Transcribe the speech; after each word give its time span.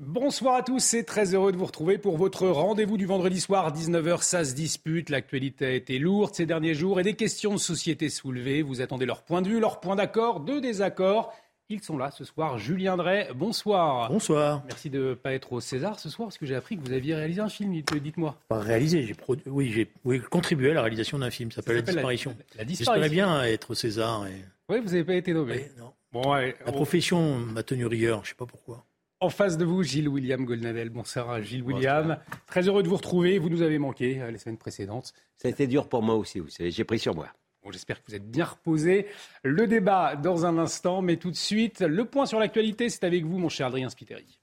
Bonsoir 0.00 0.54
à 0.54 0.62
tous 0.62 0.94
et 0.94 1.04
très 1.04 1.34
heureux 1.34 1.52
de 1.52 1.58
vous 1.58 1.66
retrouver 1.66 1.98
pour 1.98 2.16
votre 2.16 2.48
rendez-vous 2.48 2.96
du 2.96 3.04
vendredi 3.04 3.38
soir 3.38 3.70
19h. 3.70 4.22
Ça 4.22 4.46
se 4.46 4.54
dispute, 4.54 5.10
l'actualité 5.10 5.66
a 5.66 5.72
été 5.72 5.98
lourde 5.98 6.34
ces 6.34 6.46
derniers 6.46 6.72
jours 6.72 6.98
et 7.00 7.02
des 7.02 7.12
questions 7.12 7.52
de 7.52 7.58
société 7.58 8.08
soulevées. 8.08 8.62
Vous 8.62 8.80
attendez 8.80 9.04
leur 9.04 9.22
point 9.24 9.42
de 9.42 9.48
vue, 9.50 9.60
leur 9.60 9.78
point 9.78 9.96
d'accord, 9.96 10.40
de 10.40 10.58
désaccord. 10.58 11.34
Ils 11.68 11.82
sont 11.82 11.98
là 11.98 12.10
ce 12.10 12.24
soir. 12.24 12.56
Julien 12.56 12.96
Drey, 12.96 13.28
bonsoir. 13.34 14.10
Bonsoir. 14.10 14.62
Merci 14.64 14.88
de 14.88 15.10
ne 15.10 15.14
pas 15.14 15.34
être 15.34 15.52
au 15.52 15.60
César 15.60 16.00
ce 16.00 16.08
soir 16.08 16.28
parce 16.28 16.38
que 16.38 16.46
j'ai 16.46 16.54
appris 16.54 16.78
que 16.78 16.82
vous 16.82 16.94
aviez 16.94 17.14
réalisé 17.14 17.42
un 17.42 17.50
film, 17.50 17.70
dites-moi. 18.00 18.38
Pas 18.48 18.58
réalisé, 18.60 19.02
j'ai 19.02 19.14
oui, 19.44 19.70
j'ai 19.70 19.92
oui, 20.06 20.18
contribué 20.30 20.70
à 20.70 20.74
la 20.74 20.80
réalisation 20.80 21.18
d'un 21.18 21.30
film, 21.30 21.50
ça 21.50 21.56
s'appelle 21.56 21.76
La 21.76 21.82
Disparition. 21.82 22.34
La, 22.56 22.64
Disparition. 22.64 22.94
J'espérais 22.94 23.10
bien 23.10 23.44
être 23.44 23.72
au 23.72 23.74
César. 23.74 24.26
Et... 24.28 24.46
Oui, 24.70 24.80
vous 24.80 24.92
n'avez 24.92 25.04
pas 25.04 25.14
été 25.14 25.34
nommé. 25.34 25.66
non. 25.78 25.92
Bon, 26.10 26.32
ouais, 26.32 26.56
La 26.64 26.72
profession 26.72 27.36
m'a 27.36 27.62
tenu 27.62 27.84
rigueur, 27.84 28.20
je 28.24 28.28
ne 28.28 28.28
sais 28.30 28.34
pas 28.34 28.46
pourquoi. 28.46 28.86
En 29.22 29.28
face 29.28 29.58
de 29.58 29.66
vous, 29.66 29.82
Gilles 29.82 30.08
William 30.08 30.46
Goldnadel. 30.46 30.88
Bonsoir, 30.88 31.42
Gilles 31.42 31.62
William. 31.62 32.16
Très 32.46 32.66
heureux 32.66 32.82
de 32.82 32.88
vous 32.88 32.96
retrouver. 32.96 33.38
Vous 33.38 33.50
nous 33.50 33.60
avez 33.60 33.78
manqué 33.78 34.18
euh, 34.18 34.30
les 34.30 34.38
semaines 34.38 34.56
précédentes. 34.56 35.12
Ça 35.36 35.48
a 35.48 35.50
été 35.50 35.66
dur 35.66 35.90
pour 35.90 36.02
moi 36.02 36.14
aussi, 36.14 36.40
vous 36.40 36.48
savez. 36.48 36.70
J'ai 36.70 36.84
pris 36.84 36.98
sur 36.98 37.14
moi. 37.14 37.28
Bon, 37.62 37.70
J'espère 37.70 38.02
que 38.02 38.08
vous 38.08 38.14
êtes 38.14 38.30
bien 38.30 38.46
reposé. 38.46 39.08
Le 39.42 39.66
débat 39.66 40.16
dans 40.16 40.46
un 40.46 40.56
instant, 40.56 41.02
mais 41.02 41.18
tout 41.18 41.30
de 41.30 41.36
suite, 41.36 41.82
le 41.82 42.06
point 42.06 42.24
sur 42.24 42.38
l'actualité, 42.38 42.88
c'est 42.88 43.04
avec 43.04 43.26
vous, 43.26 43.36
mon 43.36 43.50
cher 43.50 43.66
Adrien 43.66 43.90
Spiteri. 43.90 44.40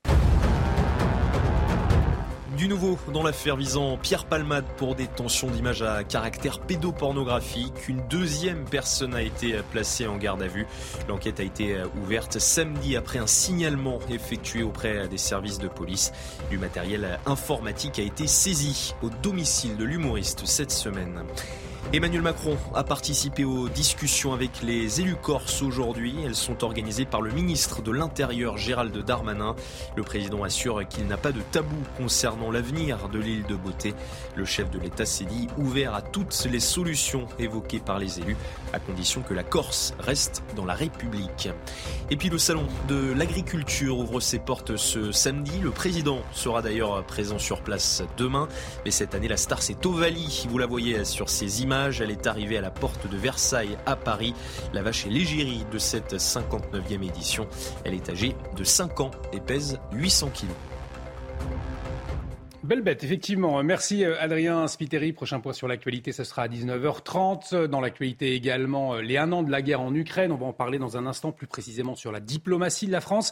Du 2.57 2.67
nouveau 2.67 2.97
dans 3.13 3.21
l'affaire 3.21 3.55
visant 3.55 3.97
Pierre 3.97 4.25
Palmade 4.25 4.65
pour 4.77 4.95
des 4.95 5.05
tensions 5.05 5.47
d'images 5.47 5.83
à 5.83 6.03
caractère 6.03 6.59
pédopornographique. 6.59 7.87
Une 7.87 8.01
deuxième 8.07 8.65
personne 8.65 9.13
a 9.13 9.21
été 9.21 9.59
placée 9.71 10.07
en 10.07 10.17
garde 10.17 10.41
à 10.41 10.47
vue. 10.47 10.65
L'enquête 11.07 11.39
a 11.39 11.43
été 11.43 11.77
ouverte 12.01 12.39
samedi 12.39 12.95
après 12.95 13.19
un 13.19 13.27
signalement 13.27 13.99
effectué 14.09 14.63
auprès 14.63 15.07
des 15.07 15.19
services 15.19 15.59
de 15.59 15.67
police. 15.67 16.11
Du 16.49 16.57
matériel 16.57 17.19
informatique 17.27 17.99
a 17.99 18.03
été 18.03 18.25
saisi 18.25 18.95
au 19.03 19.11
domicile 19.21 19.77
de 19.77 19.83
l'humoriste 19.83 20.47
cette 20.47 20.71
semaine. 20.71 21.21
Emmanuel 21.93 22.21
Macron 22.21 22.57
a 22.75 22.83
participé 22.83 23.45
aux 23.45 23.69
discussions 23.69 24.33
avec 24.33 24.61
les 24.61 24.99
élus 24.99 25.15
corses 25.15 25.61
aujourd'hui. 25.61 26.15
Elles 26.25 26.35
sont 26.35 26.65
organisées 26.65 27.05
par 27.05 27.21
le 27.21 27.31
ministre 27.31 27.81
de 27.81 27.91
l'Intérieur 27.91 28.57
Gérald 28.57 28.95
Darmanin. 29.05 29.55
Le 29.95 30.03
président 30.03 30.43
assure 30.43 30.85
qu'il 30.85 31.07
n'a 31.07 31.15
pas 31.15 31.31
de 31.31 31.39
tabou 31.39 31.77
concernant 31.95 32.51
l'avenir 32.51 33.07
de 33.07 33.19
l'île 33.19 33.45
de 33.45 33.55
Beauté. 33.55 33.93
Le 34.35 34.43
chef 34.43 34.69
de 34.69 34.79
l'État 34.79 35.05
s'est 35.05 35.23
dit 35.23 35.47
ouvert 35.57 35.95
à 35.95 36.01
toutes 36.01 36.45
les 36.51 36.59
solutions 36.59 37.25
évoquées 37.39 37.79
par 37.79 37.99
les 37.99 38.19
élus, 38.19 38.35
à 38.73 38.79
condition 38.79 39.21
que 39.21 39.33
la 39.33 39.43
Corse 39.43 39.93
reste 39.97 40.43
dans 40.57 40.65
la 40.65 40.73
République. 40.73 41.47
Et 42.11 42.17
puis 42.17 42.27
le 42.27 42.37
salon 42.37 42.67
de 42.89 43.13
l'agriculture 43.13 43.97
ouvre 43.97 44.19
ses 44.19 44.39
portes 44.39 44.75
ce 44.75 45.13
samedi. 45.13 45.57
Le 45.63 45.71
président 45.71 46.19
sera 46.33 46.61
d'ailleurs 46.61 47.05
présent 47.05 47.39
sur 47.39 47.61
place 47.61 48.03
demain. 48.17 48.49
Mais 48.83 48.91
cette 48.91 49.15
année, 49.15 49.29
la 49.29 49.37
star 49.37 49.61
c'est 49.61 49.85
Ovalie. 49.85 50.45
Vous 50.49 50.57
la 50.57 50.65
voyez 50.65 51.05
sur 51.05 51.29
ces 51.29 51.61
images. 51.61 51.76
Elle 52.01 52.11
est 52.11 52.27
arrivée 52.27 52.57
à 52.57 52.61
la 52.61 52.71
porte 52.71 53.09
de 53.09 53.17
Versailles 53.17 53.77
à 53.85 53.95
Paris. 53.95 54.33
La 54.73 54.81
vache 54.81 55.05
est 55.05 55.09
l'égérie 55.09 55.63
de 55.71 55.77
cette 55.77 56.15
59e 56.15 57.07
édition. 57.07 57.47
Elle 57.85 57.93
est 57.93 58.09
âgée 58.09 58.35
de 58.55 58.63
5 58.63 58.99
ans 58.99 59.11
et 59.31 59.39
pèse 59.39 59.79
800 59.93 60.29
kilos. 60.33 60.55
Belle 62.63 62.81
bête, 62.81 63.03
effectivement. 63.03 63.63
Merci 63.63 64.03
euh, 64.03 64.19
Adrien 64.19 64.67
Spiteri. 64.67 65.13
Prochain 65.13 65.39
point 65.39 65.53
sur 65.53 65.67
l'actualité, 65.67 66.11
ce 66.11 66.23
sera 66.23 66.41
à 66.43 66.47
19h30. 66.47 67.65
Dans 67.67 67.79
l'actualité 67.79 68.33
également, 68.33 68.95
euh, 68.95 69.01
les 69.01 69.17
un 69.17 69.31
an 69.31 69.43
de 69.43 69.51
la 69.51 69.61
guerre 69.61 69.81
en 69.81 69.93
Ukraine. 69.93 70.31
On 70.31 70.37
va 70.37 70.47
en 70.47 70.53
parler 70.53 70.79
dans 70.79 70.97
un 70.97 71.05
instant 71.05 71.31
plus 71.31 71.47
précisément 71.47 71.95
sur 71.95 72.11
la 72.11 72.19
diplomatie 72.19 72.87
de 72.87 72.91
la 72.91 72.99
France. 73.01 73.31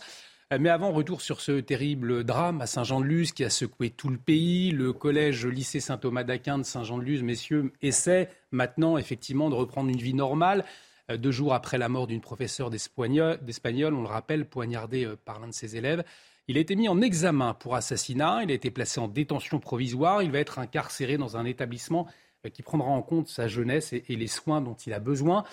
Euh, 0.53 0.57
mais 0.59 0.69
avant, 0.69 0.91
retour 0.91 1.21
sur 1.21 1.41
ce 1.41 1.59
terrible 1.59 2.23
drame 2.23 2.61
à 2.61 2.67
Saint-Jean-de-Luz 2.67 3.31
qui 3.31 3.43
a 3.43 3.49
secoué 3.49 3.89
tout 3.89 4.09
le 4.09 4.17
pays. 4.17 4.69
Le 4.69 4.93
collège 4.93 5.47
lycée 5.47 5.79
Saint-Thomas 5.79 6.23
d'Aquin 6.23 6.59
de 6.59 6.63
Saint-Jean-de-Luz, 6.63 7.23
messieurs, 7.23 7.73
essaie 7.81 8.29
maintenant 8.51 8.97
effectivement 8.97 9.49
de 9.49 9.55
reprendre 9.55 9.89
une 9.89 9.97
vie 9.97 10.13
normale. 10.13 10.63
Euh, 11.09 11.17
deux 11.17 11.31
jours 11.31 11.55
après 11.55 11.79
la 11.79 11.89
mort 11.89 12.05
d'une 12.05 12.21
professeure 12.21 12.69
d'espagnol, 12.69 13.93
on 13.93 14.01
le 14.01 14.07
rappelle, 14.07 14.47
poignardée 14.47 15.05
euh, 15.05 15.15
par 15.15 15.39
l'un 15.39 15.47
de 15.47 15.53
ses 15.53 15.77
élèves. 15.77 16.03
Il 16.47 16.57
a 16.57 16.59
été 16.59 16.75
mis 16.75 16.87
en 16.87 17.01
examen 17.01 17.55
pour 17.55 17.73
assassinat, 17.73 18.43
il 18.43 18.51
a 18.51 18.53
été 18.53 18.69
placé 18.69 18.99
en 18.99 19.07
détention 19.07 19.59
provisoire, 19.59 20.21
il 20.21 20.29
va 20.29 20.37
être 20.37 20.59
incarcéré 20.59 21.17
dans 21.17 21.37
un 21.37 21.45
établissement 21.45 22.05
qui 22.49 22.63
prendra 22.63 22.89
en 22.89 23.01
compte 23.01 23.27
sa 23.27 23.47
jeunesse 23.47 23.93
et, 23.93 24.03
les 24.09 24.27
soins 24.27 24.61
dont 24.61 24.75
il 24.75 24.93
a 24.93 24.99
besoin. 24.99 25.43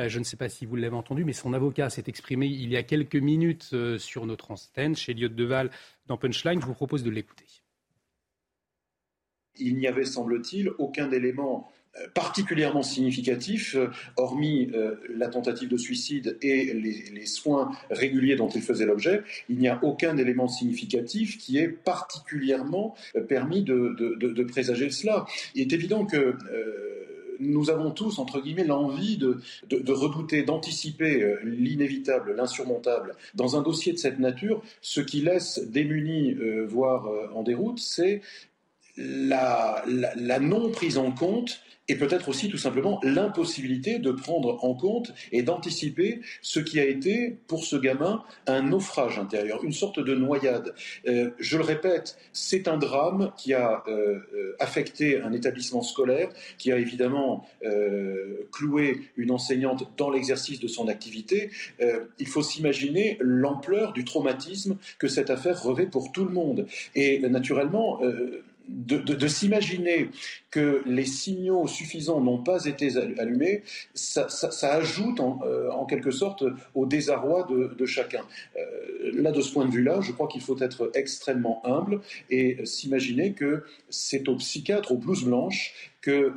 Euh, 0.00 0.08
je 0.08 0.18
ne 0.18 0.24
sais 0.24 0.36
pas 0.36 0.48
si 0.48 0.66
vous 0.66 0.76
l'avez 0.76 0.96
entendu, 0.96 1.24
mais 1.24 1.32
son 1.32 1.52
avocat 1.52 1.90
s'est 1.90 2.04
exprimé 2.06 2.46
il 2.46 2.70
y 2.70 2.76
a 2.76 2.82
quelques 2.82 3.16
minutes 3.16 3.70
euh, 3.72 3.98
sur 3.98 4.26
notre 4.26 4.50
antenne 4.50 4.96
chez 4.96 5.12
Elliot 5.12 5.28
Deval 5.28 5.70
dans 6.06 6.16
Punchline. 6.16 6.60
Je 6.60 6.66
vous 6.66 6.74
propose 6.74 7.02
de 7.02 7.10
l'écouter. 7.10 7.46
Il 9.56 9.76
n'y 9.76 9.86
avait, 9.86 10.04
semble-t-il, 10.04 10.70
aucun 10.78 11.10
élément 11.10 11.68
euh, 11.68 11.81
particulièrement 12.14 12.82
significatif, 12.82 13.76
hormis 14.16 14.70
la 15.14 15.28
tentative 15.28 15.68
de 15.68 15.76
suicide 15.76 16.38
et 16.40 16.72
les, 16.72 17.26
soins 17.26 17.70
réguliers 17.90 18.36
dont 18.36 18.48
il 18.48 18.62
faisait 18.62 18.86
l'objet, 18.86 19.22
il 19.48 19.58
n'y 19.58 19.68
a 19.68 19.78
aucun 19.82 20.16
élément 20.16 20.48
significatif 20.48 21.38
qui 21.38 21.58
ait 21.58 21.68
particulièrement 21.68 22.94
permis 23.28 23.62
de, 23.62 24.42
présager 24.44 24.90
cela. 24.90 25.26
Il 25.54 25.62
est 25.62 25.72
évident 25.72 26.06
que 26.06 26.36
nous 27.42 27.70
avons 27.70 27.90
tous, 27.90 28.18
entre 28.18 28.40
guillemets, 28.40 28.64
l'envie 28.64 29.18
de, 29.18 29.40
redouter, 29.92 30.42
d'anticiper 30.42 31.22
euh, 31.22 31.38
l'inévitable, 31.44 32.34
l'insurmontable. 32.34 33.14
Dans 33.34 33.56
un 33.56 33.62
dossier 33.62 33.92
de 33.92 33.98
cette 33.98 34.18
nature, 34.18 34.62
ce 34.80 35.00
qui 35.00 35.20
laisse 35.20 35.60
démunis, 35.68 36.34
euh, 36.34 36.64
voire 36.66 37.06
euh, 37.06 37.28
en 37.34 37.42
déroute, 37.42 37.78
c'est 37.78 38.22
la, 38.96 39.84
non 40.40 40.70
prise 40.70 40.98
en 40.98 41.12
compte 41.12 41.60
et 41.92 41.96
peut-être 41.96 42.30
aussi 42.30 42.48
tout 42.48 42.56
simplement 42.56 42.98
l'impossibilité 43.02 43.98
de 43.98 44.12
prendre 44.12 44.64
en 44.64 44.72
compte 44.72 45.12
et 45.30 45.42
d'anticiper 45.42 46.22
ce 46.40 46.58
qui 46.58 46.80
a 46.80 46.86
été 46.86 47.36
pour 47.48 47.66
ce 47.66 47.76
gamin 47.76 48.24
un 48.46 48.62
naufrage 48.62 49.18
intérieur, 49.18 49.62
une 49.62 49.74
sorte 49.74 50.00
de 50.00 50.14
noyade. 50.14 50.74
Euh, 51.06 51.32
je 51.38 51.58
le 51.58 51.64
répète, 51.64 52.16
c'est 52.32 52.66
un 52.66 52.78
drame 52.78 53.32
qui 53.36 53.52
a 53.52 53.82
euh, 53.88 54.20
euh, 54.34 54.56
affecté 54.58 55.20
un 55.20 55.34
établissement 55.34 55.82
scolaire, 55.82 56.30
qui 56.56 56.72
a 56.72 56.78
évidemment 56.78 57.46
cloué 58.50 59.00
une 59.16 59.30
enseignante 59.30 59.90
dans 59.98 60.10
l'exercice 60.10 60.60
de 60.60 60.68
son 60.68 60.88
activité. 60.88 61.50
il 62.18 62.26
faut 62.26 62.42
s'imaginer 62.42 63.18
l'ampleur 63.20 63.92
du 63.92 64.04
traumatisme 64.04 64.78
que 64.98 65.08
cette 65.08 65.30
affaire 65.30 65.62
revêt 65.62 65.86
pour 65.86 66.12
tout 66.12 66.24
le 66.24 66.30
monde. 66.30 66.66
Et 66.94 67.18
naturellement, 67.20 68.00
de, 68.68 69.26
s'imaginer 69.26 70.10
que 70.50 70.82
les 70.86 71.04
signaux 71.04 71.66
suffisants 71.66 72.20
n'ont 72.20 72.42
pas 72.42 72.64
été 72.64 72.96
allumés, 73.18 73.62
ça, 73.94 74.26
ajoute 74.62 75.20
euh, 75.20 75.70
en, 75.70 75.86
quelque 75.86 76.10
sorte 76.10 76.44
au 76.74 76.86
désarroi 76.86 77.46
de, 77.48 77.86
chacun. 77.86 78.22
Euh, 78.56 79.10
là, 79.14 79.32
de 79.32 79.40
ce 79.40 79.52
point 79.52 79.66
de 79.66 79.70
vue-là, 79.70 80.00
je 80.00 80.12
crois 80.12 80.28
qu'il 80.28 80.40
faut 80.40 80.58
être 80.60 80.90
extrêmement 80.94 81.64
humble 81.66 82.00
et 82.30 82.64
s'imaginer 82.64 83.32
que 83.32 83.64
c'est 83.88 84.28
au 84.28 84.36
psychiatre, 84.36 84.92
aux 84.92 84.98
blouses 84.98 85.24
blanches, 85.24 85.92
que 86.00 86.32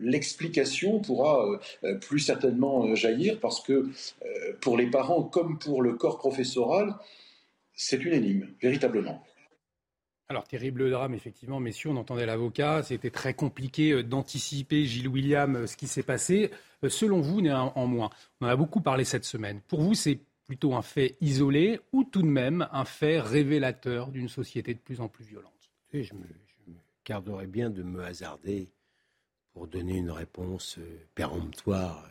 l'explication 0.00 1.00
pourra 1.00 1.44
euh, 1.84 1.94
plus 1.98 2.20
certainement 2.20 2.94
jaillir, 2.94 3.40
parce 3.40 3.60
que 3.60 3.88
pour 4.60 4.76
les 4.76 4.86
parents 4.86 5.22
comme 5.22 5.58
pour 5.58 5.82
le 5.82 5.94
corps 5.94 6.18
professoral, 6.18 6.94
c'est 7.74 8.04
une 8.04 8.12
énigme, 8.12 8.46
véritablement. 8.62 9.22
Alors, 10.28 10.44
terrible 10.44 10.90
drame, 10.90 11.12
effectivement, 11.14 11.60
messieurs, 11.60 11.90
on 11.90 11.96
entendait 11.96 12.24
l'avocat, 12.24 12.82
c'était 12.82 13.10
très 13.10 13.34
compliqué 13.34 13.92
euh, 13.92 14.02
d'anticiper, 14.02 14.86
Gilles 14.86 15.08
William, 15.08 15.56
euh, 15.56 15.66
ce 15.66 15.76
qui 15.76 15.86
s'est 15.86 16.02
passé. 16.02 16.50
Euh, 16.82 16.88
selon 16.88 17.20
vous, 17.20 17.42
néanmoins, 17.42 18.10
on 18.40 18.46
en 18.46 18.48
a 18.48 18.56
beaucoup 18.56 18.80
parlé 18.80 19.04
cette 19.04 19.26
semaine. 19.26 19.60
Pour 19.68 19.82
vous, 19.82 19.92
c'est 19.92 20.18
plutôt 20.46 20.74
un 20.74 20.82
fait 20.82 21.16
isolé 21.20 21.78
ou 21.92 22.04
tout 22.04 22.22
de 22.22 22.28
même 22.28 22.66
un 22.72 22.86
fait 22.86 23.20
révélateur 23.20 24.08
d'une 24.10 24.28
société 24.28 24.72
de 24.72 24.78
plus 24.78 25.00
en 25.00 25.08
plus 25.08 25.24
violente? 25.24 25.52
Je 25.92 25.98
me, 26.14 26.24
je 26.24 26.70
me 26.70 26.76
garderais 27.06 27.46
bien 27.46 27.70
de 27.70 27.82
me 27.82 28.02
hasarder 28.02 28.68
pour 29.52 29.68
donner 29.68 29.98
une 29.98 30.10
réponse 30.10 30.78
péremptoire. 31.14 32.10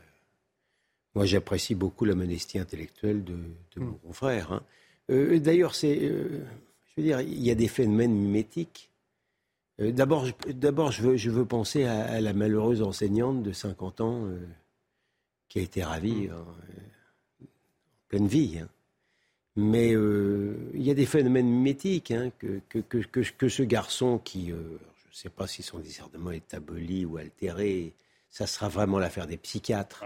Moi, 1.15 1.25
j'apprécie 1.25 1.75
beaucoup 1.75 2.05
la 2.05 2.15
modestie 2.15 2.57
intellectuelle 2.57 3.23
de, 3.23 3.35
mon 3.75 3.87
hmm. 3.87 3.99
confrère. 3.99 4.51
Hein. 4.53 4.63
D'ailleurs, 5.09 5.75
c'est 5.75 6.09
je 6.95 7.01
veux 7.01 7.07
dire, 7.07 7.21
il 7.21 7.43
y 7.43 7.51
a 7.51 7.55
des 7.55 7.67
phénomènes 7.67 8.13
mimétiques. 8.13 8.89
Euh, 9.79 9.91
d'abord, 9.91 10.27
d'abord 10.47 10.91
je, 10.91 11.01
veux, 11.01 11.17
je 11.17 11.31
veux 11.31 11.45
penser 11.45 11.85
à, 11.85 12.21
la 12.21 12.33
malheureuse 12.33 12.81
enseignante 12.81 13.41
de 13.41 13.51
50 13.51 14.01
ans 14.01 14.25
euh, 14.25 14.39
qui 15.49 15.59
a 15.59 15.61
été 15.63 15.83
ravie 15.83 16.27
mm. 16.27 16.33
en, 16.33 16.45
pleine 18.09 18.27
vie. 18.27 18.59
Hein. 18.59 18.67
Mais 19.55 19.89
il 19.89 20.81
y 20.81 20.89
a 20.89 20.95
des 20.95 21.05
phénomènes 21.05 21.47
mimétiques 21.47 22.09
hein, 22.09 22.31
que, 22.39 22.59
que, 22.69 22.79
que, 22.79 23.19
que, 23.19 23.49
ce 23.49 23.61
garçon 23.61 24.17
qui, 24.17 24.47
je 24.47 24.53
ne 24.53 24.77
sais 25.11 25.29
pas 25.29 25.45
si 25.45 25.61
son 25.61 25.77
discernement 25.77 26.31
est 26.31 26.55
aboli 26.55 27.05
ou 27.05 27.17
altéré, 27.17 27.93
ça 28.31 28.47
sera 28.47 28.67
vraiment 28.67 28.97
l'affaire 28.97 29.27
des 29.27 29.37
psychiatres. 29.37 30.05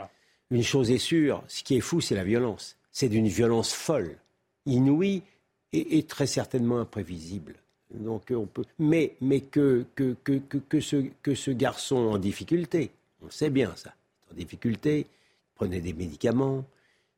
Une 0.51 0.63
chose 0.63 0.91
est 0.91 0.97
sûre, 0.97 1.43
ce 1.47 1.63
qui 1.63 1.77
est 1.77 1.81
fou, 1.81 2.01
c'est 2.01 2.15
la 2.15 2.25
violence. 2.25 2.75
C'est 2.91 3.07
d'une 3.07 3.27
violence 3.27 3.73
folle, 3.73 4.17
inouïe 4.65 5.23
et, 5.73 6.03
très 6.03 6.27
certainement 6.27 6.79
imprévisible. 6.79 7.55
Donc 7.93 8.31
on 8.31 8.45
peut, 8.45 8.65
mais 8.79 9.15
mais 9.21 9.41
que 9.41 9.85
que, 9.95 10.15
que, 10.23 10.39
que, 10.69 10.79
ce, 10.79 11.05
que 11.21 11.35
ce 11.35 11.51
garçon 11.51 11.95
en 11.95 12.17
difficulté, 12.17 12.91
on 13.25 13.29
sait 13.29 13.49
bien 13.49 13.73
ça, 13.75 13.93
en 14.31 14.35
difficulté, 14.35 14.99
il 14.99 15.55
prenait 15.55 15.81
des 15.81 15.93
médicaments, 15.93 16.65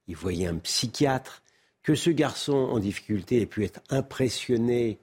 il 0.08 0.16
voyait 0.16 0.48
un 0.48 0.58
psychiatre, 0.58 1.42
que 1.82 1.96
ce 1.96 2.12
garçon 2.12 2.54
en 2.54 2.80
difficulté 2.80 3.42
ait 3.42 3.46
pu 3.48 3.66
être 3.66 3.82
impressionné 3.90 5.00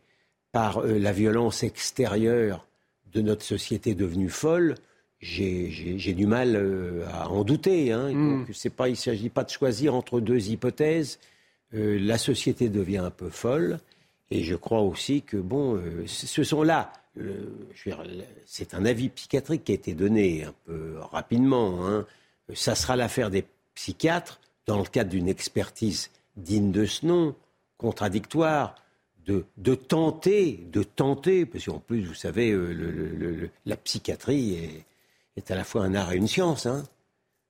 par 0.52 0.78
euh, 0.78 0.98
la 0.98 1.12
violence 1.12 1.62
extérieure 1.64 2.66
de 3.12 3.20
notre 3.22 3.44
société 3.44 3.94
devenue 3.94 4.28
folle, 4.28 4.74
j'ai 5.20 6.14
du 6.14 6.26
mal 6.26 6.54
euh, 6.56 7.04
à 7.08 7.28
en 7.28 7.44
douter. 7.44 7.92
Hein. 7.92 8.12
Hmm. 8.12 8.46
pas, 8.76 8.88
il 8.88 8.92
ne 8.92 8.96
s'agit 8.96 9.30
pas 9.30 9.44
de 9.44 9.50
choisir 9.50 9.94
entre 9.94 10.20
deux 10.20 10.50
hypothèses. 10.50 11.18
Euh, 11.76 11.98
la 12.00 12.18
société 12.18 12.68
devient 12.68 12.98
un 12.98 13.10
peu 13.10 13.30
folle. 13.30 13.78
Et 14.30 14.42
je 14.42 14.56
crois 14.56 14.80
aussi 14.80 15.22
que, 15.22 15.36
bon, 15.36 15.76
euh, 15.76 16.04
ce 16.06 16.42
sont 16.42 16.62
là. 16.62 16.92
c'est 18.44 18.74
un 18.74 18.84
avis 18.84 19.08
psychiatrique 19.10 19.64
qui 19.64 19.72
a 19.72 19.76
été 19.76 19.94
donné 19.94 20.44
un 20.44 20.54
peu 20.64 20.98
rapidement. 21.12 21.86
Hein. 21.86 22.06
Ça 22.54 22.74
sera 22.74 22.96
l'affaire 22.96 23.30
des 23.30 23.44
psychiatres, 23.74 24.40
dans 24.66 24.78
le 24.78 24.84
cadre 24.84 25.10
d'une 25.10 25.28
expertise 25.28 26.10
digne 26.36 26.72
de 26.72 26.86
ce 26.86 27.06
nom, 27.06 27.36
contradictoire, 27.78 28.74
de, 29.26 29.44
de, 29.58 29.74
tenter, 29.74 30.66
de 30.72 30.82
tenter, 30.82 31.46
parce 31.46 31.66
qu'en 31.66 31.78
plus, 31.78 32.04
vous 32.04 32.14
savez, 32.14 32.56
la 33.64 33.76
psychiatrie 33.76 34.54
est 34.54 34.84
est 35.36 35.50
à 35.50 35.54
la 35.54 35.64
fois 35.64 35.84
un 35.84 35.94
art 35.94 36.12
et 36.12 36.16
une 36.16 36.28
science, 36.28 36.66
hein, 36.66 36.84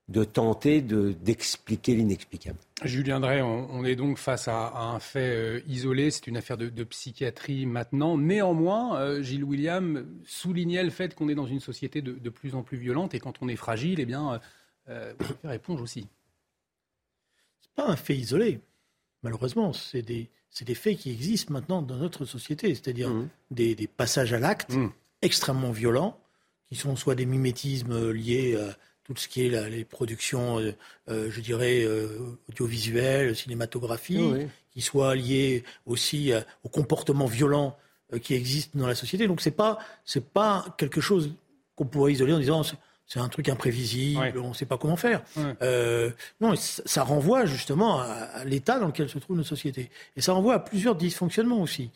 de 0.09 0.23
tenter 0.23 0.81
d'expliquer 0.81 1.95
l'inexplicable. 1.95 2.57
Julien 2.83 3.19
Drey, 3.19 3.41
on, 3.41 3.83
est 3.83 3.95
donc 3.95 4.17
face 4.17 4.47
à, 4.47 4.77
un 4.77 4.99
fait 4.99 5.35
euh, 5.35 5.61
isolé, 5.67 6.11
c'est 6.11 6.27
une 6.27 6.37
affaire 6.37 6.57
de, 6.57 6.83
psychiatrie 6.85 7.65
maintenant. 7.65 8.17
Néanmoins, 8.17 8.99
euh, 8.99 9.21
Gilles 9.21 9.43
William 9.43 10.05
soulignait 10.25 10.83
le 10.83 10.91
fait 10.91 11.13
qu'on 11.13 11.27
est 11.27 11.35
dans 11.35 11.47
une 11.47 11.59
société 11.59 12.01
de, 12.01 12.29
plus 12.29 12.55
en 12.55 12.63
plus 12.63 12.77
violente 12.77 13.13
et 13.15 13.19
quand 13.19 13.33
on 13.41 13.49
est 13.49 13.57
fragile, 13.57 13.99
eh 13.99 14.05
bien, 14.05 14.39
euh, 14.87 15.13
on 15.19 15.23
peut 15.23 15.35
faire 15.41 15.51
éponge 15.51 15.81
aussi. 15.81 16.07
C'est 17.59 17.73
pas 17.75 17.87
un 17.87 17.95
fait 17.97 18.15
isolé, 18.15 18.61
malheureusement. 19.23 19.73
C'est 19.73 20.03
des, 20.03 20.29
des, 20.61 20.75
faits 20.75 20.97
qui 20.97 21.11
existent 21.11 21.51
maintenant 21.51 21.81
dans 21.81 21.97
notre 21.97 22.23
société, 22.23 22.73
c'est-à-dire 22.75 23.09
mmh. 23.09 23.29
des, 23.51 23.75
des, 23.75 23.87
passages 23.87 24.31
à 24.31 24.39
l'acte 24.39 24.73
mmh. 24.73 24.89
extrêmement 25.21 25.71
violents 25.71 26.17
qui 26.67 26.75
sont 26.75 26.95
soit 26.95 27.15
des 27.15 27.25
mimétismes 27.25 28.11
liés 28.11 28.55
à 28.55 28.75
tout 29.07 29.15
ce 29.15 29.27
qui 29.27 29.45
est 29.45 29.69
les 29.69 29.85
productions, 29.85 30.59
euh, 30.59 30.75
euh, 31.09 31.31
je 31.31 31.39
dirais, 31.39 31.83
euh, 31.83 32.37
audiovisuelles, 32.49 33.35
cinématographiques, 33.35 34.49
qui 34.71 34.81
soient 34.81 35.15
liés 35.15 35.63
aussi 35.85 36.31
au 36.63 36.69
comportement 36.69 37.25
violent 37.25 37.75
qui 38.21 38.35
existe 38.35 38.77
dans 38.77 38.87
la 38.87 38.95
société. 38.95 39.27
Donc 39.27 39.41
c'est 39.41 39.51
pas 39.51 39.79
c'est 40.05 40.23
pas 40.23 40.75
quelque 40.77 41.01
chose 41.01 41.33
qu'on 41.75 41.85
pourrait 41.85 42.13
isoler 42.13 42.33
en 42.33 42.39
disant 42.39 42.61
c'est 43.07 43.19
un 43.19 43.27
truc 43.27 43.49
imprévisible, 43.49 44.37
on 44.37 44.49
ne 44.49 44.53
sait 44.53 44.67
pas 44.67 44.77
comment 44.77 44.97
faire. 44.97 45.23
non, 46.39 46.53
ça 46.55 47.03
renvoie 47.03 47.45
justement 47.45 48.01
à, 48.01 48.45
l'état 48.45 48.79
dans 48.79 48.87
lequel 48.87 49.09
se 49.09 49.17
trouve 49.17 49.37
notre 49.37 49.49
société. 49.49 49.89
Et 50.15 50.21
ça 50.21 50.33
renvoie 50.33 50.53
à 50.53 50.59
plusieurs 50.59 50.95
dysfonctionnements 50.95 51.61
aussi. 51.61 51.89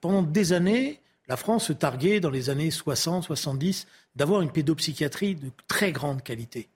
pendant 0.00 0.22
des 0.22 0.52
années, 0.52 1.00
la 1.28 1.36
France 1.36 1.66
se 1.66 1.72
targuait 1.72 2.20
dans 2.20 2.30
les 2.30 2.50
années 2.50 2.68
60-70 2.68 3.86
d'avoir 4.16 4.42
une 4.42 4.52
pédopsychiatrie 4.52 5.34
de 5.36 5.50
très 5.68 5.92
grande 5.92 6.22
qualité. 6.22 6.68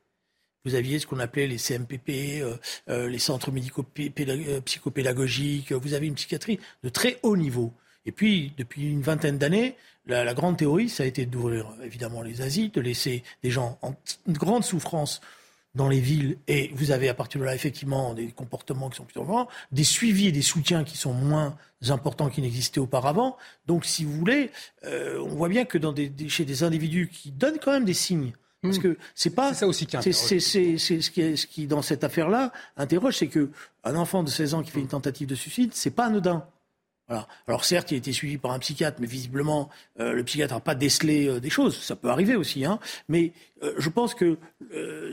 Vous 0.65 0.75
aviez 0.75 0.99
ce 0.99 1.07
qu'on 1.07 1.21
appelait 1.21 1.47
les 1.47 1.59
CMPP, 1.59 2.41
euh, 2.43 2.57
euh, 2.89 3.07
les 3.09 3.19
centres 3.19 3.53
médico-psychopédagogiques, 3.53 5.73
vous 5.73 5.93
avez 5.95 6.07
une 6.07 6.15
psychiatrie 6.15 6.59
de 6.83 6.89
très 6.89 7.19
haut 7.23 7.37
niveau. 7.37 7.75
Et 8.07 8.13
puis, 8.13 8.55
depuis 8.57 8.91
une 8.91 9.03
vingtaine 9.03 9.37
d'années, 9.39 9.77
la, 10.07 10.25
la, 10.25 10.35
grande 10.35 10.57
théorie, 10.57 10.89
ça 10.89 11.05
a 11.05 11.07
été 11.07 11.27
d'ouvrir 11.27 11.67
évidemment 11.83 12.23
les 12.23 12.41
asiles, 12.41 12.71
de 12.71 12.81
laisser 12.81 13.23
des 13.43 13.51
gens 13.51 13.79
en 13.83 13.95
grande 14.29 14.65
souffrance 14.65 15.21
dans 15.79 15.89
les 15.89 16.01
villes, 16.01 16.39
et 16.49 16.73
vous 16.75 16.91
avez 16.91 17.09
à 17.09 17.15
partir 17.15 17.41
de 17.41 17.47
là 17.47 17.55
effectivement 17.55 18.13
des 18.13 18.27
comportements 18.33 18.91
qui 18.91 18.97
sont 18.97 19.05
plus 19.05 19.21
importants, 19.21 19.49
des 19.71 19.85
suivis 19.85 20.27
et 20.27 20.33
des 20.33 20.43
soutiens 20.43 20.83
qui 20.83 20.99
sont 20.99 21.15
moins 21.15 21.57
importants 21.89 22.29
qu'ils 22.29 22.43
n'existaient 22.43 22.81
auparavant. 22.81 23.37
Donc, 23.67 23.85
si 23.85 24.05
vous 24.05 24.13
voulez, 24.13 24.51
euh, 24.85 25.21
on 25.21 25.37
voit 25.37 25.49
bien 25.49 25.65
que 25.65 25.79
dans 25.79 25.93
des, 25.93 26.13
chez 26.29 26.45
des 26.45 26.65
individus 26.65 27.09
qui 27.09 27.31
donnent 27.31 27.61
quand 27.63 27.71
même 27.71 27.85
des 27.85 27.95
signes, 27.95 28.33
parce 28.61 28.79
hmm. 28.79 28.83
que 28.83 28.99
c'est 29.15 29.31
pas. 29.31 29.51
C'est 29.55 29.61
ça 29.61 29.69
aussi 29.69 29.87
qui 29.87 29.97
C'est 30.03 30.13
ce 30.13 31.11
qui, 31.11 31.37
ce 31.37 31.47
qui, 31.47 31.67
dans 31.69 31.81
cette 31.81 32.03
affaire-là, 32.03 32.53
interroge, 32.77 33.19
c'est 33.19 33.29
que 33.29 33.51
un 33.85 33.95
enfant 33.95 34.25
de 34.25 34.31
16 34.31 34.55
ans 34.55 34.63
qui 34.63 34.73
fait 34.73 34.81
une 34.81 34.89
tentative 34.89 35.29
de 35.29 35.37
suicide, 35.37 35.71
c'est 35.75 35.93
pas 35.93 36.07
anodin. 36.07 36.45
Alors 37.09 37.65
certes, 37.65 37.91
il 37.91 37.95
a 37.95 37.99
été 37.99 38.13
suivi 38.13 38.39
par 38.39 38.53
un 38.53 38.59
psychiatre, 38.59 38.99
mais 39.01 39.07
visiblement, 39.07 39.71
euh, 39.99 40.13
le 40.13 40.25
psychiatre 40.25 40.55
n'a 40.55 40.61
pas 40.61 40.75
décelé 40.75 41.27
euh, 41.27 41.41
des 41.41 41.51
choses. 41.51 41.81
Ça 41.81 41.97
peut 41.97 42.11
arriver 42.11 42.37
aussi. 42.37 42.65
Hein. 42.65 42.79
Mais 43.09 43.33
euh, 43.63 43.75
je 43.79 43.89
pense 43.89 44.15
que 44.15 44.39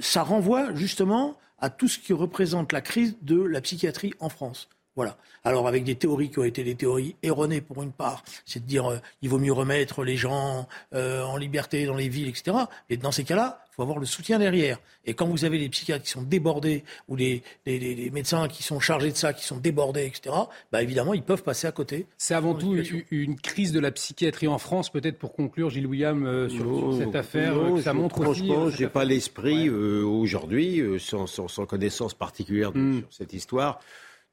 ça 0.01 0.24
renvoie 0.24 0.75
justement 0.75 1.38
à 1.59 1.69
tout 1.69 1.88
ce 1.88 2.00
qui 2.00 2.13
représente 2.13 2.74
la 2.74 2.81
crise 2.81 3.15
de 3.21 3.42
la 3.42 3.62
psychiatrie 3.62 4.13
en 4.19 4.30
France. 4.30 4.68
Voilà. 4.95 5.18
Alors 5.44 5.68
avec 5.68 5.83
des 5.83 5.95
théories 5.95 6.30
qui 6.30 6.39
ont 6.39 6.44
été 6.44 6.63
des 6.63 6.75
théories 6.75 7.15
erronées 7.21 7.62
pour 7.62 7.83
une 7.83 7.92
part, 7.92 8.24
c'est 8.45 8.62
de 8.62 8.68
dire 8.68 9.01
il 9.21 9.30
vaut 9.30 9.39
mieux 9.39 9.53
remettre 9.53 10.03
les 10.03 10.18
gens 10.18 10.68
en 10.94 11.38
liberté 11.38 11.86
dans 11.86 11.95
les 11.95 12.09
villes, 12.09 12.30
etc. 12.30 12.57
Et 12.89 12.97
dans 12.97 13.12
ces 13.12 13.24
cas-là, 13.24 13.65
il 13.75 13.75
faut 13.75 13.83
avoir 13.83 14.00
le 14.00 14.06
soutien 14.06 14.39
derrière. 14.39 14.80
Et 15.06 15.15
quand 15.15 15.27
vous 15.27 15.44
avez 15.44 15.59
des 15.59 15.68
psychiatres 15.68 16.06
qui 16.06 16.09
sont 16.09 16.21
débordés 16.21 16.86
ou 17.09 17.18
des, 17.18 17.44
médecins 17.65 18.47
qui 18.47 18.63
sont 18.63 18.80
chargés 18.80 19.12
de 19.12 19.18
ça, 19.18 19.33
qui 19.33 19.44
sont 19.44 19.57
débordés, 19.57 20.06
etc., 20.06 20.33
bah 20.71 20.81
évidemment, 20.81 21.13
ils 21.13 21.21
peuvent 21.21 21.44
passer 21.44 21.68
à 21.68 21.74
côté. 21.74 22.07
C'est 22.18 22.36
avant 22.36 22.53
tout 22.53 22.74
une, 23.12 23.36
crise 23.36 23.74
de 23.74 23.81
la 23.81 23.91
psychiatrie 23.91 24.48
en 24.48 24.59
France, 24.59 24.89
peut-être 24.89 25.19
pour 25.19 25.33
conclure, 25.33 25.69
Gilles 25.69 25.88
William, 25.88 26.25
euh, 26.25 26.48
sur, 26.48 26.95
cette 26.98 27.15
affaire. 27.15 27.57
Euh, 27.57 27.81
ça 27.81 27.94
montre 27.94 28.24
franchement, 28.24 28.63
aussi. 28.63 28.75
Euh, 28.75 28.77
j'ai 28.77 28.88
pas 28.88 29.03
l'esprit 29.03 29.69
aujourd'hui, 29.69 30.81
sans, 30.98 31.65
connaissance 31.65 32.13
particulière 32.13 32.71
hmm. 32.74 33.00
sur 33.00 33.07
cette 33.12 33.33
histoire 33.33 33.81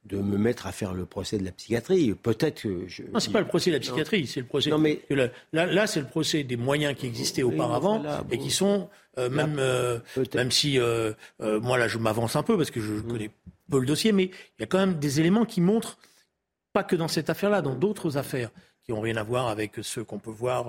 de 0.05 0.19
me 0.19 0.37
mettre 0.37 0.67
à 0.67 0.73
faire 0.73 0.95
le 0.95 1.07
procès 1.07 1.39
de 1.39 1.45
la 1.45 1.53
psychiatrie. 1.53 2.13
Peut-être 2.15 2.63
que 2.63 2.89
je... 2.89 3.03
Non, 3.13 3.21
c'est 3.21 3.31
pas 3.31 3.41
le 3.41 3.47
procès 3.47 3.71
de 3.71 3.77
la 3.77 3.81
psychiatrie, 3.81 4.27
c'est 4.27 4.41
le 4.41 4.47
procès. 4.47 4.71
Non, 4.71 4.79
mais... 4.79 5.01
là, 5.11 5.31
là 5.53 5.87
c'est 5.87 6.01
le 6.01 6.07
procès 6.07 6.43
des 6.43 6.57
moyens 6.57 6.97
qui 6.97 7.07
existaient 7.07 7.43
auparavant 7.43 8.03
et 8.31 8.39
qui 8.39 8.51
sont 8.51 8.89
euh, 9.19 9.29
même 9.29 9.59
euh, 9.59 9.99
même 10.35 10.51
si 10.51 10.79
euh, 10.79 11.13
moi 11.39 11.77
là 11.77 11.87
je 11.87 11.99
m'avance 11.99 12.35
un 12.35 12.43
peu 12.43 12.57
parce 12.57 12.71
que 12.71 12.81
je, 12.81 12.93
mm. 12.95 13.03
connais 13.03 13.31
peu 13.71 13.79
le 13.79 13.87
dossier, 13.87 14.13
mais 14.13 14.25
il 14.25 14.61
y 14.61 14.63
a 14.63 14.67
quand 14.67 14.79
même 14.79 14.99
des 14.99 15.21
éléments 15.21 15.45
qui 15.45 15.61
montrent 15.61 15.99
pas 16.73 16.83
que 16.83 16.97
dans 16.97 17.09
cette 17.09 17.29
affaire-là, 17.29 17.63
dans 17.63 17.75
d'autres 17.75 18.17
affaires 18.17 18.51
qui 18.85 18.93
n'ont 18.93 19.01
rien 19.01 19.17
à 19.17 19.23
voir 19.23 19.49
avec 19.49 19.75
ceux 19.83 20.03
qu'on 20.03 20.19
peut 20.19 20.31
voir 20.31 20.67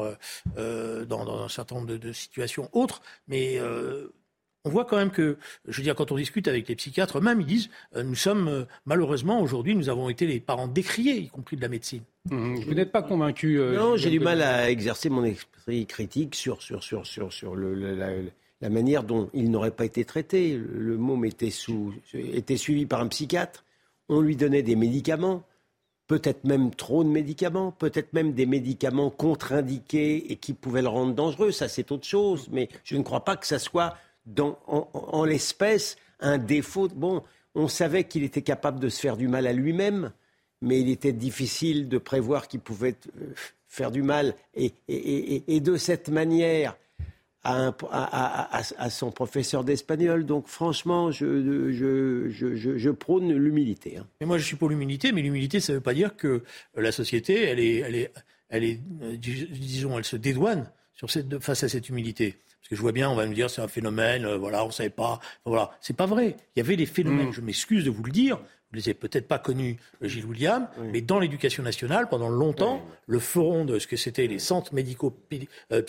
dans, 0.56 1.44
un 1.44 1.50
certain 1.50 1.76
nombre 1.76 1.88
de, 1.88 1.98
de 1.98 2.12
situations 2.12 2.70
autres, 2.74 3.02
mais 3.28 3.60
on 4.66 4.70
voit 4.70 4.86
quand 4.86 4.98
même 4.98 5.12
que, 5.12 5.38
je 5.68 5.78
veux 5.78 5.84
dire, 5.84 5.96
quand 5.96 6.12
on 6.12 6.16
discute 6.16 6.48
avec 6.48 6.68
les 6.68 6.76
psychiatres 6.76 7.18
eux-mêmes, 7.18 7.42
ils 7.42 7.48
disent 7.48 7.70
euh, 7.96 8.04
nous 8.04 8.16
sommes, 8.16 8.48
euh, 8.48 8.64
malheureusement, 8.86 9.42
aujourd'hui, 9.42 9.76
nous 9.76 9.90
avons 9.90 10.10
été 10.10 10.26
les 10.26 10.40
parents 10.40 10.68
décriés, 10.68 11.18
y 11.18 11.28
compris 11.28 11.58
de 11.58 11.62
la 11.62 11.68
médecine. 11.68 12.02
Mmh, 12.30 12.56
vous 12.62 12.74
n'êtes 12.74 12.92
pas 12.92 13.04
convaincu 13.04 13.60
euh, 13.60 13.76
Non, 13.76 13.98
j'ai 13.98 14.10
du 14.10 14.20
mal 14.20 14.42
à 14.42 14.70
exercer 14.70 15.10
mon 15.10 15.26
esprit 15.26 15.86
critique 15.86 16.36
sur, 16.36 16.62
sur, 16.62 16.82
sur, 16.82 17.06
sur, 17.06 17.34
sur 17.34 17.56
le, 17.56 17.74
la, 17.74 18.70
manière 18.70 19.04
dont 19.04 19.30
il 19.34 19.52
n'aurait 19.52 19.72
pas 19.72 19.84
été 19.84 20.06
traité. 20.06 20.56
Le 20.58 20.98
môme 20.98 21.26
était, 21.26 21.50
sous, 21.50 21.94
était 22.14 22.56
suivi 22.56 22.86
par 22.86 23.02
un 23.02 23.08
psychiatre, 23.08 23.66
on 24.08 24.22
lui 24.22 24.38
donnait 24.38 24.64
des 24.64 24.78
médicaments 24.78 25.44
peut-être 26.08 26.44
même 26.44 26.76
trop 26.76 27.04
de 27.04 27.10
médicaments, 27.10 27.72
peut-être 27.72 28.14
même 28.14 28.34
des 28.34 28.46
médicaments 28.46 29.10
contre-indiqués 29.10 30.32
et 30.32 30.36
qui 30.36 30.54
pouvaient 30.54 30.82
le 30.82 30.90
rendre 30.90 31.14
dangereux, 31.14 31.52
ça 31.52 31.68
c'est 31.68 31.92
autre 31.92 32.06
chose, 32.06 32.50
mais 32.52 32.70
je 32.84 32.98
ne 32.98 33.04
crois 33.04 33.24
pas 33.24 33.38
que 33.38 33.48
ça 33.48 33.58
soit 33.58 33.96
dans, 34.26 34.60
en, 34.68 35.26
l'espèce 35.26 35.98
un 36.20 36.38
défaut. 36.38 36.88
Bon, 36.88 37.24
on 37.56 37.68
savait 37.68 38.06
qu'il 38.06 38.24
était 38.24 38.42
capable 38.42 38.80
de 38.80 38.90
se 38.90 39.00
faire 39.00 39.18
du 39.18 39.28
mal 39.28 39.48
à 39.48 39.54
lui-même, 39.54 40.12
mais 40.62 40.80
il 40.80 40.90
était 40.90 41.14
difficile 41.14 41.90
de 41.90 41.98
prévoir 41.98 42.48
qu'il 42.48 42.62
pouvait 42.62 42.96
euh, 43.20 43.34
faire 43.68 43.92
du 43.92 44.02
mal. 44.02 44.36
Et, 44.56 44.72
de 45.60 45.76
cette 45.76 46.10
manière, 46.10 46.78
à, 47.44 48.90
son 48.90 49.12
professeur 49.12 49.64
d'espagnol. 49.64 50.26
Donc 50.26 50.48
franchement, 50.48 51.12
je, 51.12 52.90
prône 52.92 53.34
l'humilité. 53.34 53.98
Hein. 53.98 54.08
Mais 54.22 54.28
moi, 54.28 54.38
je 54.38 54.46
suis 54.46 54.56
pour 54.56 54.70
l'humilité, 54.70 55.12
mais 55.12 55.22
l'humilité, 55.22 55.60
ça 55.60 55.74
ne 55.74 55.78
veut 55.78 55.84
pas 55.84 55.94
dire 55.94 56.16
que 56.16 56.44
la 56.76 56.92
société, 56.92 57.44
elle 57.44 57.60
est, 57.60 58.14
euh, 58.54 59.18
disons, 59.18 59.98
elle 59.98 60.06
se 60.06 60.16
dédouane 60.16 60.72
face 61.40 61.64
à 61.64 61.70
cette 61.70 61.90
humilité. 61.90 62.38
Je 62.74 62.82
vois 62.82 62.92
bien, 62.92 63.10
on 63.10 63.16
va 63.16 63.26
me 63.26 63.34
dire 63.34 63.50
c'est 63.50 63.62
un 63.62 63.68
phénomène, 63.68 64.26
euh, 64.26 64.38
voilà, 64.38 64.66
on 64.66 64.72
savait 64.72 64.90
pas. 64.90 65.20
Voilà, 65.46 65.72
c'est 65.82 65.96
pas 65.96 66.06
vrai. 66.06 66.36
Il 66.56 66.60
y 66.60 66.62
avait 66.62 66.76
des 66.76 66.86
phénomènes. 66.86 67.30
Mm. 67.30 67.34
Je 67.34 67.42
m'excuse 67.42 67.86
de 67.86 67.90
vous 67.90 68.04
le 68.04 68.12
dire. 68.12 68.40
Vous 68.74 68.78
les 68.78 68.90
avez 68.90 68.96
peut-être 68.96 69.28
pas 69.28 69.38
connus, 69.38 69.78
euh, 70.02 70.08
Gilles 70.08 70.26
William, 70.26 70.68
mais 70.92 71.02
dans 71.02 71.20
l'éducation 71.20 71.62
nationale, 71.62 72.08
pendant 72.10 72.30
longtemps, 72.30 72.82
le 73.06 73.20
forum 73.20 73.68
de 73.68 73.78
ce 73.78 73.86
que 73.86 73.96
c'était 73.96 74.26
les 74.26 74.40
centres 74.40 74.74
médicaux 74.74 75.16
euh, 75.72 75.84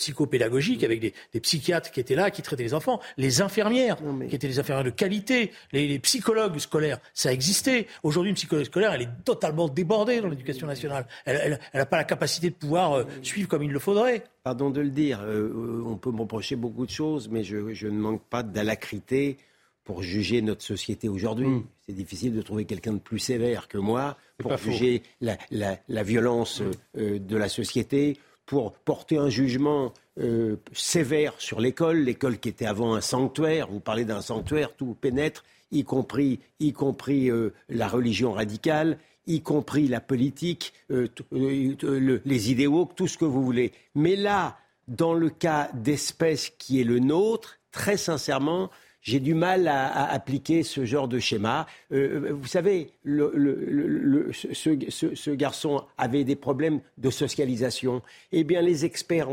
avec 0.83 0.99
des, 0.99 1.39
psychiatres 1.39 1.89
qui 1.89 1.99
étaient 1.99 2.15
là, 2.15 2.29
qui 2.29 2.43
traitaient 2.43 2.63
les 2.63 2.75
enfants, 2.75 3.01
les 3.17 3.41
infirmières, 3.41 3.97
qui 4.29 4.35
étaient 4.35 4.47
des 4.47 4.59
infirmières 4.59 4.83
de 4.83 4.91
qualité, 4.91 5.51
les, 5.71 5.97
psychologues 5.99 6.59
scolaires, 6.59 6.99
ça 7.15 7.33
existait. 7.33 7.87
Aujourd'hui, 8.03 8.29
une 8.29 8.35
psychologue 8.35 8.65
scolaire, 8.65 8.93
elle 8.93 9.01
est 9.01 9.23
totalement 9.23 9.67
débordée 9.67 10.21
dans 10.21 10.27
l'éducation 10.27 10.67
nationale. 10.67 11.07
Elle 11.25 11.59
n'a 11.73 11.85
pas 11.87 11.97
la 11.97 12.03
capacité 12.03 12.51
de 12.51 12.55
pouvoir 12.55 12.93
euh, 12.93 13.03
suivre 13.23 13.49
comme 13.49 13.63
il 13.63 13.71
le 13.71 13.79
faudrait. 13.79 14.25
Pardon 14.43 14.69
de 14.69 14.81
le 14.81 14.91
dire, 14.91 15.25
on 15.25 15.95
peut 15.95 16.11
me 16.11 16.19
reprocher 16.19 16.55
beaucoup 16.55 16.85
de 16.85 16.91
choses, 16.91 17.29
mais 17.29 17.43
je, 17.43 17.73
je 17.73 17.87
ne 17.87 17.97
manque 17.97 18.21
pas 18.29 18.43
d'alacrité 18.43 19.37
pour 19.85 20.01
juger 20.01 20.41
notre 20.41 20.63
société 20.63 21.07
aujourd'hui. 21.07 21.47
Hmm. 21.47 21.63
C'est 21.85 21.93
difficile 21.93 22.35
de 22.35 22.41
trouver 22.41 22.65
quelqu'un 22.65 22.93
de 22.93 22.99
plus 22.99 23.19
sévère 23.19 23.67
que 23.67 23.77
moi 23.77 24.17
pour 24.39 24.57
juger 24.57 25.03
la, 25.21 26.03
violence 26.03 26.59
hmm. 26.59 26.71
euh, 26.97 27.19
de 27.19 27.37
la 27.37 27.47
société, 27.47 28.17
pour 28.47 28.73
porter 28.73 29.17
un 29.17 29.29
jugement 29.29 29.93
euh, 30.19 30.57
sévère 30.73 31.35
sur 31.37 31.61
l'école, 31.61 31.99
l'école 31.99 32.39
qui 32.39 32.49
était 32.49 32.65
avant 32.65 32.95
un 32.95 33.01
sanctuaire. 33.01 33.69
Vous 33.69 33.79
parlez 33.79 34.05
d'un 34.05 34.21
sanctuaire, 34.21 34.75
tout 34.75 34.97
pénètre, 34.99 35.45
y 35.71 35.83
compris, 35.83 36.39
y 36.59 36.73
compris 36.73 37.29
euh, 37.29 37.53
la 37.69 37.87
religion 37.87 38.33
radicale, 38.33 38.97
y 39.27 39.41
compris 39.41 39.87
la 39.87 40.01
politique, 40.01 40.73
les 40.89 42.51
idéaux, 42.51 42.89
tout 42.95 43.07
ce 43.07 43.17
que 43.17 43.25
vous 43.25 43.43
voulez. 43.43 43.71
Mais 43.95 44.15
là, 44.15 44.57
dans 44.87 45.15
le 45.15 45.31
cas 45.31 45.69
d'espèce 45.73 46.51
qui 46.59 46.79
est 46.79 46.83
le 46.83 46.99
nôtre, 46.99 47.57
très 47.71 47.97
sincèrement, 47.97 48.69
j'ai 49.05 49.19
du 49.19 49.35
mal 49.35 49.67
à, 49.67 50.11
appliquer 50.11 50.63
ce 50.63 50.83
genre 50.83 51.07
de 51.07 51.19
schéma. 51.19 51.67
Euh, 51.91 52.31
vous 52.31 52.47
savez, 52.47 52.89
ce, 53.05 55.29
garçon 55.29 55.83
avait 55.99 56.23
des 56.23 56.35
problèmes 56.35 56.79
de 56.97 57.11
socialisation. 57.11 58.01
Eh 58.31 58.43
bien, 58.43 58.63
les 58.63 58.83
experts, 58.83 59.27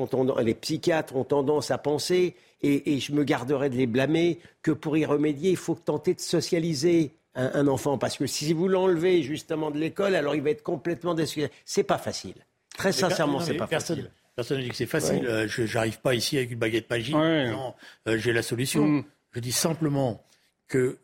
les 0.45 0.55
psychiatres 0.55 1.17
ont 1.17 1.25
tendance 1.25 1.71
à 1.71 1.79
penser, 1.79 2.37
et, 2.63 3.01
je 3.01 3.13
me 3.13 3.25
garderai 3.25 3.71
de 3.71 3.77
les 3.77 3.87
blâmer, 3.87 4.41
que 4.61 4.73
pour 4.73 4.99
y 4.99 5.07
remédier, 5.07 5.53
il 5.53 5.57
faut 5.57 5.75
tenter 5.75 6.13
de 6.13 6.21
socialiser 6.21 7.13
un, 7.35 7.67
enfant. 7.67 7.97
Parce 7.97 8.19
que 8.19 8.27
si 8.27 8.53
vous 8.53 8.69
l'enlevez 8.69 9.23
justement 9.23 9.71
de 9.71 9.79
l'école, 9.79 10.15
alors 10.15 10.35
il 10.35 10.43
va 10.43 10.51
être 10.51 10.63
complètement 10.63 11.17
Ce 11.17 11.49
C'est 11.65 11.83
pas 11.83 11.99
facile. 11.99 12.35
Très 12.77 12.93
sincèrement, 12.93 13.41
c'est 13.41 13.55
pas 13.55 13.67
facile. 13.67 14.11
Personne 14.37 14.59
ne 14.59 14.65
dit 14.65 14.69
que 14.69 14.77
c'est 14.77 14.87
facile. 14.87 15.27
Euh, 15.27 15.49
je 15.49 15.63
n'arrive 15.75 16.01
pas 16.01 16.15
ici 16.15 16.37
avec 16.37 16.51
une 16.51 16.59
baguette 16.59 16.89
magique. 16.89 17.15
Non, 17.15 17.75
euh, 18.09 18.19
j'ai 18.19 18.33
la 18.33 18.43
solution. 18.43 18.87
Mm. 18.87 19.05
Je 19.33 19.41
dis 19.41 19.53
simplement 19.53 20.25
que 20.69 20.99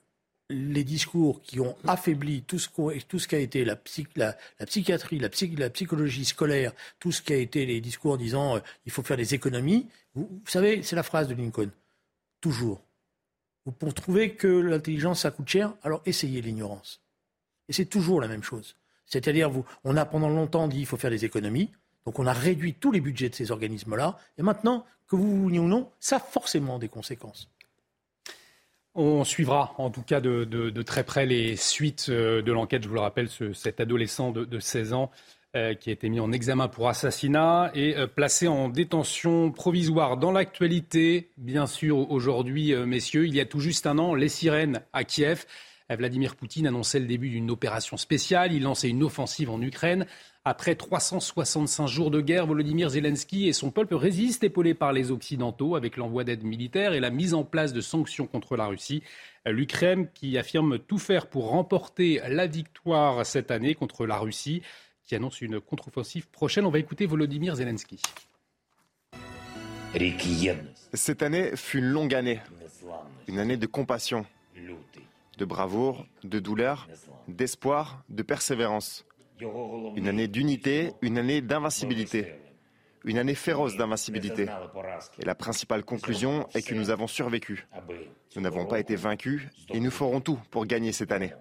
les 0.51 0.85
discours 0.85 1.43
qui 1.43 1.61
ont 1.61 1.77
affaibli 1.87 2.43
tout 2.43 2.59
ce, 2.59 2.69
qu'a 3.29 3.39
été 3.39 3.65
la, 3.65 3.77
psychiatrie, 3.77 5.19
la, 5.19 5.29
psychologie 5.71 6.25
scolaire, 6.25 6.73
tout 6.99 7.13
ce 7.13 7.21
qui 7.21 7.33
a 7.33 7.37
été 7.37 7.67
les 7.67 7.81
discours 7.81 8.17
disant 8.17 8.57
euh, 8.57 8.61
il 8.87 8.93
faut 8.93 9.03
faire 9.03 9.19
des 9.19 9.35
économies, 9.35 9.89
vous, 10.15 10.41
savez, 10.47 10.83
c'est 10.83 10.97
la 10.97 11.03
phrase 11.03 11.29
de 11.29 11.35
Lincoln. 11.35 11.71
Toujours. 12.41 12.81
Pour 13.79 13.93
trouver 13.93 14.35
que 14.35 14.49
l'intelligence, 14.49 15.21
ça 15.21 15.31
coûte 15.31 15.49
cher, 15.49 15.75
alors 15.83 16.01
essayez 16.07 16.41
l'ignorance. 16.41 17.03
Et 17.69 17.75
c'est 17.75 17.85
toujours 17.85 18.21
la 18.21 18.29
même 18.29 18.43
chose. 18.43 18.77
C'est-à-dire, 19.05 19.51
on 19.85 19.97
a 19.97 20.05
pendant 20.07 20.31
longtemps 20.31 20.69
dit 20.69 20.81
il 20.81 20.87
faut 20.87 20.97
faire 20.97 21.11
des 21.11 21.27
économies, 21.27 21.71
donc 22.07 22.19
on 22.19 22.27
a 22.27 22.33
réduit 22.33 22.75
tous 22.75 22.91
les 22.91 23.01
budgets 23.01 23.29
de 23.29 23.35
ces 23.35 23.51
organismes-là, 23.51 24.19
et 24.39 24.43
maintenant, 24.43 24.87
que 25.07 25.17
vous 25.17 25.43
vouliez 25.43 25.59
ou 25.59 25.69
non, 25.69 25.91
ça 26.01 26.17
a 26.17 26.21
forcément 26.21 26.79
des 26.79 26.89
conséquences. 26.89 27.51
On 29.01 29.23
suivra 29.23 29.77
en 29.79 29.91
tout 29.91 30.03
cas 30.03 30.21
de, 30.21 30.83
très 30.83 31.05
près 31.05 31.25
les 31.25 31.55
suites 31.55 32.07
euh, 32.09 32.43
de 32.43 32.51
l'enquête. 32.51 32.83
Je 32.83 32.89
vous 32.89 32.97
le 32.97 33.01
rappelle, 33.01 33.29
cet 33.55 33.79
adolescent 33.79 34.33
de, 34.33 34.59
16 34.59 34.93
ans 34.93 35.13
euh, 35.55 35.75
qui 35.75 35.91
a 35.91 35.93
été 35.93 36.09
mis 36.09 36.19
en 36.19 36.33
examen 36.33 36.67
pour 36.67 36.89
assassinat 36.89 37.71
et 37.75 37.97
euh, 37.97 38.09
placé 38.09 38.49
en 38.49 38.69
détention 38.69 39.53
provisoire. 39.53 40.17
Dans 40.17 40.33
l'actualité, 40.33 41.31
bien 41.37 41.69
sûr, 41.69 42.11
aujourd'hui, 42.11 42.75
messieurs, 42.75 43.25
il 43.29 43.37
y 43.37 43.41
a 43.41 43.45
tout 43.45 43.61
juste 43.61 43.87
un 43.87 43.99
an, 43.99 44.17
les 44.17 44.29
sirènes 44.29 44.81
à 44.93 45.05
Kiev. 45.05 45.47
Vladimir 45.89 46.35
Poutine 46.35 46.67
annonçait 46.67 46.99
le 46.99 47.07
début 47.07 47.31
d'une 47.31 47.53
opération 47.53 47.97
spéciale. 47.97 48.53
Il 48.53 48.65
lançait 48.65 48.89
une 48.89 49.05
offensive 49.05 49.49
en 49.49 49.63
Ukraine. 49.63 50.07
Après 50.51 50.77
365 50.77 51.87
jours 51.89 52.11
de 52.11 52.23
guerre, 52.23 52.47
Volodymyr 52.47 52.89
Zelensky 52.89 53.49
et 53.49 53.53
son 53.53 53.71
peuple 53.71 53.95
résistent, 53.95 54.45
épaulés 54.45 54.73
par 54.73 54.95
les 54.95 55.11
Occidentaux, 55.11 55.77
avec 55.77 55.99
l'envoi 55.99 56.25
d'aide 56.25 56.43
militaire 56.43 56.95
et 56.95 57.01
la 57.01 57.11
mise 57.11 57.35
en 57.35 57.45
place 57.45 57.75
de 57.75 57.83
sanctions 57.83 58.27
contre 58.27 58.57
la 58.57 58.65
Russie. 58.65 59.03
L'Ukraine 59.45 60.09
qui 60.15 60.39
affirme 60.39 60.79
tout 60.79 60.97
faire 60.97 61.27
pour 61.27 61.51
remporter 61.51 62.23
la 62.31 62.47
victoire 62.47 63.27
cette 63.27 63.51
année 63.51 63.75
contre 63.75 64.07
la 64.07 64.17
Russie, 64.17 64.63
qui 65.05 65.15
annonce 65.15 65.43
une 65.43 65.61
contre-offensive 65.61 66.29
prochaine. 66.29 66.65
On 66.65 66.71
va 66.71 66.79
écouter 66.79 67.05
Volodymyr 67.05 67.57
Zelensky. 67.57 68.01
Cette 70.95 71.23
année 71.23 71.57
fut 71.57 71.81
une 71.81 71.91
longue 71.91 72.15
année, 72.15 72.41
une 73.27 73.39
année 73.39 73.59
de 73.59 73.67
compassion, 73.67 74.25
de 75.37 75.45
bravoure, 75.45 76.07
de 76.25 76.39
douleur, 76.39 76.89
d'espoir, 77.29 78.03
de 78.09 78.23
persévérance. 78.23 79.05
Une 79.97 80.09
année 80.09 80.29
d'unité, 80.29 80.93
une 81.03 81.19
année 81.19 81.41
d'invincibilité. 81.41 82.35
Une 83.05 83.19
année 83.19 83.35
féroce 83.35 83.77
d'invincibilité. 83.77 84.47
Et 85.21 85.25
la 85.25 85.35
principale 85.35 85.85
conclusion 85.85 86.49
est 86.55 86.67
que 86.67 86.75
nous 86.75 86.91
avons 86.91 87.07
survécu. 87.07 87.67
Nous 88.37 88.43
n'avons 88.43 88.67
pas 88.67 88.81
été 88.81 88.97
vaincus 88.97 89.43
et 89.71 89.81
nous 89.81 89.91
ferons 89.91 90.21
tout 90.21 90.39
pour 90.51 90.67
gagner 90.67 90.93
cette 90.93 91.13
année. 91.13 91.33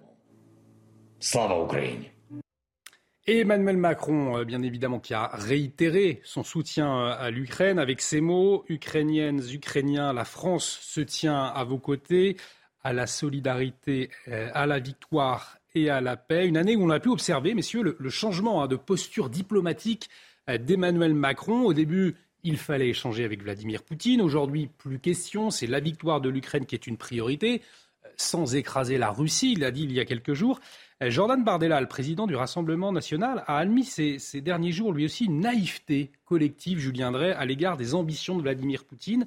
Emmanuel 3.30 3.76
Macron, 3.76 4.38
euh, 4.38 4.44
bien 4.44 4.62
évidemment, 4.62 5.00
qui 5.00 5.12
a 5.12 5.26
réitéré 5.34 6.22
son 6.24 6.42
soutien 6.42 6.88
euh, 6.88 7.14
à 7.18 7.30
l'Ukraine 7.30 7.78
avec 7.78 8.00
ces 8.00 8.22
mots 8.22 8.64
Ukrainiennes, 8.70 9.42
Ukrainiens, 9.52 10.14
la 10.14 10.24
France 10.24 10.78
se 10.80 11.02
tient 11.02 11.44
à 11.44 11.62
vos 11.64 11.78
côtés 11.78 12.38
à 12.82 12.94
la 12.94 13.06
solidarité, 13.06 14.08
euh, 14.28 14.48
à 14.54 14.64
la 14.64 14.78
victoire 14.78 15.57
à 15.86 16.00
la 16.00 16.16
paix. 16.16 16.46
Une 16.46 16.56
année 16.56 16.76
où 16.76 16.84
on 16.84 16.90
a 16.90 17.00
pu 17.00 17.08
observer, 17.08 17.54
messieurs, 17.54 17.96
le, 17.98 18.10
changement 18.10 18.62
hein, 18.62 18.66
de 18.66 18.76
posture 18.76 19.30
diplomatique 19.30 20.08
euh, 20.48 20.58
d'Emmanuel 20.58 21.14
Macron. 21.14 21.62
Au 21.62 21.72
début, 21.72 22.16
il 22.42 22.58
fallait 22.58 22.88
échanger 22.88 23.24
avec 23.24 23.42
Vladimir 23.42 23.82
Poutine. 23.82 24.20
Aujourd'hui, 24.20 24.68
plus 24.78 24.98
question. 24.98 25.50
C'est 25.50 25.66
la 25.66 25.80
victoire 25.80 26.20
de 26.20 26.28
l'Ukraine 26.28 26.66
qui 26.66 26.74
est 26.74 26.86
une 26.86 26.96
priorité, 26.96 27.62
euh, 28.04 28.08
sans 28.16 28.54
écraser 28.54 28.98
la 28.98 29.10
Russie, 29.10 29.52
il 29.52 29.60
l'a 29.60 29.70
dit 29.70 29.84
il 29.84 29.92
y 29.92 30.00
a 30.00 30.04
quelques 30.04 30.34
jours. 30.34 30.60
Jordan 31.00 31.44
Bardella, 31.44 31.80
le 31.80 31.86
président 31.86 32.26
du 32.26 32.34
Rassemblement 32.34 32.90
national, 32.90 33.44
a 33.46 33.58
admis 33.58 33.84
ces, 33.84 34.18
derniers 34.40 34.72
jours, 34.72 34.92
lui 34.92 35.04
aussi, 35.04 35.26
une 35.26 35.38
naïveté 35.38 36.10
collective, 36.24 36.80
Julien 36.80 37.12
Drey, 37.12 37.30
à 37.30 37.44
l'égard 37.44 37.76
des 37.76 37.94
ambitions 37.94 38.36
de 38.36 38.42
Vladimir 38.42 38.84
Poutine 38.84 39.24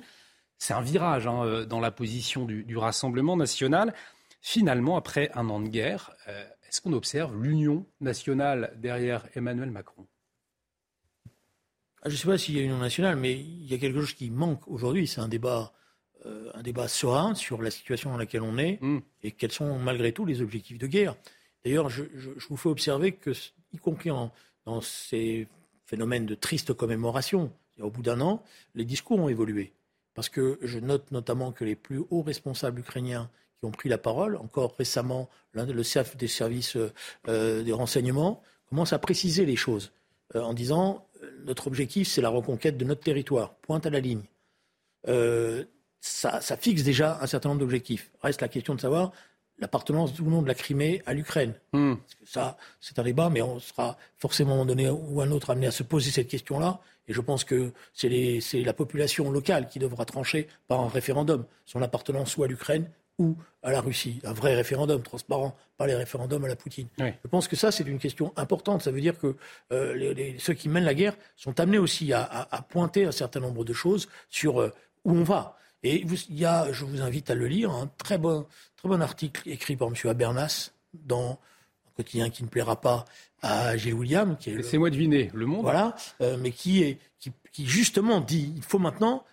c'est 0.62 0.76
un 0.76 0.82
virage 0.82 1.26
hein, 1.26 1.44
euh, 1.44 1.66
dans 1.66 1.80
la 1.80 1.90
position 1.90 2.46
du, 2.46 2.78
Rassemblement 2.78 3.36
national. 3.36 3.96
Finalement, 4.42 4.98
après 4.98 5.30
un 5.36 5.50
an 5.50 5.62
de 5.62 5.68
guerre, 5.68 6.16
euh, 6.28 6.44
est-ce 6.68 6.82
qu'on 6.82 6.94
observe 6.94 7.40
l'union 7.42 7.86
nationale 8.00 8.74
derrière 8.78 9.28
Emmanuel 9.36 9.70
Macron? 9.70 10.08
Ah, 12.02 12.10
Je 12.10 12.14
ne 12.14 12.18
sais 12.18 12.28
pas 12.28 12.38
s'il 12.40 12.56
y 12.56 12.60
a 12.60 12.62
une 12.62 12.72
union 12.72 12.80
nationale, 12.80 13.16
mais 13.18 13.40
il 13.40 13.66
y 13.66 13.74
a 13.76 13.78
quelque 13.78 14.00
chose 14.00 14.14
qui 14.14 14.32
manque 14.32 14.68
aujourd'hui. 14.68 15.08
C'est 15.08 15.22
un 15.22 15.28
débat, 15.28 15.74
euh, 16.26 16.50
un 16.56 16.64
débat 16.64 16.88
serein 16.88 17.36
sur 17.36 17.62
la 17.62 17.70
situation 17.70 18.10
dans 18.10 18.18
laquelle 18.18 18.42
on 18.42 18.58
est 18.58 18.80
hmm. 18.82 19.02
et 19.22 19.32
quels 19.32 19.52
sont 19.52 19.78
malgré 19.78 20.12
tout 20.12 20.26
les 20.26 20.42
objectifs 20.42 20.80
de 20.80 20.88
guerre. 20.88 21.16
D'ailleurs, 21.64 21.90
je, 21.90 22.04
vous 22.50 22.58
fais 22.58 22.70
observer 22.70 23.12
que, 23.12 23.32
y 23.72 23.78
compris 23.78 24.10
dans 24.66 24.82
ces 24.82 25.48
phénomènes 25.86 26.26
de 26.26 26.34
triste 26.34 26.74
commémoration, 26.74 27.54
au 27.80 27.92
bout 27.92 28.02
d'un 28.02 28.22
an, 28.22 28.44
les 28.74 28.86
discours 28.86 29.20
ont 29.20 29.30
évolué. 29.30 29.74
Parce 30.16 30.30
que 30.30 30.58
je 30.62 30.80
note 30.80 31.12
notamment 31.12 31.52
que 31.52 31.64
les 31.64 31.76
plus 31.76 32.02
hauts 32.10 32.24
responsables 32.24 32.80
ukrainiens 32.80 33.30
qui 33.62 33.68
ont 33.68 33.72
pris 33.72 33.90
la 33.90 34.00
parole, 34.00 34.38
encore 34.38 34.76
récemment, 34.78 35.30
le 35.54 35.84
chef 35.84 36.18
des 36.18 36.28
services 36.28 36.78
euh, 37.28 37.64
des 37.64 37.72
renseignements, 37.72 38.42
commence 38.68 38.92
à 38.92 39.00
préciser 39.00 39.46
les 39.46 39.56
choses 39.56 39.92
euh, 40.36 40.42
en 40.42 40.54
disant 40.54 41.08
euh, 41.22 41.30
notre 41.46 41.68
objectif, 41.68 42.08
c'est 42.08 42.22
la 42.22 42.30
reconquête 42.30 42.76
de 42.78 42.86
notre 42.86 43.02
territoire, 43.02 43.54
pointe 43.56 43.86
à 43.86 43.92
la 43.92 44.00
ligne. 44.00 44.24
Ça, 46.04 46.58
fixe 46.58 46.82
déjà 46.82 47.20
un 47.22 47.28
certain 47.28 47.50
nombre 47.50 47.62
d'objectifs. 47.62 48.12
Reste 48.24 48.42
la 48.42 48.48
question 48.48 48.74
de 48.74 48.82
savoir 48.82 49.12
l'appartenance 49.60 50.20
ou 50.20 50.24
non 50.24 50.42
de 50.42 50.48
la 50.48 50.56
Crimée 50.56 51.04
à 51.06 51.14
l'Ukraine. 51.14 51.54
Hmm. 51.74 51.94
Ça, 52.26 52.58
c'est 52.80 52.98
un 52.98 53.04
débat, 53.04 53.30
mais 53.30 53.44
on 53.44 53.60
sera 53.60 53.96
forcément 54.18 54.52
à 54.52 54.54
un 54.54 54.58
moment 54.58 54.66
donné 54.66 54.90
ou 54.90 55.22
un 55.22 55.30
autre 55.30 55.52
amené 55.52 55.68
à 55.68 55.72
se 55.72 55.84
poser 55.84 56.10
cette 56.10 56.28
question-là. 56.28 56.80
Et 57.08 57.14
je 57.14 57.22
pense 57.22 57.44
que 57.44 57.72
c'est 57.94 58.64
la 58.64 58.74
population 58.74 59.30
locale 59.30 59.68
qui 59.68 59.78
devra 59.78 60.06
trancher 60.06 60.48
par 60.68 60.80
un 60.80 60.88
référendum 60.88 61.46
son 61.66 61.84
appartenance 61.84 62.32
soit 62.32 62.46
à 62.46 62.50
l'Ukraine 62.50 62.90
ou 63.18 63.36
à 63.64 63.72
la 63.72 63.82
Russie. 63.82 64.20
Un 64.24 64.34
vrai 64.34 64.56
référendum 64.56 65.02
transparent, 65.02 65.56
pas 65.78 65.88
les 65.88 65.96
référendums 65.96 66.44
à 66.46 66.48
la 66.48 66.56
Poutine. 66.56 66.88
Je 67.00 67.28
pense 67.30 67.48
que 67.48 67.56
ça, 67.56 67.72
c'est 67.72 67.84
une 67.84 68.00
question 68.00 68.34
importante. 68.36 68.82
Ça 68.82 68.92
veut 68.92 69.02
dire 69.02 69.18
que 69.20 69.36
euh, 69.72 70.34
ceux 70.40 70.54
qui 70.54 70.70
mènent 70.70 70.86
la 70.86 70.94
guerre 70.94 71.16
sont 71.36 71.60
amenés 71.60 71.78
aussi 71.78 72.14
à, 72.14 72.66
pointer 72.70 73.06
un 73.06 73.12
certain 73.12 73.40
nombre 73.40 73.64
de 73.64 73.74
choses 73.74 74.08
sur 74.30 74.62
euh, 74.62 74.72
où 75.06 75.12
on 75.12 75.24
va. 75.24 75.58
Et 75.84 76.04
il 76.04 76.38
y 76.38 76.46
a, 76.46 76.72
je 76.72 76.86
vous 76.86 77.02
invite 77.02 77.30
à 77.30 77.36
le 77.36 77.48
lire, 77.48 77.72
un 77.72 77.88
très 77.98 78.18
bon, 78.18 78.46
très 78.78 78.88
bon 78.88 79.02
article 79.02 79.50
écrit 79.50 79.76
par 79.76 79.88
M. 79.88 79.96
Habermas 80.06 80.72
dans 80.94 81.40
quotidien 81.96 82.30
qui 82.30 82.44
ne 82.44 82.48
plaira 82.48 82.80
pas 82.80 83.06
à 83.42 83.78
Gilles 83.78 83.94
William. 83.94 84.38
Laissez-moi 84.46 84.90
deviner, 84.90 85.32
Le 85.34 85.46
Monde. 85.46 85.64
Voilà, 85.64 85.96
euh, 86.22 86.38
mais 86.40 86.52
qui, 86.52 86.84
est, 86.84 87.00
qui, 87.20 87.32
qui, 87.52 87.66
justement 87.66 88.22
dit 88.22 88.54
il 88.56 88.64
faut 88.64 88.80
maintenant 88.80 89.24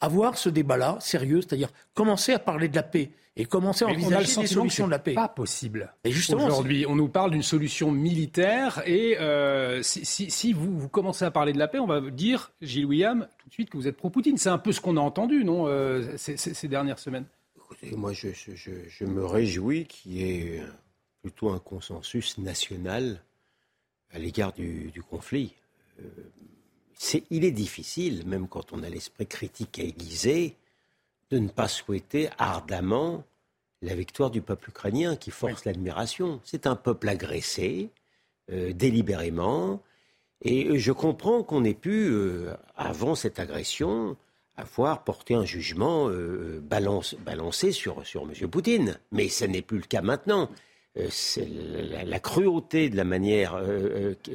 avoir 0.00 0.38
ce 0.38 0.48
débat-là 0.48 0.98
sérieux, 1.00 1.40
c'est-à-dire 1.40 1.70
commencer 1.94 2.32
à 2.32 2.38
parler 2.38 2.68
de 2.68 2.76
la 2.76 2.82
paix 2.82 3.10
et 3.36 3.44
commencer 3.44 3.84
à 3.84 3.88
envisager 3.88 4.40
des 4.40 4.46
solutions 4.46 4.86
de 4.86 4.90
la 4.90 4.98
paix. 4.98 5.14
Pas 5.14 5.28
possible. 5.28 5.94
Et 6.04 6.10
justement, 6.10 6.46
aujourd'hui, 6.46 6.84
on 6.86 6.96
nous 6.96 7.08
parle 7.08 7.30
d'une 7.30 7.42
solution 7.42 7.90
militaire 7.90 8.82
et 8.86 9.18
euh, 9.18 9.82
si, 9.82 10.04
si, 10.04 10.30
si 10.30 10.52
vous, 10.52 10.78
vous, 10.78 10.88
commencez 10.88 11.24
à 11.24 11.30
parler 11.30 11.52
de 11.52 11.58
la 11.58 11.68
paix, 11.68 11.78
on 11.78 11.86
va 11.86 12.00
dire, 12.00 12.52
Gilles 12.60 12.86
William, 12.86 13.28
tout 13.38 13.48
de 13.48 13.52
suite 13.52 13.70
que 13.70 13.76
vous 13.76 13.86
êtes 13.86 13.96
pro-Poutine. 13.96 14.36
C'est 14.36 14.48
un 14.48 14.58
peu 14.58 14.72
ce 14.72 14.80
qu'on 14.80 14.96
a 14.96 15.00
entendu, 15.00 15.44
non, 15.44 15.66
euh, 15.68 16.16
ces, 16.16 16.36
ces, 16.36 16.68
dernières 16.68 16.98
semaines? 16.98 17.26
Écoutez, 17.56 17.94
moi, 17.96 18.12
je, 18.12 18.28
je, 18.32 18.72
je 18.88 19.04
me 19.04 19.24
réjouis 19.24 19.86
qu'il 19.86 20.12
y 20.12 20.24
ait 20.24 20.62
plutôt 21.22 21.50
un 21.50 21.58
consensus 21.58 22.38
national 22.38 23.22
à 24.12 24.18
l'égard 24.18 24.52
du, 24.52 24.90
du, 24.90 25.02
conflit. 25.02 25.54
Euh, 26.00 26.08
il 27.30 27.44
est 27.44 27.50
difficile, 27.50 28.26
même 28.26 28.48
quand 28.48 28.72
on 28.72 28.82
a 28.82 28.88
l'esprit 28.88 29.26
critique 29.26 29.78
aiguisé, 29.78 30.56
de 31.30 31.38
ne 31.38 31.48
pas 31.48 31.68
souhaiter 31.68 32.28
ardemment 32.38 33.24
la 33.82 33.94
victoire 33.94 34.30
du 34.30 34.42
peuple 34.42 34.70
ukrainien 34.70 35.16
qui 35.16 35.30
force 35.30 35.64
l'admiration. 35.64 36.40
C'est 36.44 36.66
un 36.66 36.76
peuple 36.76 37.08
agressé, 37.08 37.88
euh, 38.50 38.72
délibérément, 38.72 39.80
et 40.42 40.78
je 40.78 40.92
comprends 40.92 41.42
qu'on 41.42 41.64
ait 41.64 41.74
pu, 41.74 42.08
euh, 42.10 42.54
avant 42.76 43.14
cette 43.14 43.38
agression, 43.38 44.16
avoir 44.56 45.04
porté 45.04 45.34
un 45.34 45.44
jugement 45.44 46.08
euh, 46.08 46.60
balance, 46.62 47.14
balancé 47.14 47.72
sur, 47.72 48.06
sur 48.06 48.22
M. 48.22 48.48
Poutine. 48.48 48.98
Mais 49.12 49.28
ce 49.28 49.44
n'est 49.44 49.62
plus 49.62 49.78
le 49.78 49.84
cas 49.84 50.02
maintenant. 50.02 50.50
La, 50.96 52.04
la, 52.04 52.18
cruauté 52.18 52.90
de 52.90 52.96
la 52.96 53.04
manière 53.04 53.62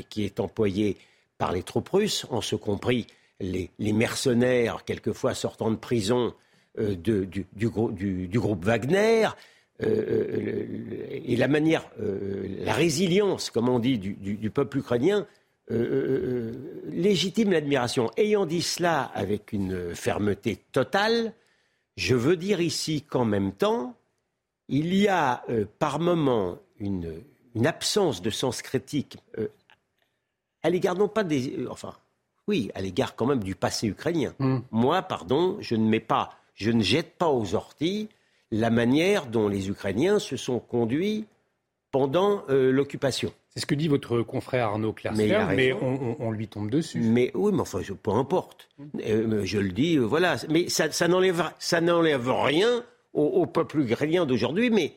qui 0.09 0.23
est 0.23 0.39
employée 0.39 0.95
par 1.37 1.51
les 1.51 1.63
troupes 1.63 1.89
russes, 1.89 2.25
en 2.29 2.41
ce 2.41 2.55
compris 2.55 3.07
les, 3.39 3.69
mercenaires, 3.79 4.83
quelquefois 4.85 5.33
sortant 5.33 5.71
de 5.71 5.75
prison 5.75 6.33
euh, 6.79 6.95
du, 6.95 7.69
groupe 7.69 8.65
Wagner, 8.65 9.27
euh, 9.81 9.87
euh, 9.87 10.65
et 11.09 11.35
la 11.35 11.47
manière, 11.47 11.89
la 11.97 12.73
résilience, 12.73 13.49
comme 13.49 13.69
on 13.69 13.79
dit, 13.79 13.97
du, 13.97 14.49
peuple 14.49 14.79
ukrainien, 14.79 15.27
légitime 15.69 17.51
l'admiration. 17.51 18.11
Ayant 18.17 18.45
dit 18.45 18.61
cela 18.61 19.03
avec 19.13 19.51
une 19.51 19.95
fermeté 19.95 20.59
totale, 20.71 21.33
je 21.97 22.15
veux 22.15 22.37
dire 22.37 22.61
ici 22.61 23.01
qu'en 23.01 23.25
même 23.25 23.51
temps, 23.51 23.95
il 24.67 24.93
y 24.95 25.07
a 25.07 25.43
par 25.79 25.99
moments 25.99 26.59
une, 26.79 27.23
absence 27.65 28.21
de 28.21 28.29
sens 28.29 28.61
critique 28.61 29.17
à 30.65 30.69
l'égard 30.71 30.95
non 30.95 31.07
pas 31.07 31.23
des. 31.23 31.59
Euh, 31.59 31.67
enfin, 31.69 31.93
oui, 32.47 32.71
à 32.73 32.81
l'égard 32.81 33.15
quand 33.15 33.27
même 33.27 33.43
du 33.43 33.53
passé 33.53 33.87
ukrainien. 33.87 34.33
Hmm. 34.39 34.59
Moi, 34.71 35.03
pardon, 35.03 35.57
je 35.59 35.75
ne 35.75 35.87
mets 35.87 35.99
pas, 35.99 36.31
je 36.55 36.71
ne 36.71 36.81
jette 36.81 37.13
pas 37.17 37.29
aux 37.29 37.53
orties 37.53 38.09
la 38.51 38.71
manière 38.71 39.27
dont 39.27 39.47
les 39.47 39.69
Ukrainiens 39.69 40.17
se 40.17 40.37
sont 40.37 40.59
conduits 40.59 41.25
pendant 41.91 42.43
euh, 42.49 42.71
l'occupation. 42.71 43.31
C'est 43.49 43.59
ce 43.59 43.65
que 43.67 43.75
dit 43.75 43.87
votre 43.87 44.21
confrère 44.21 44.69
Arnaud 44.69 44.91
Clersfer, 44.91 45.45
mais, 45.55 45.71
on, 45.73 46.31
lui 46.31 46.47
tombe 46.47 46.69
dessus. 46.69 46.99
Mais 46.99 47.31
oui, 47.35 47.51
mais 47.53 47.61
enfin, 47.61 47.79
peu 48.01 48.11
importe. 48.11 48.67
Euh, 49.05 49.41
je 49.45 49.59
le 49.59 49.69
dis, 49.69 49.97
voilà. 49.97 50.35
Mais 50.49 50.67
ça, 50.67 50.91
ça 50.91 51.07
n'enlève 51.07 52.31
rien 52.31 52.83
au, 53.13 53.23
au, 53.23 53.45
peuple 53.45 53.81
ukrainien 53.81 54.25
d'aujourd'hui, 54.25 54.71
mais 54.71 54.93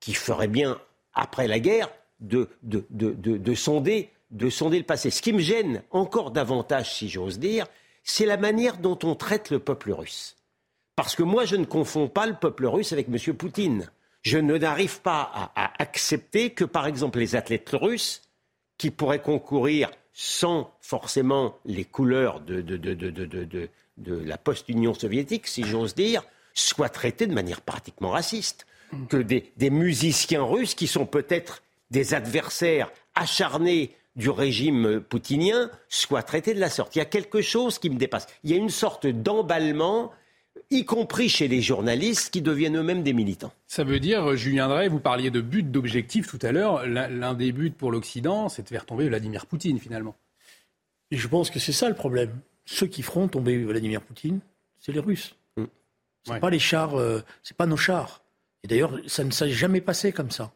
qui 0.00 0.14
ferait 0.14 0.48
bien, 0.48 0.78
après 1.14 1.48
la 1.48 1.58
guerre, 1.58 1.88
de, 2.20 2.48
de, 2.62 2.84
de, 2.90 3.12
de 3.12 3.54
sonder 3.54 4.10
de 4.30 4.48
sonder 4.48 4.78
le 4.78 4.84
passé. 4.84 5.10
Ce 5.10 5.22
qui 5.22 5.32
me 5.32 5.40
gêne 5.40 5.82
encore 5.90 6.30
davantage, 6.30 6.94
si 6.94 7.08
j'ose 7.08 7.38
dire, 7.38 7.66
c'est 8.04 8.26
la 8.26 8.36
manière 8.36 8.78
dont 8.78 8.98
on 9.02 9.14
traite 9.14 9.50
le 9.50 9.58
peuple 9.58 9.92
russe. 9.92 10.36
Parce 10.96 11.16
que 11.16 11.22
moi, 11.22 11.44
je 11.44 11.56
ne 11.56 11.64
confonds 11.64 12.08
pas 12.08 12.26
le 12.26 12.34
peuple 12.34 12.66
russe 12.66 12.92
avec 12.92 13.08
M. 13.08 13.34
Poutine. 13.34 13.90
Je 14.22 14.38
n'arrive 14.38 15.00
pas 15.00 15.50
à, 15.54 15.72
accepter 15.82 16.50
que, 16.50 16.64
par 16.64 16.86
exemple, 16.86 17.18
les 17.18 17.36
athlètes 17.36 17.70
russes, 17.72 18.22
qui 18.76 18.90
pourraient 18.90 19.22
concourir 19.22 19.90
sans 20.12 20.74
forcément 20.80 21.58
les 21.64 21.84
couleurs 21.84 22.40
de, 22.40 23.68
la 23.96 24.38
post-Union 24.38 24.94
soviétique, 24.94 25.46
si 25.46 25.64
j'ose 25.64 25.94
dire, 25.94 26.22
soient 26.54 26.88
traités 26.88 27.26
de 27.26 27.34
manière 27.34 27.60
pratiquement 27.60 28.10
raciste. 28.10 28.66
Que 29.08 29.18
des 29.18 29.70
musiciens 29.70 30.42
russes, 30.42 30.74
qui 30.74 30.86
sont 30.86 31.06
peut-être 31.06 31.62
des 31.90 32.14
adversaires 32.14 32.90
acharnés 33.14 33.96
du 34.16 34.30
régime 34.30 35.00
poutinien 35.00 35.70
soit 35.88 36.22
traité 36.22 36.54
de 36.54 36.60
la 36.60 36.70
sorte. 36.70 36.96
Il 36.96 36.98
y 36.98 37.02
a 37.02 37.06
quelque 37.06 37.42
chose 37.42 37.78
qui 37.78 37.90
me 37.90 37.96
dépasse. 37.96 38.26
Il 38.44 38.50
y 38.50 38.54
a 38.54 38.56
une 38.56 38.70
sorte 38.70 39.06
d'emballement 39.06 40.12
y 40.70 40.84
compris 40.84 41.28
chez 41.28 41.48
les 41.48 41.62
journalistes 41.62 42.30
qui 42.30 42.42
deviennent 42.42 42.76
eux-mêmes 42.76 43.02
des 43.02 43.12
militants. 43.12 43.52
Ça 43.66 43.84
veut 43.84 44.00
dire, 44.00 44.36
Julien 44.36 44.68
Drey, 44.68 44.88
vous 44.88 45.00
parliez 45.00 45.30
de 45.30 45.40
but, 45.40 45.70
d'objectif 45.70 46.28
tout 46.28 46.38
à 46.42 46.52
l'heure. 46.52 46.86
L'un 46.86 47.34
des 47.34 47.52
buts 47.52 47.70
pour 47.70 47.90
l'Occident, 47.90 48.48
c'est 48.48 48.62
de 48.62 48.68
faire 48.68 48.86
tomber 48.86 49.08
Vladimir 49.08 49.46
Poutine, 49.46 49.78
finalement. 49.78 50.16
Et 51.10 51.16
je 51.16 51.28
pense 51.28 51.50
que 51.50 51.58
c'est 51.58 51.72
ça 51.72 51.88
le 51.88 51.94
problème. 51.94 52.38
Ceux 52.66 52.86
qui 52.86 53.02
feront 53.02 53.26
tomber 53.28 53.58
Vladimir 53.64 54.02
Poutine, 54.02 54.40
c'est 54.78 54.92
les 54.92 55.00
Russes. 55.00 55.34
Mm. 55.56 55.64
Ce 56.24 56.32
pas 56.34 56.50
les 56.50 56.58
chars, 56.58 56.98
euh, 56.98 57.22
c'est 57.42 57.56
pas 57.56 57.66
nos 57.66 57.76
chars. 57.76 58.22
Et 58.62 58.68
d'ailleurs, 58.68 58.92
ça 59.06 59.24
ne 59.24 59.30
s'est 59.30 59.50
jamais 59.50 59.80
passé 59.80 60.12
comme 60.12 60.30
ça. 60.30 60.52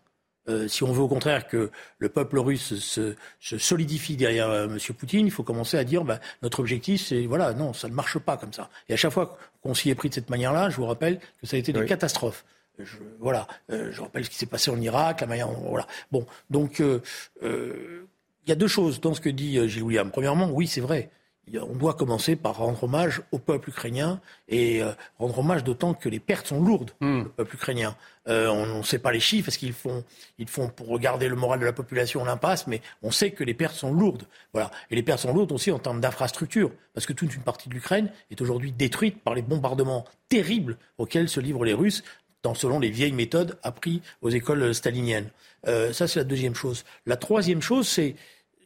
Euh, 0.48 0.68
si 0.68 0.82
on 0.82 0.92
veut 0.92 1.02
au 1.02 1.08
contraire 1.08 1.46
que 1.46 1.70
le 1.98 2.08
peuple 2.08 2.38
russe 2.38 2.74
se, 2.78 3.14
solidifie 3.40 4.16
derrière 4.16 4.50
euh, 4.50 4.66
M. 4.66 4.78
Poutine, 4.96 5.26
il 5.26 5.30
faut 5.30 5.42
commencer 5.42 5.78
à 5.78 5.84
dire 5.84 6.04
bah, 6.04 6.20
notre 6.42 6.60
objectif, 6.60 7.06
c'est 7.06 7.24
voilà, 7.26 7.54
non, 7.54 7.72
ça 7.72 7.88
ne 7.88 7.94
marche 7.94 8.18
pas 8.18 8.36
comme 8.36 8.52
ça. 8.52 8.68
Et 8.88 8.92
à 8.92 8.96
chaque 8.96 9.12
fois 9.12 9.38
qu'on 9.62 9.74
s'y 9.74 9.90
est 9.90 9.94
pris 9.94 10.10
de 10.10 10.14
cette 10.14 10.28
manière-là, 10.28 10.68
je 10.68 10.76
vous 10.76 10.86
rappelle 10.86 11.18
que 11.40 11.46
ça 11.46 11.56
a 11.56 11.58
été 11.58 11.72
des 11.72 11.84
catastrophes. 11.86 12.44
Je, 12.78 12.96
voilà, 13.20 13.46
euh, 13.70 13.90
je 13.92 14.00
rappelle 14.00 14.24
ce 14.24 14.30
qui 14.30 14.36
s'est 14.36 14.46
passé 14.46 14.70
en 14.70 14.80
Irak, 14.80 15.20
la 15.20 15.26
manière, 15.28 15.48
voilà. 15.48 15.86
Bon, 16.10 16.26
donc 16.50 16.80
il 16.80 18.48
y 18.48 18.52
a 18.52 18.56
deux 18.56 18.68
choses 18.68 19.00
dans 19.00 19.14
ce 19.14 19.20
que 19.20 19.30
dit 19.30 19.66
Gilles 19.68 19.82
William. 19.82 20.10
Premièrement, 20.10 20.50
oui, 20.50 20.66
c'est 20.66 20.80
vrai 20.80 21.10
on 21.52 21.74
doit 21.74 21.94
commencer 21.94 22.36
par 22.36 22.56
rendre 22.56 22.84
hommage 22.84 23.22
au 23.32 23.38
peuple 23.38 23.68
ukrainien 23.68 24.20
et 24.48 24.82
euh, 24.82 24.92
rendre 25.18 25.38
hommage 25.38 25.64
d'autant 25.64 25.94
que 25.94 26.08
les 26.08 26.20
pertes 26.20 26.46
sont 26.46 26.60
lourdes, 26.60 26.92
hmm. 27.00 27.22
le 27.22 27.28
peuple 27.28 27.54
ukrainien. 27.54 27.96
Euh, 28.26 28.48
on 28.48 28.78
ne 28.78 28.82
sait 28.82 28.98
pas 28.98 29.12
les 29.12 29.20
chiffres 29.20 29.46
parce 29.46 29.58
qu'ils 29.58 29.74
font, 29.74 30.04
ils 30.38 30.48
font 30.48 30.68
pour 30.68 30.88
regarder 30.88 31.28
le 31.28 31.36
moral 31.36 31.60
de 31.60 31.66
la 31.66 31.72
population 31.72 32.24
l'impasse, 32.24 32.66
mais 32.66 32.80
on 33.02 33.10
sait 33.10 33.32
que 33.32 33.44
les 33.44 33.54
pertes 33.54 33.74
sont 33.74 33.92
lourdes. 33.92 34.26
Voilà. 34.52 34.70
Et 34.90 34.96
les 34.96 35.02
pertes 35.02 35.20
sont 35.20 35.34
lourdes 35.34 35.52
aussi 35.52 35.70
en 35.70 35.78
termes 35.78 36.00
d'infrastructures, 36.00 36.70
parce 36.94 37.06
que 37.06 37.12
toute 37.12 37.34
une 37.34 37.42
partie 37.42 37.68
de 37.68 37.74
l'Ukraine 37.74 38.10
est 38.30 38.40
aujourd'hui 38.40 38.72
détruite 38.72 39.22
par 39.22 39.34
les 39.34 39.42
bombardements 39.42 40.04
terribles 40.28 40.78
auxquels 40.98 41.28
se 41.28 41.40
livrent 41.40 41.64
les 41.64 41.74
Russes, 41.74 42.02
dans, 42.42 42.54
selon 42.54 42.78
les 42.78 42.90
vieilles 42.90 43.12
méthodes 43.12 43.58
apprises 43.62 44.00
aux 44.22 44.30
écoles 44.30 44.74
staliniennes. 44.74 45.30
Euh, 45.66 45.92
ça, 45.92 46.06
c'est 46.06 46.20
la 46.20 46.24
deuxième 46.24 46.54
chose. 46.54 46.84
La 47.06 47.16
troisième 47.16 47.62
chose, 47.62 47.88
c'est, 47.88 48.14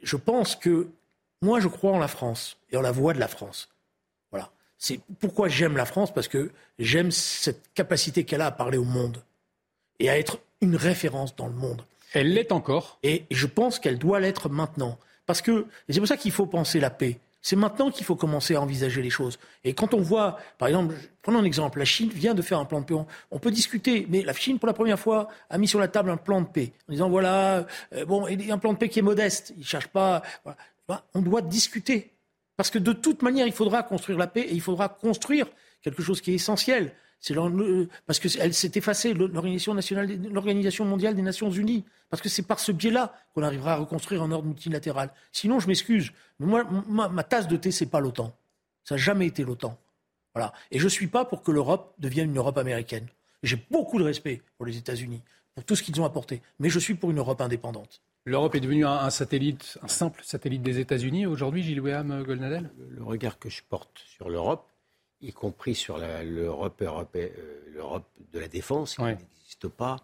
je 0.02 0.16
pense 0.16 0.56
que 0.56 0.88
moi, 1.42 1.60
je 1.60 1.68
crois 1.68 1.92
en 1.92 1.98
la 1.98 2.08
France 2.08 2.56
et 2.70 2.76
en 2.76 2.80
la 2.80 2.92
voix 2.92 3.14
de 3.14 3.20
la 3.20 3.28
France. 3.28 3.68
Voilà. 4.30 4.50
C'est 4.76 5.00
pourquoi 5.20 5.48
j'aime 5.48 5.76
la 5.76 5.86
France, 5.86 6.12
parce 6.12 6.28
que 6.28 6.50
j'aime 6.78 7.10
cette 7.10 7.72
capacité 7.74 8.24
qu'elle 8.24 8.40
a 8.40 8.46
à 8.46 8.50
parler 8.52 8.78
au 8.78 8.84
monde 8.84 9.22
et 9.98 10.10
à 10.10 10.18
être 10.18 10.38
une 10.60 10.76
référence 10.76 11.34
dans 11.36 11.46
le 11.46 11.54
monde. 11.54 11.82
Elle 12.12 12.32
l'est 12.32 12.52
encore. 12.52 12.98
Et 13.02 13.24
je 13.30 13.46
pense 13.46 13.78
qu'elle 13.78 13.98
doit 13.98 14.20
l'être 14.20 14.48
maintenant. 14.48 14.98
Parce 15.26 15.42
que, 15.42 15.66
c'est 15.88 15.98
pour 15.98 16.08
ça 16.08 16.16
qu'il 16.16 16.32
faut 16.32 16.46
penser 16.46 16.80
la 16.80 16.90
paix. 16.90 17.18
C'est 17.40 17.56
maintenant 17.56 17.90
qu'il 17.90 18.04
faut 18.04 18.16
commencer 18.16 18.56
à 18.56 18.60
envisager 18.60 19.00
les 19.00 19.10
choses. 19.10 19.38
Et 19.62 19.72
quand 19.72 19.94
on 19.94 20.00
voit, 20.00 20.38
par 20.58 20.68
exemple, 20.68 20.94
prenons 21.22 21.38
un 21.38 21.44
exemple, 21.44 21.78
la 21.78 21.84
Chine 21.84 22.10
vient 22.10 22.34
de 22.34 22.42
faire 22.42 22.58
un 22.58 22.64
plan 22.64 22.80
de 22.80 22.84
paix. 22.84 22.94
On 23.30 23.38
peut 23.38 23.50
discuter, 23.50 24.06
mais 24.08 24.22
la 24.22 24.32
Chine, 24.32 24.58
pour 24.58 24.66
la 24.66 24.72
première 24.72 24.98
fois, 24.98 25.28
a 25.48 25.58
mis 25.58 25.68
sur 25.68 25.78
la 25.78 25.88
table 25.88 26.10
un 26.10 26.16
plan 26.16 26.40
de 26.40 26.46
paix, 26.46 26.72
en 26.88 26.92
disant 26.92 27.08
voilà, 27.08 27.66
euh, 27.94 28.04
bon, 28.04 28.26
un 28.26 28.58
plan 28.58 28.72
de 28.72 28.78
paix 28.78 28.88
qui 28.88 28.98
est 28.98 29.02
modeste. 29.02 29.52
Il 29.56 29.60
ne 29.60 29.64
cherche 29.64 29.88
pas. 29.88 30.22
Ben, 30.88 31.02
on 31.14 31.20
doit 31.20 31.42
discuter. 31.42 32.12
Parce 32.56 32.70
que 32.70 32.78
de 32.78 32.92
toute 32.92 33.22
manière, 33.22 33.46
il 33.46 33.52
faudra 33.52 33.82
construire 33.82 34.18
la 34.18 34.26
paix 34.26 34.40
et 34.40 34.54
il 34.54 34.60
faudra 34.60 34.88
construire 34.88 35.46
quelque 35.82 36.02
chose 36.02 36.20
qui 36.20 36.32
est 36.32 36.34
essentiel. 36.34 36.92
Parce 38.06 38.20
qu'elle 38.20 38.54
s'est 38.54 38.72
effacée, 38.74 39.12
l'Organisation 39.14 40.84
mondiale 40.84 41.14
des 41.14 41.22
Nations 41.22 41.50
Unies. 41.50 41.84
Parce 42.10 42.22
que 42.22 42.28
c'est 42.28 42.42
par 42.42 42.58
ce 42.58 42.72
biais-là 42.72 43.14
qu'on 43.34 43.42
arrivera 43.42 43.74
à 43.74 43.76
reconstruire 43.76 44.22
un 44.22 44.30
ordre 44.30 44.46
multilatéral. 44.46 45.12
Sinon, 45.32 45.60
je 45.60 45.68
m'excuse, 45.68 46.12
mais 46.38 46.46
moi, 46.46 46.64
ma, 47.08 47.24
tasse 47.24 47.48
de 47.48 47.56
thé, 47.56 47.70
c'est 47.70 47.86
pas 47.86 48.00
l'OTAN. 48.00 48.34
Ça 48.84 48.94
n'a 48.94 49.00
jamais 49.00 49.26
été 49.26 49.44
l'OTAN. 49.44 49.78
Voilà. 50.34 50.52
Et 50.70 50.78
je 50.78 50.84
ne 50.84 50.88
suis 50.88 51.08
pas 51.08 51.24
pour 51.24 51.42
que 51.42 51.50
l'Europe 51.50 51.94
devienne 51.98 52.30
une 52.30 52.38
Europe 52.38 52.58
américaine. 52.58 53.06
J'ai 53.42 53.56
beaucoup 53.70 53.98
de 53.98 54.04
respect 54.04 54.42
pour 54.56 54.66
les 54.66 54.76
États-Unis, 54.76 55.22
pour 55.54 55.64
tout 55.64 55.76
ce 55.76 55.82
qu'ils 55.82 56.00
ont 56.00 56.04
apporté. 56.04 56.40
Mais 56.58 56.70
je 56.70 56.78
suis 56.78 56.94
pour 56.94 57.10
une 57.10 57.18
Europe 57.18 57.40
indépendante. 57.40 58.00
L'Europe 58.28 58.54
est 58.56 58.60
devenue 58.60 58.84
un, 58.84 59.08
satellite, 59.08 59.78
un 59.82 59.88
simple 59.88 60.20
satellite 60.22 60.60
des 60.60 60.80
États-Unis 60.80 61.24
aujourd'hui, 61.24 61.62
Gilles 61.62 61.80
William 61.80 62.22
Goldnadel 62.22 62.70
le, 62.90 63.02
regard 63.02 63.38
que 63.38 63.48
je 63.48 63.62
porte 63.66 64.04
sur 64.06 64.28
l'Europe, 64.28 64.66
y 65.22 65.32
compris 65.32 65.74
sur 65.74 65.96
l'Europe 65.96 66.82
euh, 66.82 67.34
l'Europe 67.72 68.04
de 68.30 68.38
la 68.38 68.48
défense, 68.48 68.96
qui 68.96 69.02
n'existe 69.02 69.68
pas, 69.68 69.96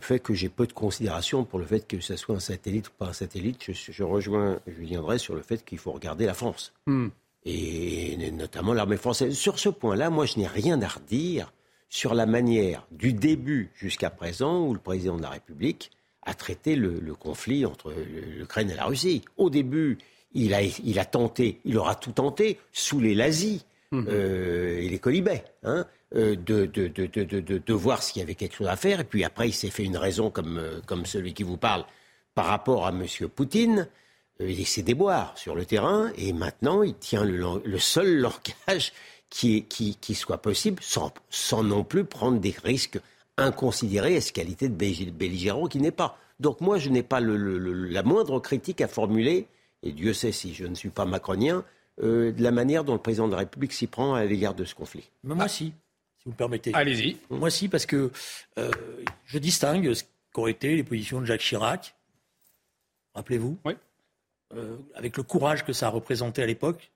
fait 0.00 0.20
que 0.20 0.32
j'ai 0.32 0.48
peu 0.48 0.66
de 0.66 0.72
considération 0.72 1.44
pour 1.44 1.58
le 1.58 1.66
fait 1.66 1.86
que 1.86 2.00
ce 2.00 2.16
soit 2.16 2.34
un 2.34 2.40
satellite 2.40 2.88
ou 2.88 2.92
pas 2.96 3.08
un 3.08 3.12
satellite. 3.12 3.70
Je, 3.70 4.02
rejoins 4.02 4.58
Julien 4.66 5.18
sur 5.18 5.34
le 5.34 5.42
fait 5.42 5.66
qu'il 5.66 5.76
faut 5.76 5.92
regarder 5.92 6.24
la 6.24 6.32
France. 6.32 6.72
Hmm. 6.86 7.08
Et 7.44 8.16
notamment 8.32 8.72
l'armée 8.72 8.96
française. 8.96 9.36
Sur 9.36 9.58
ce 9.58 9.68
point-là, 9.68 10.08
moi, 10.08 10.24
je 10.24 10.38
n'ai 10.38 10.46
rien 10.46 10.80
à 10.80 10.88
redire 10.88 11.52
sur 11.90 12.14
la 12.14 12.24
manière 12.24 12.86
du 12.90 13.12
début 13.12 13.70
jusqu'à 13.74 14.08
présent 14.08 14.66
où 14.66 14.72
le 14.72 14.80
président 14.80 15.18
de 15.18 15.22
la 15.22 15.30
République 15.30 15.90
a 16.26 16.34
traité 16.34 16.76
le, 16.76 17.14
conflit 17.14 17.64
entre 17.64 17.94
l'Ukraine 18.36 18.70
et 18.70 18.74
la 18.74 18.84
Russie. 18.84 19.22
Au 19.36 19.48
début, 19.48 19.96
il 20.34 20.52
a, 20.52 20.60
il 20.62 20.98
a 20.98 21.04
tenté, 21.04 21.60
il 21.64 21.78
aura 21.78 21.94
tout 21.94 22.12
tenté 22.12 22.58
sous 22.72 23.00
les 23.00 23.14
lazis 23.14 23.64
mhm. 23.92 24.06
euh, 24.08 24.78
et 24.78 24.88
les 24.88 24.98
colibets, 24.98 25.44
hein, 25.62 25.86
euh, 26.14 26.36
de, 26.36 26.66
de, 26.66 26.88
de, 26.88 27.58
de, 27.58 27.72
voir 27.72 28.02
s'il 28.02 28.20
y 28.20 28.22
avait 28.22 28.34
quelque 28.34 28.56
chose 28.56 28.66
à 28.66 28.76
faire. 28.76 29.00
Et 29.00 29.04
puis 29.04 29.24
après, 29.24 29.48
il 29.48 29.52
s'est 29.52 29.70
fait 29.70 29.84
une 29.84 29.96
raison 29.96 30.30
comme, 30.30 30.58
euh, 30.58 30.80
comme 30.84 31.06
celui 31.06 31.32
qui 31.32 31.44
vous 31.44 31.56
parle 31.56 31.84
par 32.34 32.46
rapport 32.46 32.86
à 32.86 32.90
M. 32.90 33.06
Poutine. 33.34 33.88
il 34.40 34.66
s'est 34.66 34.82
déboire 34.82 35.38
sur 35.38 35.54
le 35.54 35.64
terrain 35.64 36.12
et 36.18 36.32
maintenant 36.34 36.82
il 36.82 36.94
tient 36.94 37.24
le, 37.24 37.62
le 37.64 37.78
seul 37.78 38.16
langage 38.20 38.92
qui, 39.30 39.64
qui, 39.64 39.96
qui 39.96 40.14
soit 40.14 40.42
possible 40.42 40.82
sans, 40.82 41.12
sans, 41.30 41.62
non 41.62 41.84
plus 41.84 42.04
prendre 42.04 42.38
des 42.40 42.54
risques 42.62 43.00
inconsidérés 43.36 44.16
et 44.16 44.20
qualité 44.20 44.68
de 44.68 44.74
belligérant 44.74 45.66
qui 45.66 45.78
n'est 45.78 45.90
pas. 45.90 46.18
Donc 46.40 46.60
moi, 46.60 46.78
je 46.78 46.90
n'ai 46.90 47.02
pas 47.02 47.20
le, 47.20 47.36
la 47.58 48.02
moindre 48.02 48.40
critique 48.40 48.80
à 48.80 48.88
formuler, 48.88 49.46
et 49.82 49.92
Dieu 49.92 50.12
sait 50.12 50.32
si 50.32 50.54
je 50.54 50.64
ne 50.66 50.74
suis 50.74 50.90
pas 50.90 51.04
macronien, 51.04 51.64
euh, 52.02 52.32
de 52.32 52.42
la 52.42 52.50
manière 52.50 52.84
dont 52.84 52.92
le 52.92 53.00
président 53.00 53.26
de 53.26 53.32
la 53.32 53.38
République 53.38 53.72
s'y 53.72 53.86
prend 53.86 54.14
à 54.14 54.24
l'égard 54.24 54.54
de 54.54 54.64
ce 54.64 54.74
conflit. 54.74 55.10
moi, 55.24 55.36
ah. 55.40 55.48
si, 55.48 55.66
si 55.66 56.24
vous 56.26 56.32
me 56.32 56.36
permettez. 56.36 56.72
Allez-y. 56.74 57.16
Moi, 57.30 57.50
si, 57.50 57.68
parce 57.68 57.86
que 57.86 58.10
euh, 58.58 58.70
je 59.24 59.38
distingue 59.38 59.94
ce 59.94 60.04
qu'ont 60.32 60.46
été 60.46 60.76
les 60.76 60.84
positions 60.84 61.20
de 61.20 61.26
Jacques 61.26 61.40
Chirac, 61.40 61.94
rappelez-vous, 63.14 63.58
oui. 63.64 63.74
Euh, 64.54 64.76
avec 64.94 65.16
le 65.16 65.24
courage 65.24 65.64
que 65.64 65.72
ça 65.72 65.88
a 65.88 65.90
représenté 65.90 66.40
à 66.40 66.46
l'époque, 66.46 66.92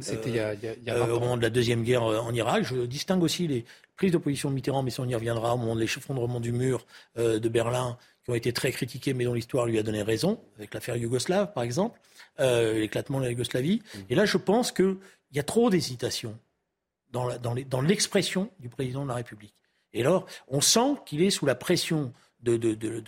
c'était 0.00 0.30
il 0.30 0.36
y 0.36 0.40
a, 0.40 0.54
il 0.54 0.84
y 0.84 0.90
a 0.90 1.02
au 1.02 1.20
moment 1.20 1.36
de 1.36 1.42
la 1.42 1.50
deuxième 1.50 1.82
guerre 1.82 2.04
euh, 2.04 2.18
en 2.18 2.34
Irak. 2.34 2.64
Je 2.64 2.84
distingue 2.86 3.22
aussi 3.22 3.46
les 3.46 3.64
prises 3.96 4.12
de 4.12 4.18
position 4.18 4.50
de 4.50 4.54
Mitterrand, 4.54 4.82
mais 4.82 4.90
ça 4.90 5.02
on 5.02 5.08
y 5.08 5.14
reviendra 5.14 5.54
au 5.54 5.56
moment 5.56 5.76
de 5.76 5.80
l'effondrement 5.80 6.40
du 6.40 6.52
mur 6.52 6.84
euh, 7.16 7.38
de 7.38 7.48
Berlin, 7.48 7.96
qui 8.24 8.30
ont 8.30 8.34
été 8.34 8.52
très 8.52 8.72
critiquées, 8.72 9.14
mais 9.14 9.24
dont 9.24 9.34
l'histoire 9.34 9.66
lui 9.66 9.78
a 9.78 9.82
donné 9.82 10.02
raison, 10.02 10.40
avec 10.56 10.74
l'affaire 10.74 10.96
yougoslave 10.96 11.52
par 11.52 11.62
exemple, 11.62 12.00
euh, 12.40 12.80
l'éclatement 12.80 13.18
de 13.20 13.24
la 13.24 13.30
Yougoslavie. 13.30 13.82
Mmh. 13.82 13.98
Et 14.10 14.14
là, 14.14 14.24
je 14.24 14.36
pense 14.36 14.72
qu'il 14.72 14.96
y 15.32 15.38
a 15.38 15.44
trop 15.44 15.70
d'hésitation 15.70 16.36
dans, 17.12 17.28
dans 17.38 17.80
l'expression 17.80 18.50
du 18.58 18.68
président 18.68 19.04
de 19.04 19.08
la 19.08 19.14
République. 19.14 19.54
Et 19.92 20.00
alors, 20.00 20.26
on 20.48 20.60
sent 20.60 20.96
qu'il 21.06 21.22
est 21.22 21.30
sous 21.30 21.46
la 21.46 21.54
pression 21.54 22.12
de, 22.40 22.56
de, 22.56 22.74
de, 22.74 23.00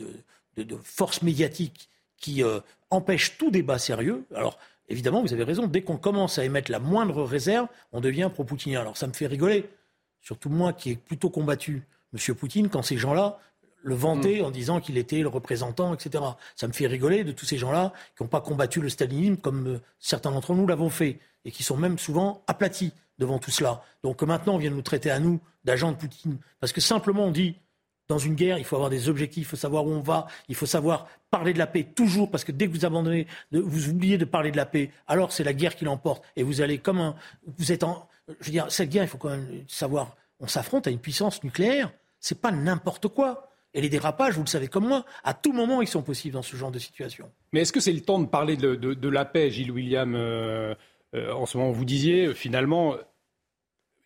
de 0.56 0.76
forces 0.84 1.22
médiatiques 1.22 1.90
qui 2.16 2.44
euh, 2.44 2.60
empêchent 2.90 3.36
tout 3.36 3.50
débat 3.50 3.78
sérieux. 3.78 4.24
Alors, 4.32 4.58
évidemment, 4.88 5.22
vous 5.22 5.32
avez 5.32 5.44
raison, 5.44 5.66
dès 5.66 5.82
qu'on 5.82 5.96
commence 5.96 6.38
à 6.38 6.44
émettre 6.44 6.70
la 6.70 6.78
moindre 6.78 7.22
réserve, 7.22 7.68
on 7.92 8.00
devient 8.00 8.30
pro-poutinien. 8.32 8.80
Alors 8.80 8.96
ça 8.96 9.06
me 9.06 9.12
fait 9.12 9.26
rigoler, 9.26 9.68
surtout 10.20 10.48
moi 10.48 10.72
qui 10.72 10.92
ai 10.92 10.96
plutôt 10.96 11.30
combattu 11.30 11.82
M. 12.14 12.34
Poutine, 12.34 12.68
quand 12.68 12.82
ces 12.82 12.96
gens-là 12.96 13.38
le 13.82 13.94
vantaient 13.94 14.42
en 14.42 14.50
disant 14.50 14.80
qu'il 14.80 14.98
était 14.98 15.20
le 15.20 15.28
représentant, 15.28 15.94
etc. 15.94 16.24
Ça 16.56 16.66
me 16.66 16.72
fait 16.72 16.88
rigoler 16.88 17.22
de 17.22 17.30
tous 17.32 17.46
ces 17.46 17.56
gens-là 17.56 17.92
qui 18.16 18.22
n'ont 18.22 18.28
pas 18.28 18.40
combattu 18.40 18.80
le 18.80 18.88
stalinisme 18.88 19.36
comme 19.36 19.66
euh, 19.68 19.80
certains 20.00 20.32
d'entre 20.32 20.54
nous 20.54 20.66
l'avons 20.66 20.90
fait, 20.90 21.20
et 21.44 21.52
qui 21.52 21.62
sont 21.62 21.76
même 21.76 21.98
souvent 21.98 22.42
aplatis 22.48 22.92
devant 23.18 23.38
tout 23.38 23.52
cela. 23.52 23.82
Donc 24.02 24.22
maintenant, 24.22 24.54
on 24.54 24.58
vient 24.58 24.70
de 24.70 24.76
nous 24.76 24.82
traiter 24.82 25.10
à 25.10 25.20
nous 25.20 25.40
d'agents 25.64 25.92
de 25.92 25.96
Poutine, 25.96 26.38
parce 26.58 26.72
que 26.72 26.80
simplement 26.80 27.26
on 27.26 27.30
dit 27.30 27.56
dans 28.08 28.18
une 28.18 28.34
guerre, 28.34 28.58
il 28.58 28.64
faut 28.64 28.76
avoir 28.76 28.90
des 28.90 29.08
objectifs, 29.08 29.46
il 29.46 29.50
faut 29.50 29.56
savoir 29.56 29.86
où 29.86 29.90
on 29.90 30.00
va, 30.00 30.26
il 30.48 30.54
faut 30.54 30.66
savoir 30.66 31.08
parler 31.30 31.52
de 31.52 31.58
la 31.58 31.66
paix 31.66 31.82
toujours, 31.82 32.30
parce 32.30 32.44
que 32.44 32.52
dès 32.52 32.66
que 32.66 32.72
vous 32.72 32.84
abandonnez, 32.84 33.26
vous 33.52 33.88
oubliez 33.88 34.18
de 34.18 34.24
parler 34.24 34.50
de 34.50 34.56
la 34.56 34.66
paix, 34.66 34.90
alors 35.06 35.32
c'est 35.32 35.44
la 35.44 35.52
guerre 35.52 35.74
qui 35.74 35.84
l'emporte, 35.84 36.24
et 36.36 36.42
vous 36.42 36.60
allez 36.60 36.78
comme 36.78 37.00
un, 37.00 37.16
je 37.58 38.46
veux 38.46 38.52
dire, 38.52 38.66
cette 38.70 38.90
guerre, 38.90 39.04
il 39.04 39.08
faut 39.08 39.18
quand 39.18 39.30
même 39.30 39.64
savoir, 39.68 40.16
on 40.40 40.46
s'affronte 40.46 40.86
à 40.86 40.90
une 40.90 40.98
puissance 40.98 41.42
nucléaire, 41.42 41.92
c'est 42.20 42.40
pas 42.40 42.50
n'importe 42.50 43.08
quoi. 43.08 43.50
Et 43.74 43.82
les 43.82 43.90
dérapages, 43.90 44.34
vous 44.34 44.42
le 44.42 44.48
savez 44.48 44.68
comme 44.68 44.88
moi, 44.88 45.04
à 45.22 45.34
tout 45.34 45.52
moment, 45.52 45.82
ils 45.82 45.88
sont 45.88 46.02
possibles 46.02 46.32
dans 46.32 46.42
ce 46.42 46.56
genre 46.56 46.70
de 46.70 46.78
situation. 46.78 47.30
Mais 47.52 47.60
est-ce 47.60 47.74
que 47.74 47.80
c'est 47.80 47.92
le 47.92 48.00
temps 48.00 48.18
de 48.18 48.26
parler 48.26 48.56
de, 48.56 49.08
la 49.08 49.26
paix, 49.26 49.50
Gilles 49.50 49.70
William 49.70 50.14
euh, 50.14 50.74
euh, 51.14 51.30
En 51.32 51.44
ce 51.44 51.58
moment, 51.58 51.72
vous 51.72 51.84
disiez, 51.84 52.32
finalement, 52.32 52.96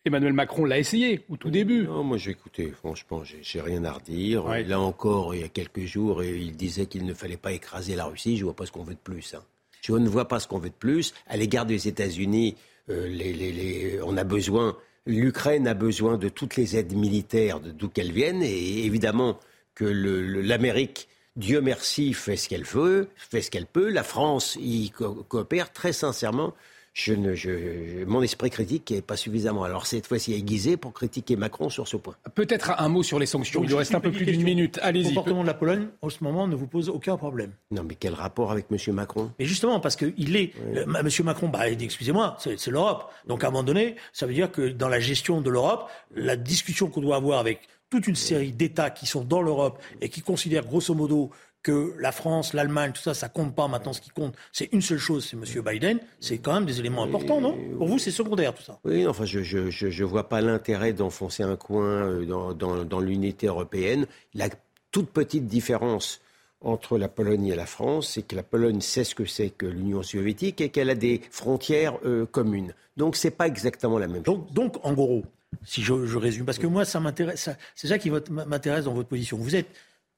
Emmanuel 0.03 0.33
Macron 0.33 0.65
l'a 0.65 0.79
essayé 0.79 1.23
au 1.29 1.37
tout 1.37 1.51
début. 1.51 1.83
Non, 1.83 2.03
moi 2.03 2.17
j'ai 2.17 2.31
écouté, 2.31 2.71
franchement, 2.71 3.23
j'ai 3.23 3.61
rien 3.61 3.83
à 3.85 3.93
redire. 3.93 4.45
Là 4.45 4.79
encore, 4.79 5.35
il 5.35 5.41
y 5.41 5.43
a 5.43 5.49
quelques 5.49 5.85
jours, 5.85 6.23
il 6.23 6.57
disait 6.57 6.87
qu'il 6.87 7.05
ne 7.05 7.13
fallait 7.13 7.37
pas 7.37 7.51
écraser 7.51 7.95
la 7.95 8.05
Russie. 8.05 8.37
Je 8.37 8.43
vois 8.43 8.55
pas 8.55 8.65
ce 8.65 8.71
qu'on 8.71 8.83
veut 8.83 8.95
de 8.95 8.99
plus. 8.99 9.35
Hein. 9.35 9.43
Je 9.81 9.93
ne 9.93 10.09
vois 10.09 10.27
pas 10.27 10.39
ce 10.39 10.47
qu'on 10.47 10.57
veut 10.57 10.69
de 10.69 10.73
plus. 10.73 11.13
À 11.27 11.37
l'égard 11.37 11.65
des 11.65 11.87
États-Unis, 11.87 12.55
euh, 12.89 14.01
on 14.03 14.17
a 14.17 14.23
besoin, 14.23 14.75
l'Ukraine 15.05 15.67
a 15.67 15.75
besoin 15.75 16.17
de 16.17 16.29
toutes 16.29 16.55
les 16.55 16.77
aides 16.77 16.95
militaires, 16.95 17.59
d'où 17.59 17.87
qu'elles 17.87 18.11
viennent, 18.11 18.43
et 18.43 18.85
évidemment 18.85 19.39
que 19.75 19.85
l'Amérique 19.85 21.07
Dieu 21.37 21.61
merci, 21.61 22.13
fait 22.13 22.35
ce 22.35 22.49
qu'elle 22.49 22.65
veut, 22.65 23.07
fait 23.15 23.41
ce 23.41 23.49
qu'elle 23.49 23.65
peut. 23.65 23.89
La 23.89 24.03
France 24.03 24.57
y 24.59 24.91
coopère 24.91 25.71
très 25.71 25.93
sincèrement 25.93 26.53
je 26.93 27.13
ne, 27.13 27.35
je, 27.35 28.03
mon 28.05 28.21
esprit 28.21 28.49
critique 28.49 28.91
n'est 28.91 29.01
pas 29.01 29.15
suffisamment. 29.15 29.63
Alors 29.63 29.85
cette 29.85 30.07
fois-ci 30.07 30.33
aiguisé 30.33 30.75
pour 30.75 30.93
critiquer 30.93 31.35
Macron 31.35 31.69
sur 31.69 31.87
ce 31.87 31.95
point. 31.97 32.15
Peut-être 32.35 32.71
un 32.77 32.89
mot 32.89 33.01
sur 33.01 33.17
les 33.17 33.25
sanctions. 33.25 33.63
Il 33.63 33.69
nous 33.69 33.77
reste 33.77 33.95
un 33.95 34.01
peu 34.01 34.11
plus 34.11 34.25
d'une 34.25 34.43
minute. 34.43 34.77
Allez-y. 34.81 35.03
Le 35.03 35.09
comportement 35.09 35.41
de 35.41 35.47
la 35.47 35.53
Pologne, 35.53 35.87
en 36.01 36.09
ce 36.09 36.23
moment, 36.23 36.47
ne 36.47 36.55
vous 36.55 36.67
pose 36.67 36.89
aucun 36.89 37.15
problème. 37.15 37.51
Non, 37.71 37.83
mais 37.83 37.95
quel 37.95 38.13
rapport 38.13 38.51
avec 38.51 38.65
M. 38.71 38.93
Macron? 38.93 39.31
Mais 39.39 39.45
justement, 39.45 39.79
parce 39.79 39.95
qu'il 39.95 40.35
est. 40.35 40.53
M. 40.75 41.09
Macron, 41.23 41.47
bah, 41.47 41.69
excusez-moi, 41.69 42.35
c'est 42.39 42.67
l'Europe. 42.67 43.11
Donc 43.27 43.43
à 43.43 43.47
un 43.47 43.51
moment 43.51 43.63
donné, 43.63 43.95
ça 44.11 44.25
veut 44.25 44.33
dire 44.33 44.51
que 44.51 44.69
dans 44.69 44.89
la 44.89 44.99
gestion 44.99 45.41
de 45.41 45.49
l'Europe, 45.49 45.89
la 46.13 46.35
discussion 46.35 46.89
qu'on 46.89 47.01
doit 47.01 47.15
avoir 47.15 47.39
avec 47.39 47.67
toute 47.89 48.07
une 48.07 48.15
série 48.15 48.53
d'États 48.53 48.89
qui 48.89 49.05
sont 49.05 49.23
dans 49.23 49.41
l'Europe 49.41 49.81
et 49.99 50.09
qui 50.09 50.21
considèrent 50.21 50.65
grosso 50.65 50.93
modo 50.93 51.29
que 51.63 51.93
la 51.99 52.11
France, 52.11 52.53
l'Allemagne, 52.53 52.91
tout 52.93 53.01
ça, 53.01 53.13
ça 53.13 53.29
compte 53.29 53.55
pas. 53.55 53.67
Maintenant, 53.67 53.93
ce 53.93 54.01
qui 54.01 54.09
compte, 54.09 54.35
c'est 54.51 54.69
une 54.71 54.81
seule 54.81 54.97
chose, 54.97 55.25
c'est 55.25 55.37
M. 55.37 55.63
Biden. 55.63 55.99
C'est 56.19 56.39
quand 56.39 56.53
même 56.53 56.65
des 56.65 56.79
éléments 56.79 57.03
importants, 57.03 57.39
non? 57.39 57.57
Pour 57.77 57.87
vous, 57.87 57.99
c'est 57.99 58.11
secondaire, 58.11 58.53
tout 58.53 58.63
ça. 58.63 58.79
Oui, 58.83 59.05
enfin, 59.07 59.25
je 59.25 59.41
je, 59.41 59.69
je, 59.69 60.03
vois 60.03 60.29
pas 60.29 60.41
l'intérêt 60.41 60.93
d'enfoncer 60.93 61.43
un 61.43 61.55
coin 61.55 61.85
euh, 61.85 62.25
dans, 62.25 62.53
dans, 62.53 62.83
dans 62.83 62.99
l'unité 62.99 63.47
européenne. 63.47 64.07
La 64.33 64.49
toute 64.91 65.09
petite 65.09 65.45
différence 65.45 66.21
entre 66.61 66.97
la 66.97 67.07
Pologne 67.07 67.47
et 67.47 67.55
la 67.55 67.65
France, 67.65 68.11
c'est 68.13 68.21
que 68.21 68.35
la 68.35 68.43
Pologne 68.43 68.81
sait 68.81 69.03
ce 69.03 69.15
que 69.15 69.25
c'est 69.25 69.49
que 69.49 69.65
l'Union 69.65 70.03
soviétique 70.03 70.61
et 70.61 70.69
qu'elle 70.69 70.89
a 70.89 70.95
des 70.95 71.21
frontières 71.31 71.97
euh, 72.05 72.25
communes. 72.25 72.73
Donc, 72.97 73.15
c'est 73.15 73.31
pas 73.31 73.47
exactement 73.47 73.97
la 73.97 74.07
même 74.07 74.23
chose. 74.25 74.35
Donc, 74.35 74.53
donc 74.53 74.85
en 74.85 74.93
gros, 74.93 75.23
si 75.63 75.81
je, 75.81 76.05
je 76.05 76.17
résume, 76.17 76.45
parce 76.45 76.59
que 76.59 76.67
moi, 76.67 76.85
ça 76.85 76.99
m'intéresse, 76.99 77.49
c'est 77.75 77.87
ça 77.87 77.97
qui 77.97 78.11
m'intéresse 78.11 78.85
dans 78.85 78.93
votre 78.93 79.09
position. 79.09 79.37
Vous 79.37 79.55
êtes 79.55 79.69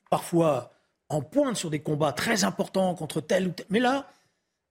parfois 0.10 0.74
en 1.10 1.22
pointe 1.22 1.56
sur 1.56 1.70
des 1.70 1.80
combats 1.80 2.12
très 2.12 2.44
importants 2.44 2.94
contre 2.96 3.22
tel 3.22 3.48
ou 3.48 3.52
tel. 3.52 3.66
Mais 3.70 3.80
là, 3.80 4.10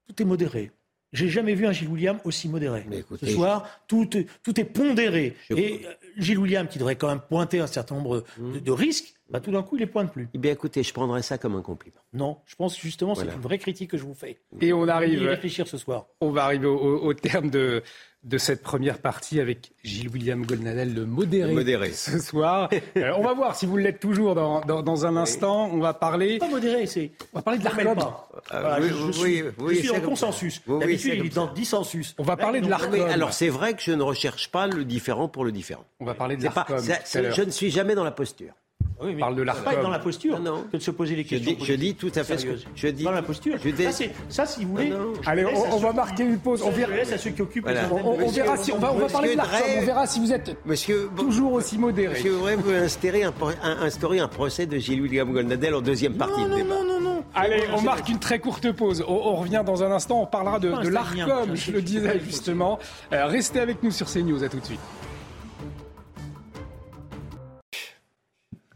tout 0.09 0.21
est 0.21 0.25
modéré. 0.25 0.73
J'ai 1.13 1.29
jamais 1.29 1.55
vu 1.55 1.67
un 1.67 1.73
Gilles 1.73 1.89
William 1.89 2.19
aussi 2.25 2.49
modéré. 2.49 2.87
Ce 3.21 3.27
soir, 3.27 3.69
tout, 3.87 4.09
tout 4.43 4.61
est 4.61 4.65
pondéré. 4.65 5.37
Et 5.51 5.83
euh, 5.85 5.93
Gilles 6.17 6.39
William, 6.39 6.67
qui 6.67 6.79
devrait 6.79 6.97
quand 6.97 7.09
même 7.09 7.21
pointer 7.21 7.61
un 7.61 7.67
certain 7.67 7.97
nombre 7.97 8.25
de, 8.39 8.71
mmh. 8.71 8.75
risques, 8.75 9.15
bah, 9.29 9.41
tout 9.41 9.51
d'un 9.51 9.63
coup, 9.63 9.77
il 9.77 9.81
les 9.81 9.87
pointe 9.87 10.11
plus. 10.11 10.29
Eh 10.33 10.39
bien, 10.39 10.53
écoutez, 10.53 10.83
je 10.83 10.93
prendrais 10.93 11.21
ça 11.21 11.37
comme 11.37 11.55
un 11.55 11.61
compliment. 11.61 12.01
Non, 12.15 12.39
je 12.47 12.57
pense 12.57 12.81
justement, 12.81 13.15
c'est 13.15 13.27
une 13.27 13.41
vraie 13.41 13.59
critique 13.59 13.91
que 13.91 13.99
je 13.99 14.05
vous 14.05 14.15
fais. 14.15 14.39
Et 14.63 14.73
on 14.73 14.89
arrive. 14.89 15.23
réfléchir 15.23 15.69
ce 15.69 15.77
soir. 15.77 16.07
On 16.23 16.31
va 16.31 16.45
arriver 16.45 16.67
au 16.67 17.13
terme 17.13 17.51
de, 17.51 17.83
de 18.25 18.39
cette 18.39 18.63
première 18.63 18.99
partie 18.99 19.41
avec 19.41 19.73
Gilles 19.83 20.09
William 20.09 20.47
Goldnadel, 20.47 20.95
le 20.95 21.05
modéré, 21.05 21.53
modéré. 21.53 21.91
ce 21.93 22.19
soir. 22.19 22.71
Euh, 22.97 23.13
on 23.17 23.23
va 23.23 23.35
voir 23.35 23.57
si 23.57 23.67
vous 23.67 23.77
l'êtes 23.77 23.99
toujours 23.99 24.35
dans, 24.35 24.61
dans, 24.61 25.07
un 25.07 25.17
instant. 25.17 25.69
On 25.73 25.79
va 25.79 25.93
parler. 25.93 26.39
Pas 26.39 26.49
modéré, 26.49 26.87
c'est. 26.87 27.11
On 27.33 27.39
va 27.39 27.43
parler 27.43 27.59
de 27.59 27.65
l'ARCOM. 27.65 27.99
Euh, 28.53 28.79
oui, 28.81 28.89
je, 28.89 29.13
suis, 29.13 29.43
oui, 29.59 29.75
je 29.75 29.81
suis 29.81 29.89
dans 29.89 30.01
consensus. 30.01 30.63
D'habitude, 30.67 31.15
il 31.17 31.27
est 31.27 31.35
dans 31.35 31.53
dissensus. 31.53 32.15
On 32.19 32.23
va 32.23 32.37
parler 32.37 32.61
de 32.61 32.69
l'ARCOM. 32.69 33.01
Alors, 33.01 33.33
c'est 33.33 33.49
vrai 33.49 33.75
que 33.75 33.83
je 33.83 33.93
ne 33.93 34.03
recherche 34.03 34.51
pas 34.51 34.67
le 34.67 34.85
différent 34.85 35.29
pour 35.29 35.45
le 35.45 35.53
différent. 35.53 35.85
On 36.01 36.05
va 36.05 36.15
parler 36.15 36.37
de 36.37 36.45
l'ARCOM. 36.45 36.79
Je 36.79 37.43
ne 37.43 37.51
suis 37.51 37.71
jamais 37.71 37.95
dans 37.95 38.05
la 38.05 38.13
posture. 38.13 38.53
Oui, 39.03 39.15
parle 39.17 39.35
de 39.35 39.43
l'ARCOM. 39.43 39.65
Pas 39.65 39.75
être 39.75 39.83
dans 39.83 39.91
la 39.91 39.99
posture 39.99 40.39
non, 40.41 40.65
que 40.71 40.77
de 40.77 40.83
se 40.83 40.91
poser 40.91 41.17
les 41.17 41.25
questions. 41.25 41.57
Je 41.63 41.75
dis, 41.75 41.95
tout 41.95 42.13
à 42.15 42.25
fait 42.25 42.39
ce 42.39 42.47
que 42.47 42.57
je 42.75 42.89
dis. 42.89 43.05
Dans 43.05 43.11
la 43.11 43.23
posture. 43.23 43.57
ça, 44.29 44.47
si 44.47 44.65
vous 44.65 44.73
voulez. 44.73 44.93
Allez, 45.27 45.45
on, 45.45 45.79
va 45.79 45.93
marquer 45.93 46.25
une 46.25 46.39
pause. 46.39 46.63
On 46.63 46.71
verra 46.71 46.93
à 46.95 47.19
ceux 47.19 47.31
qui 47.31 47.43
occupent. 47.43 47.69
On, 47.91 48.29
verra 48.29 48.57
si 48.57 48.73
on 48.73 48.79
va, 48.79 48.93
on 48.93 48.99
va 48.99 49.09
parler 49.09 49.33
de 49.33 49.37
l'ARCOM. 49.37 49.71
On 49.79 49.85
verra 49.85 50.07
si 50.07 50.21
vous 50.21 50.33
êtes 50.33 50.57
monsieur, 50.65 51.11
toujours 51.17 51.53
aussi 51.53 51.79
modéré. 51.79 52.15
Monsieur 52.15 52.37
Drey 52.39 52.57
veut 52.57 52.77
instaurer 52.77 53.25
un, 53.25 53.33
instaurer 53.63 54.21
un 54.21 54.29
procès 54.29 54.67
de 54.67 54.79
Gilles 54.79 55.01
William 55.01 55.33
Goldnadel 55.33 55.75
en 55.75 55.81
deuxième 55.81 56.15
partie 56.15 56.41
non, 56.43 56.65
Non, 56.65 56.85
non, 56.85 57.01
non. 57.01 57.25
Allez, 57.35 57.65
on 57.75 57.81
marque 57.81 58.09
une 58.09 58.19
très 58.19 58.39
courte 58.39 58.71
pause. 58.73 59.05
On, 59.07 59.37
revient 59.37 59.63
dans 59.65 59.83
un 59.83 59.91
instant. 59.91 60.23
On 60.23 60.27
parlera 60.27 60.59
de, 60.59 60.71
de 60.71 60.89
l'ARCOM. 60.89 61.55
Je 61.55 61.73
le 61.73 61.83
disais 61.83 62.21
justement. 62.21 62.79
Euh, 63.13 63.27
restez 63.27 63.61
avec 63.61 63.83
nous 63.83 63.91
sur 63.91 64.07
CNews. 64.07 64.45
À 64.45 64.49
tout 64.49 64.61
de 64.61 64.65
suite. 64.65 64.81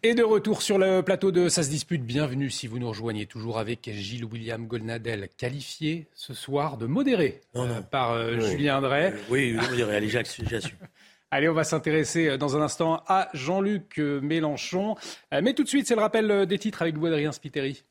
Et 0.06 0.14
de 0.14 0.22
retour 0.22 0.62
sur 0.62 0.78
le 0.78 1.02
plateau 1.02 1.32
de 1.32 1.48
Ça 1.48 1.64
se 1.64 1.68
dispute, 1.68 2.04
bienvenue 2.04 2.48
si 2.48 2.68
vous 2.68 2.78
nous 2.78 2.88
rejoignez 2.88 3.26
toujours 3.26 3.58
avec 3.58 3.90
Gilles 3.92 4.24
William 4.24 4.68
Golnadel, 4.68 5.28
qualifié 5.36 6.06
ce 6.14 6.32
soir 6.32 6.76
de 6.76 6.86
modéré 6.86 7.40
euh, 7.56 7.80
par 7.80 8.12
euh, 8.12 8.38
Julien 8.38 8.80
Drey. 8.80 9.12
Euh, 9.12 9.18
oui, 9.30 9.54
modéré, 9.54 9.96
allez, 9.96 10.08
j'assume. 10.08 10.46
Allez, 11.32 11.48
on 11.48 11.54
va 11.54 11.64
s'intéresser 11.64 12.38
dans 12.38 12.56
un 12.56 12.62
instant 12.62 13.02
à 13.08 13.30
Jean-Luc 13.34 13.98
Mélenchon. 13.98 14.94
Mais 15.32 15.54
tout 15.54 15.64
de 15.64 15.68
suite, 15.68 15.88
c'est 15.88 15.96
le 15.96 16.00
rappel 16.00 16.46
des 16.46 16.58
titres 16.60 16.82
avec 16.82 16.96
vous, 16.96 17.06
Adrien 17.06 17.32
Spiteri. 17.32 17.82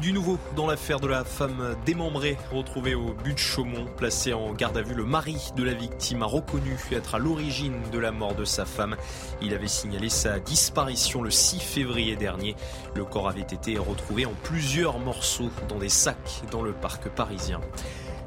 Du 0.00 0.14
nouveau 0.14 0.38
dans 0.56 0.66
l'affaire 0.66 0.98
de 0.98 1.06
la 1.06 1.24
femme 1.24 1.76
démembrée 1.84 2.38
retrouvée 2.50 2.94
au 2.94 3.12
but 3.12 3.34
de 3.34 3.38
Chaumont, 3.38 3.84
placée 3.98 4.32
en 4.32 4.54
garde 4.54 4.78
à 4.78 4.82
vue, 4.82 4.94
le 4.94 5.04
mari 5.04 5.36
de 5.56 5.62
la 5.62 5.74
victime 5.74 6.22
a 6.22 6.26
reconnu 6.26 6.78
être 6.90 7.16
à 7.16 7.18
l'origine 7.18 7.82
de 7.92 7.98
la 7.98 8.10
mort 8.10 8.34
de 8.34 8.46
sa 8.46 8.64
femme. 8.64 8.96
Il 9.42 9.52
avait 9.52 9.68
signalé 9.68 10.08
sa 10.08 10.40
disparition 10.40 11.20
le 11.20 11.30
6 11.30 11.60
février 11.60 12.16
dernier. 12.16 12.56
Le 12.94 13.04
corps 13.04 13.28
avait 13.28 13.42
été 13.42 13.76
retrouvé 13.76 14.24
en 14.24 14.32
plusieurs 14.42 14.98
morceaux 14.98 15.50
dans 15.68 15.78
des 15.78 15.90
sacs 15.90 16.44
dans 16.50 16.62
le 16.62 16.72
parc 16.72 17.10
parisien. 17.10 17.60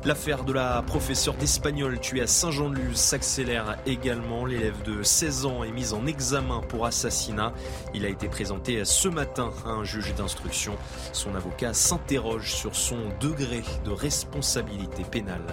L'affaire 0.06 0.44
de 0.44 0.52
la 0.52 0.82
professeure 0.82 1.36
d'espagnol 1.36 1.98
tuée 1.98 2.24
à 2.24 2.28
Saint-Jean-de-Luz 2.28 2.98
s'accélère 2.98 3.78
également. 3.86 4.46
L'élève 4.46 4.82
de 4.84 5.02
16 5.02 5.46
ans 5.46 5.64
est 5.64 5.72
mise 5.72 5.94
en 5.94 6.06
examen 6.06 6.60
pour 6.60 6.86
assassinat. 6.86 7.54
Il 7.94 8.06
a 8.06 8.10
été 8.10 8.28
présenté 8.28 8.84
ce 8.84 9.08
matin 9.08 9.52
à 9.66 9.70
un 9.70 9.86
juge 9.86 10.14
d'instruction. 10.14 10.76
Son 11.14 11.36
avocat 11.36 11.74
s'interroge 11.74 12.54
sur 12.54 12.76
son 12.76 12.98
degré 13.22 13.64
de 13.86 13.92
responsabilité 13.92 15.04
pénale. 15.10 15.46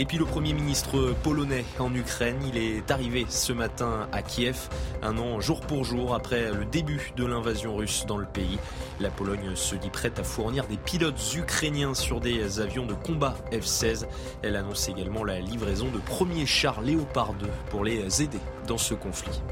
Et 0.00 0.06
puis 0.06 0.16
le 0.16 0.24
Premier 0.24 0.54
ministre 0.54 1.14
polonais 1.22 1.66
en 1.78 1.94
Ukraine, 1.94 2.38
il 2.48 2.56
est 2.56 2.90
arrivé 2.90 3.26
ce 3.28 3.52
matin 3.52 4.08
à 4.12 4.22
Kiev, 4.22 4.70
un 5.02 5.18
an 5.18 5.40
jour 5.40 5.60
pour 5.60 5.84
jour 5.84 6.14
après 6.14 6.50
le 6.50 6.64
début 6.64 7.12
de 7.16 7.26
l'invasion 7.26 7.76
russe 7.76 8.06
dans 8.08 8.16
le 8.16 8.24
pays. 8.24 8.58
La 8.98 9.10
Pologne 9.10 9.54
se 9.54 9.76
dit 9.76 9.90
prête 9.90 10.18
à 10.18 10.24
fournir 10.24 10.66
des 10.68 10.78
pilotes 10.78 11.34
ukrainiens 11.36 11.92
sur 11.92 12.18
des 12.18 12.60
avions 12.60 12.86
de 12.86 12.94
combat 12.94 13.34
F-16. 13.52 14.06
Elle 14.42 14.56
annonce 14.56 14.88
également 14.88 15.22
la 15.22 15.38
livraison 15.38 15.90
de 15.90 15.98
premiers 15.98 16.46
chars 16.46 16.80
Léopard 16.80 17.34
2 17.34 17.46
pour 17.68 17.84
les 17.84 18.22
aider 18.22 18.40
dans 18.66 18.78
ce 18.78 18.94
conflit. 18.94 19.42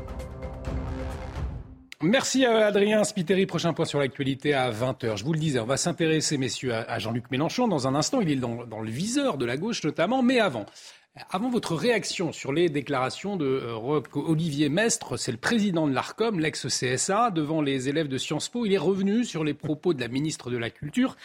Merci 2.00 2.44
à 2.46 2.66
Adrien 2.66 3.02
Spiteri. 3.02 3.44
Prochain 3.44 3.72
point 3.72 3.84
sur 3.84 3.98
l'actualité 3.98 4.54
à 4.54 4.70
20h. 4.70 5.16
Je 5.16 5.24
vous 5.24 5.32
le 5.32 5.38
disais, 5.40 5.58
on 5.58 5.66
va 5.66 5.76
s'intéresser, 5.76 6.38
messieurs, 6.38 6.72
à 6.72 6.98
Jean-Luc 7.00 7.28
Mélenchon. 7.32 7.66
Dans 7.66 7.88
un 7.88 7.96
instant, 7.96 8.20
il 8.20 8.30
est 8.30 8.36
dans, 8.36 8.62
le 8.62 8.88
viseur 8.88 9.36
de 9.36 9.44
la 9.44 9.56
gauche 9.56 9.82
notamment. 9.82 10.22
Mais 10.22 10.38
avant, 10.38 10.64
avant 11.28 11.50
votre 11.50 11.74
réaction 11.74 12.30
sur 12.30 12.52
les 12.52 12.68
déclarations 12.68 13.36
de 13.36 13.46
euh, 13.46 14.00
Olivier 14.14 14.68
Mestre, 14.68 15.16
c'est 15.16 15.32
le 15.32 15.38
président 15.38 15.88
de 15.88 15.92
l'ARCOM, 15.92 16.38
l'ex-CSA, 16.38 17.32
devant 17.32 17.62
les 17.62 17.88
élèves 17.88 18.06
de 18.06 18.16
Sciences 18.16 18.48
Po. 18.48 18.64
Il 18.64 18.72
est 18.72 18.78
revenu 18.78 19.24
sur 19.24 19.42
les 19.42 19.54
propos 19.54 19.92
de 19.92 20.00
la 20.00 20.06
ministre 20.06 20.52
de 20.52 20.56
la 20.56 20.70
Culture. 20.70 21.16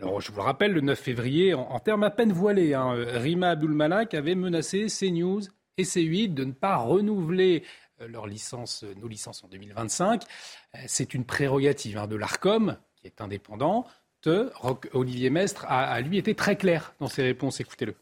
Alors, 0.00 0.22
je 0.22 0.32
vous 0.32 0.38
le 0.38 0.42
rappelle, 0.42 0.72
le 0.72 0.80
9 0.80 0.98
février, 0.98 1.52
en, 1.52 1.78
termes 1.80 2.02
à 2.02 2.10
peine 2.10 2.32
voilés, 2.32 2.72
hein, 2.72 2.94
Rima 2.96 3.50
Abdulmalak 3.50 4.14
avait 4.14 4.34
menacé 4.34 4.86
CNews 4.86 5.42
et 5.76 5.82
C8 5.82 6.32
de 6.32 6.44
ne 6.44 6.52
pas 6.52 6.76
renouveler 6.76 7.62
leur 8.00 8.26
licence, 8.26 8.84
euh, 8.84 8.94
nos 9.00 9.08
licences 9.08 9.44
en 9.44 9.48
2025. 9.48 10.22
Euh, 10.74 10.78
c'est 10.86 11.14
une 11.14 11.24
prérogative 11.24 11.98
hein, 11.98 12.06
de 12.06 12.16
l'ARCOM, 12.16 12.76
qui 12.96 13.06
est 13.06 13.20
indépendant. 13.20 13.86
Olivier 14.94 15.28
Mestre 15.28 15.66
a, 15.68 16.00
lui 16.00 16.16
été 16.16 16.34
très 16.34 16.56
clair 16.56 16.94
dans 16.98 17.08
ses 17.08 17.22
réponses. 17.22 17.60
Écoutez-le. 17.60 17.94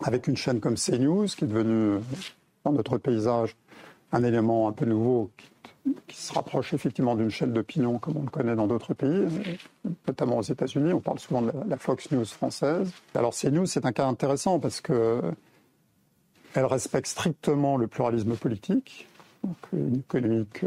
Avec 0.00 0.26
une 0.26 0.38
chaîne 0.38 0.58
comme 0.58 0.76
CNews, 0.76 1.26
qui 1.26 1.44
est 1.44 1.48
devenue 1.48 2.00
dans 2.64 2.72
notre 2.72 2.96
paysage 2.96 3.54
un 4.12 4.24
élément 4.24 4.68
un 4.68 4.72
peu 4.72 4.86
nouveau 4.86 5.30
qui, 6.06 6.16
se 6.16 6.32
rapproche 6.32 6.74
effectivement 6.74 7.14
d'une 7.14 7.30
chaîne 7.30 7.52
d'opinion 7.52 7.98
comme 7.98 8.16
on 8.16 8.22
le 8.22 8.30
connaît 8.30 8.54
dans 8.54 8.66
d'autres 8.66 8.94
pays, 8.94 9.26
notamment 10.06 10.38
aux 10.38 10.42
États-Unis. 10.42 10.92
On 10.92 11.00
parle 11.00 11.18
souvent 11.18 11.42
de 11.42 11.52
la 11.66 11.76
Fox 11.76 12.10
News 12.10 12.24
française. 12.24 12.90
Alors 13.14 13.34
CNews, 13.34 13.66
c'est 13.66 13.86
un 13.86 13.92
cas 13.92 14.06
intéressant 14.06 14.58
parce 14.58 14.80
que 14.80 15.20
elle 16.54 16.64
respecte 16.64 17.06
strictement 17.06 17.76
le 17.76 17.86
pluralisme 17.86 18.36
politique, 18.36 19.06
donc 19.44 19.56
économique. 19.94 20.64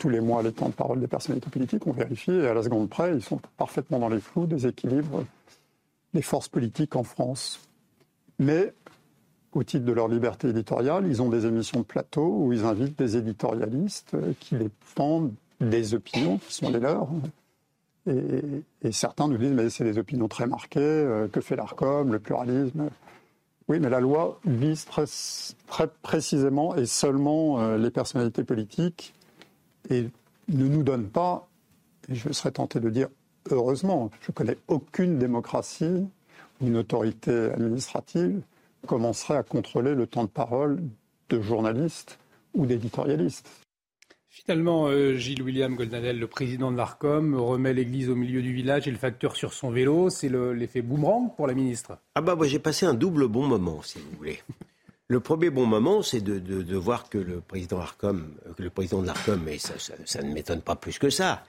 tous 0.00 0.08
les 0.08 0.20
mois 0.20 0.42
les 0.42 0.52
temps 0.52 0.68
de 0.68 0.74
parole 0.74 0.98
des 1.00 1.06
personnalités 1.06 1.50
politiques, 1.50 1.86
on 1.86 1.92
vérifie, 1.92 2.32
et 2.32 2.48
à 2.48 2.54
la 2.54 2.62
seconde 2.62 2.88
près, 2.88 3.14
ils 3.14 3.22
sont 3.22 3.40
parfaitement 3.56 3.98
dans 3.98 4.08
les 4.08 4.20
flous 4.20 4.46
des 4.46 4.66
équilibres 4.66 5.24
des 6.14 6.22
forces 6.22 6.48
politiques 6.48 6.96
en 6.96 7.04
France. 7.04 7.60
Mais, 8.38 8.72
au 9.52 9.62
titre 9.62 9.84
de 9.84 9.92
leur 9.92 10.08
liberté 10.08 10.48
éditoriale, 10.48 11.06
ils 11.06 11.22
ont 11.22 11.28
des 11.28 11.46
émissions 11.46 11.80
de 11.80 11.84
plateau 11.84 12.26
où 12.26 12.52
ils 12.52 12.64
invitent 12.64 12.98
des 12.98 13.16
éditorialistes 13.16 14.16
qui 14.40 14.56
défendent 14.56 15.32
des 15.60 15.94
opinions 15.94 16.38
qui 16.38 16.52
sont 16.52 16.70
les 16.70 16.80
leurs. 16.80 17.08
Et, 18.06 18.62
et 18.82 18.92
certains 18.92 19.28
nous 19.28 19.36
disent, 19.36 19.52
mais 19.52 19.68
c'est 19.68 19.84
des 19.84 19.98
opinions 19.98 20.26
très 20.26 20.46
marquées, 20.46 20.80
euh, 20.80 21.28
que 21.28 21.40
fait 21.40 21.54
l'ARCOM, 21.54 22.12
le 22.12 22.18
pluralisme? 22.18 22.88
Oui, 23.70 23.78
mais 23.78 23.88
la 23.88 24.00
loi 24.00 24.40
vise 24.44 24.84
très, 24.84 25.86
précisément 26.02 26.74
et 26.74 26.86
seulement 26.86 27.60
euh, 27.60 27.78
les 27.78 27.92
personnalités 27.92 28.42
politiques 28.42 29.14
et 29.88 30.08
ne 30.48 30.66
nous 30.66 30.82
donne 30.82 31.06
pas, 31.06 31.48
et 32.08 32.16
je 32.16 32.32
serais 32.32 32.50
tenté 32.50 32.80
de 32.80 32.90
dire 32.90 33.06
heureusement, 33.48 34.10
je 34.22 34.32
connais 34.32 34.56
aucune 34.66 35.18
démocratie 35.18 36.08
ou 36.60 36.66
une 36.66 36.78
autorité 36.78 37.52
administrative 37.52 38.42
commencerait 38.88 39.36
à 39.36 39.44
contrôler 39.44 39.94
le 39.94 40.08
temps 40.08 40.24
de 40.24 40.28
parole 40.28 40.82
de 41.28 41.40
journalistes 41.40 42.18
ou 42.54 42.66
d'éditorialistes. 42.66 43.48
Finalement, 44.50 44.88
euh, 44.88 45.14
Gilles 45.14 45.42
William 45.42 45.76
Goldnadel, 45.76 46.18
le 46.18 46.26
président 46.26 46.72
de 46.72 46.76
l'ARCOM, 46.76 47.36
remet 47.36 47.72
l'église 47.72 48.10
au 48.10 48.16
milieu 48.16 48.42
du 48.42 48.52
village 48.52 48.88
et 48.88 48.90
le 48.90 48.96
facteur 48.96 49.36
sur 49.36 49.52
son 49.52 49.70
vélo. 49.70 50.10
C'est 50.10 50.28
l'effet 50.28 50.82
boomerang 50.82 51.36
pour 51.36 51.46
la 51.46 51.54
ministre 51.54 51.98
Ah 52.16 52.20
bah 52.20 52.34
moi 52.34 52.48
j'ai 52.48 52.58
passé 52.58 52.84
un 52.84 52.94
double 52.94 53.28
bon 53.28 53.46
moment, 53.46 53.80
si 53.82 54.00
vous 54.00 54.10
voulez. 54.18 54.40
Le 55.06 55.20
premier 55.20 55.50
bon 55.50 55.66
moment, 55.66 56.02
c'est 56.02 56.20
de, 56.20 56.76
voir 56.76 57.08
que 57.08 57.18
le 57.18 57.40
président 57.40 57.78
Arcom, 57.78 58.34
que 58.56 58.62
le 58.64 58.70
président 58.70 59.02
de 59.02 59.06
l'Arcom, 59.06 59.46
et 59.46 59.58
ça, 59.58 60.20
ne 60.20 60.34
m'étonne 60.34 60.62
pas 60.62 60.74
plus 60.74 60.98
que 60.98 61.10
ça, 61.10 61.44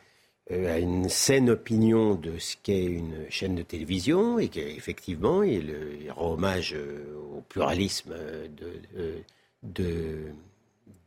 euh, 0.52 0.72
a 0.72 0.78
une 0.78 1.10
saine 1.10 1.50
opinion 1.50 2.14
de 2.14 2.38
ce 2.38 2.56
qu'est 2.62 2.86
une 2.86 3.26
chaîne 3.30 3.56
de 3.56 3.64
télévision 3.64 4.38
et 4.38 4.48
qu'effectivement, 4.50 5.42
il, 5.42 5.74
rend 6.16 6.34
hommage 6.34 6.76
euh, 6.76 7.16
au 7.36 7.42
pluralisme 7.42 8.14
de, 8.14 9.24
de, 9.64 10.18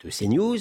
de 0.03 0.11
CNews 0.11 0.59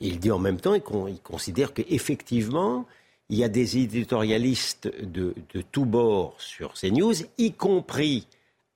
il 0.00 0.20
dit 0.20 0.30
en 0.30 0.38
même 0.38 0.60
temps 0.60 0.78
qu'il 0.78 1.20
considère 1.22 1.72
qu'effectivement, 1.72 2.86
il 3.28 3.38
y 3.38 3.44
a 3.44 3.48
des 3.48 3.78
éditorialistes 3.78 4.90
de, 5.02 5.34
tous 5.72 5.84
bords 5.84 6.34
sur 6.38 6.76
ces 6.76 6.90
news, 6.90 7.14
y 7.38 7.52
compris 7.52 8.26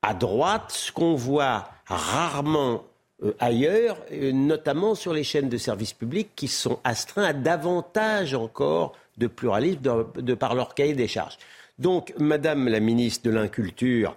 à 0.02 0.14
droite, 0.14 0.70
ce 0.70 0.92
qu'on 0.92 1.14
voit 1.14 1.68
rarement 1.87 2.85
euh, 3.22 3.35
ailleurs, 3.38 3.98
euh, 4.12 4.33
notamment 4.33 4.94
sur 4.94 5.12
les 5.12 5.24
chaînes 5.24 5.50
de 5.50 5.59
services 5.59 5.92
publics 5.92 6.30
qui 6.35 6.48
sont 6.48 6.78
astreints 6.85 7.24
à 7.24 7.33
davantage 7.35 8.35
encore 8.35 8.96
de 9.18 9.26
pluralisme 9.26 10.06
de, 10.16 10.35
par 10.35 10.54
leur 10.54 10.74
cahier 10.74 10.94
des 10.94 11.06
charges. 11.09 11.37
Donc, 11.78 12.14
Madame 12.18 12.68
la 12.68 12.80
ministre 12.80 13.28
de 13.28 13.35
l'Inculture 13.35 14.14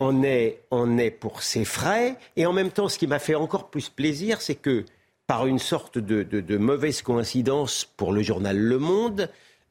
en 0.00 0.22
est, 0.22 0.60
en 0.70 0.96
est 0.96 1.10
pour 1.10 1.42
ses 1.42 1.64
frais, 1.64 2.16
et 2.36 2.46
en 2.46 2.52
même 2.52 2.70
temps, 2.70 2.88
ce 2.88 2.98
qui 2.98 3.06
m'a 3.06 3.18
fait 3.18 3.34
encore 3.34 3.68
plus 3.68 3.88
plaisir, 3.90 4.40
c'est 4.40 4.54
que 4.54 4.84
par 5.26 5.46
une 5.46 5.58
sorte 5.58 5.98
de, 5.98 6.56
mauvaise 6.56 7.02
coïncidence 7.02 7.84
pour 7.96 8.12
le 8.12 8.22
journal 8.22 8.56
Le 8.56 8.78
Monde, 8.78 9.28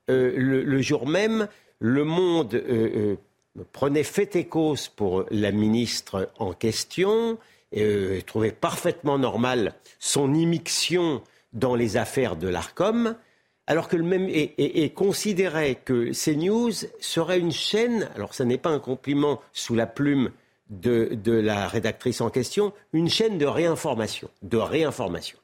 euh, 0.09 0.33
le, 0.35 0.81
jour 0.81 1.07
même, 1.07 1.47
Le 1.79 2.03
Monde 2.03 2.55
euh, 2.55 3.15
euh, 3.57 3.63
prenait 3.71 4.03
fait 4.03 4.35
et 4.35 4.45
cause 4.45 4.89
pour 4.89 5.25
la 5.31 5.51
ministre 5.51 6.29
en 6.39 6.53
question, 6.53 7.37
et 7.71 8.21
trouvait 8.25 8.51
parfaitement 8.51 9.17
normal 9.17 9.73
son 9.99 10.33
immixtion 10.33 11.21
dans 11.53 11.75
les 11.75 11.97
affaires 11.97 12.35
de 12.35 12.47
l'ARCOM, 12.47 13.15
alors 13.67 13.87
que 13.87 13.95
le 13.95 14.03
même 14.03 14.29
et, 14.29 14.89
considérait 14.93 15.75
que 15.75 16.11
CNews 16.11 16.71
serait 16.99 17.39
une 17.39 17.51
chaîne, 17.51 18.09
alors 18.15 18.33
ce 18.33 18.43
n'est 18.43 18.57
pas 18.57 18.69
un 18.69 18.79
compliment 18.79 19.41
sous 19.51 19.73
la 19.73 19.87
plume 19.87 20.31
de, 20.69 21.09
de, 21.11 21.33
la 21.33 21.67
rédactrice 21.67 22.21
en 22.21 22.29
question, 22.29 22.73
une 22.93 23.09
chaîne 23.09 23.37
de 23.37 23.45
réinformation, 23.45 24.29
de 24.41 24.57
réinformation. 24.57 25.37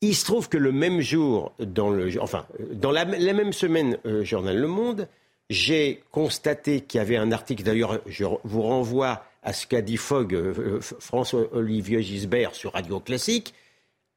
Il 0.00 0.14
se 0.14 0.24
trouve 0.24 0.48
que 0.48 0.58
le 0.58 0.72
même 0.72 1.00
jour, 1.00 1.52
dans 1.58 1.90
le, 1.90 2.20
enfin, 2.20 2.46
dans 2.72 2.92
la, 2.92 3.04
même 3.04 3.52
semaine, 3.52 3.98
euh, 4.06 4.24
Journal 4.24 4.56
Le 4.56 4.68
Monde, 4.68 5.08
j'ai 5.50 6.02
constaté 6.12 6.82
qu'il 6.82 6.98
y 6.98 7.00
avait 7.00 7.16
un 7.16 7.32
article, 7.32 7.64
d'ailleurs, 7.64 8.00
je 8.06 8.24
vous 8.44 8.62
renvoie 8.62 9.24
à 9.42 9.52
ce 9.52 9.66
qu'a 9.66 9.80
dit 9.80 9.96
Fogg, 9.96 10.34
euh, 10.34 10.80
François-Olivier 10.80 12.02
Gisbert 12.02 12.54
sur 12.54 12.74
Radio 12.74 13.00
Classique, 13.00 13.54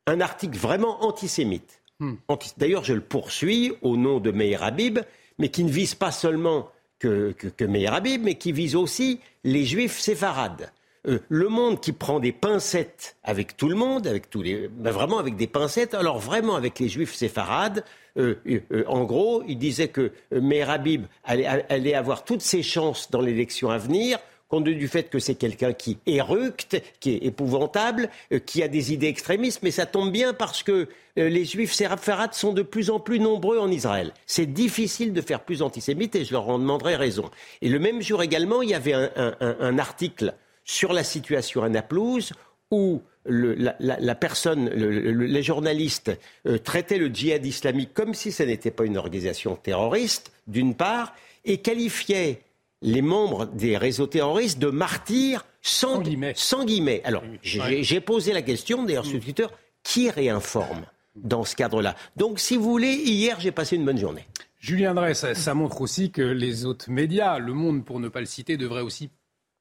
un 0.08 0.22
article 0.22 0.58
vraiment 0.58 1.04
antisémite. 1.04 1.82
Hmm. 2.00 2.16
D'ailleurs, 2.58 2.84
je 2.84 2.94
le 2.94 3.02
poursuis 3.02 3.74
au 3.82 3.96
nom 3.96 4.20
de 4.20 4.32
Meir 4.32 4.64
Habib, 4.64 5.00
mais 5.38 5.50
qui 5.50 5.64
ne 5.64 5.72
vise 5.72 5.96
pas 5.96 6.12
seulement 6.12 6.70
que, 7.00 7.32
que, 7.32 7.66
Meir 7.66 7.94
Habib, 7.94 8.24
mais 8.24 8.36
qui 8.36 8.52
vise 8.52 8.76
aussi 8.76 9.20
les 9.44 9.66
juifs 9.66 10.00
séfarades. 10.00 10.72
Euh, 11.08 11.20
le 11.30 11.48
monde 11.50 11.80
qui 11.82 11.94
prend 11.94 12.20
des 12.20 12.32
pincettes 12.32 13.18
avec 13.24 13.58
tout 13.58 13.70
le 13.70 13.76
monde, 13.76 14.06
avec 14.06 14.30
tous 14.30 14.44
les, 14.44 14.68
ben 14.68 14.92
vraiment 14.92 15.18
avec 15.18 15.36
des 15.36 15.48
pincettes, 15.48 15.96
alors 15.96 16.20
vraiment 16.20 16.56
avec 16.56 16.78
les 16.78 16.90
juifs 16.90 17.16
séfarades, 17.16 17.84
euh, 18.18 18.36
euh, 18.48 18.84
en 18.88 19.04
gros, 19.06 19.42
il 19.48 19.58
disait 19.58 19.88
que 19.88 20.12
Meir 20.32 20.70
Habib 20.70 21.06
allait, 21.24 21.94
avoir 21.96 22.24
toutes 22.24 22.42
ses 22.42 22.62
chances 22.62 23.10
dans 23.10 23.22
l'élection 23.22 23.72
à 23.72 23.80
venir, 23.80 24.20
compte 24.48 24.66
du 24.66 24.88
fait 24.88 25.10
que 25.10 25.18
c'est 25.18 25.36
quelqu'un 25.36 25.74
qui 25.74 25.98
éructe, 26.06 26.80
qui 27.00 27.14
est 27.14 27.26
épouvantable, 27.26 28.10
qui 28.46 28.62
a 28.62 28.68
des 28.68 28.94
idées 28.94 29.08
extrémistes, 29.08 29.62
mais 29.64 29.72
ça 29.72 29.86
tombe 29.86 30.12
bien 30.12 30.34
parce 30.34 30.62
que 30.62 30.90
les 31.16 31.46
juifs 31.46 31.72
séfarades 31.72 32.34
sont 32.34 32.52
de 32.52 32.62
plus 32.62 32.90
en 32.90 33.00
plus 33.00 33.20
nombreux 33.20 33.60
en 33.60 33.72
Israël. 33.72 34.14
C'est 34.26 34.46
difficile 34.46 35.14
de 35.14 35.22
faire 35.22 35.40
plus 35.46 35.62
antisémite 35.62 36.16
et 36.16 36.26
je 36.26 36.34
leur 36.34 36.50
en 36.50 36.60
demanderai 36.60 36.98
raison. 36.98 37.32
Et 37.62 37.70
le 37.70 37.80
même 37.80 38.02
jour 38.02 38.22
également, 38.22 38.62
il 38.62 38.70
y 38.70 38.74
avait 38.74 38.94
un 38.94 39.80
article 39.80 40.36
sur 40.64 40.94
la 40.94 41.04
situation 41.04 41.64
à 41.64 41.70
Naplouse 41.70 42.34
où 42.72 43.02
la, 43.26 44.16
personne, 44.16 44.70
les 44.70 45.44
journalistes 45.44 46.12
euh, 46.48 46.58
traitaient 46.58 46.98
le 46.98 47.08
djihad 47.08 47.46
islamique 47.46 47.94
comme 47.94 48.14
si 48.14 48.32
ce 48.32 48.44
n'était 48.44 48.72
pas 48.72 48.86
une 48.86 48.98
organisation 48.98 49.56
terroriste, 49.56 50.32
d'une 50.48 50.74
part, 50.74 51.14
et 51.46 51.58
qualifiaient 51.58 52.42
les 52.82 53.02
membres 53.02 53.46
des 53.46 53.78
réseaux 53.78 54.08
terroristes 54.08 54.58
de 54.58 54.70
martyrs 54.70 55.46
sans, 55.62 56.02
guillemets. 56.02 57.02
Alors, 57.04 57.24
j'ai 57.44 58.02
posé 58.02 58.34
la 58.34 58.42
question, 58.42 58.84
d'ailleurs, 58.84 59.06
sur 59.06 59.20
Twitter, 59.20 59.46
qui 59.84 60.10
réinforme 60.10 60.86
dans 61.16 61.44
ce 61.44 61.56
cadre-là? 61.56 61.96
Donc, 62.16 62.40
si 62.40 62.58
vous 62.58 62.64
voulez, 62.64 62.94
hier, 62.94 63.40
j'ai 63.40 63.52
passé 63.52 63.76
une 63.76 63.86
bonne 63.86 64.00
journée. 64.00 64.26
Julien 64.58 64.94
Drey, 64.94 65.14
ça, 65.14 65.54
montre 65.54 65.82
aussi 65.82 66.12
que 66.12 66.22
les 66.22 66.66
autres 66.66 66.90
médias, 66.90 67.38
Le 67.38 67.54
Monde 67.54 67.86
pour 67.86 68.00
ne 68.00 68.10
pas 68.10 68.20
le 68.20 68.26
citer, 68.26 68.58
devraient 68.58 68.82
aussi 68.82 69.10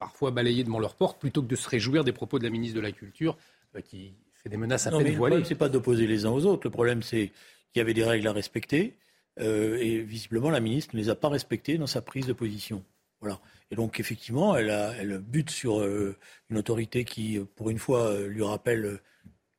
parfois 0.00 0.32
balayer 0.32 0.64
devant 0.64 0.80
leur 0.80 0.96
porte 0.96 1.20
plutôt 1.20 1.42
que 1.42 1.46
de 1.46 1.54
se 1.54 1.68
réjouir 1.68 2.02
des 2.02 2.12
propos 2.12 2.40
de 2.40 2.44
la 2.44 2.50
ministre 2.50 2.74
de 2.74 2.80
la 2.80 2.90
Culture 2.90 3.36
euh, 3.76 3.80
qui 3.80 4.14
fait 4.32 4.48
des 4.48 4.56
menaces 4.56 4.88
à 4.88 4.90
non, 4.90 4.98
peine 4.98 5.06
voilées. 5.06 5.14
Le 5.14 5.18
problème, 5.18 5.44
c'est 5.44 5.54
pas 5.54 5.68
d'opposer 5.68 6.08
les 6.08 6.26
uns 6.26 6.30
aux 6.30 6.46
autres. 6.46 6.62
Le 6.64 6.70
problème, 6.70 7.02
c'est 7.02 7.30
qu'il 7.70 7.76
y 7.76 7.80
avait 7.80 7.94
des 7.94 8.04
règles 8.04 8.26
à 8.26 8.32
respecter 8.32 8.96
euh, 9.38 9.76
et 9.78 10.00
visiblement, 10.00 10.50
la 10.50 10.60
ministre 10.60 10.96
ne 10.96 11.00
les 11.00 11.10
a 11.10 11.14
pas 11.14 11.28
respectées 11.28 11.78
dans 11.78 11.86
sa 11.86 12.02
prise 12.02 12.26
de 12.26 12.32
position. 12.32 12.82
Voilà. 13.20 13.38
Et 13.70 13.76
donc, 13.76 14.00
effectivement, 14.00 14.56
elle, 14.56 14.70
a, 14.70 14.94
elle 14.96 15.18
bute 15.18 15.50
sur 15.50 15.80
euh, 15.80 16.16
une 16.48 16.56
autorité 16.56 17.04
qui, 17.04 17.38
pour 17.54 17.70
une 17.70 17.78
fois, 17.78 18.18
lui 18.26 18.42
rappelle 18.42 19.00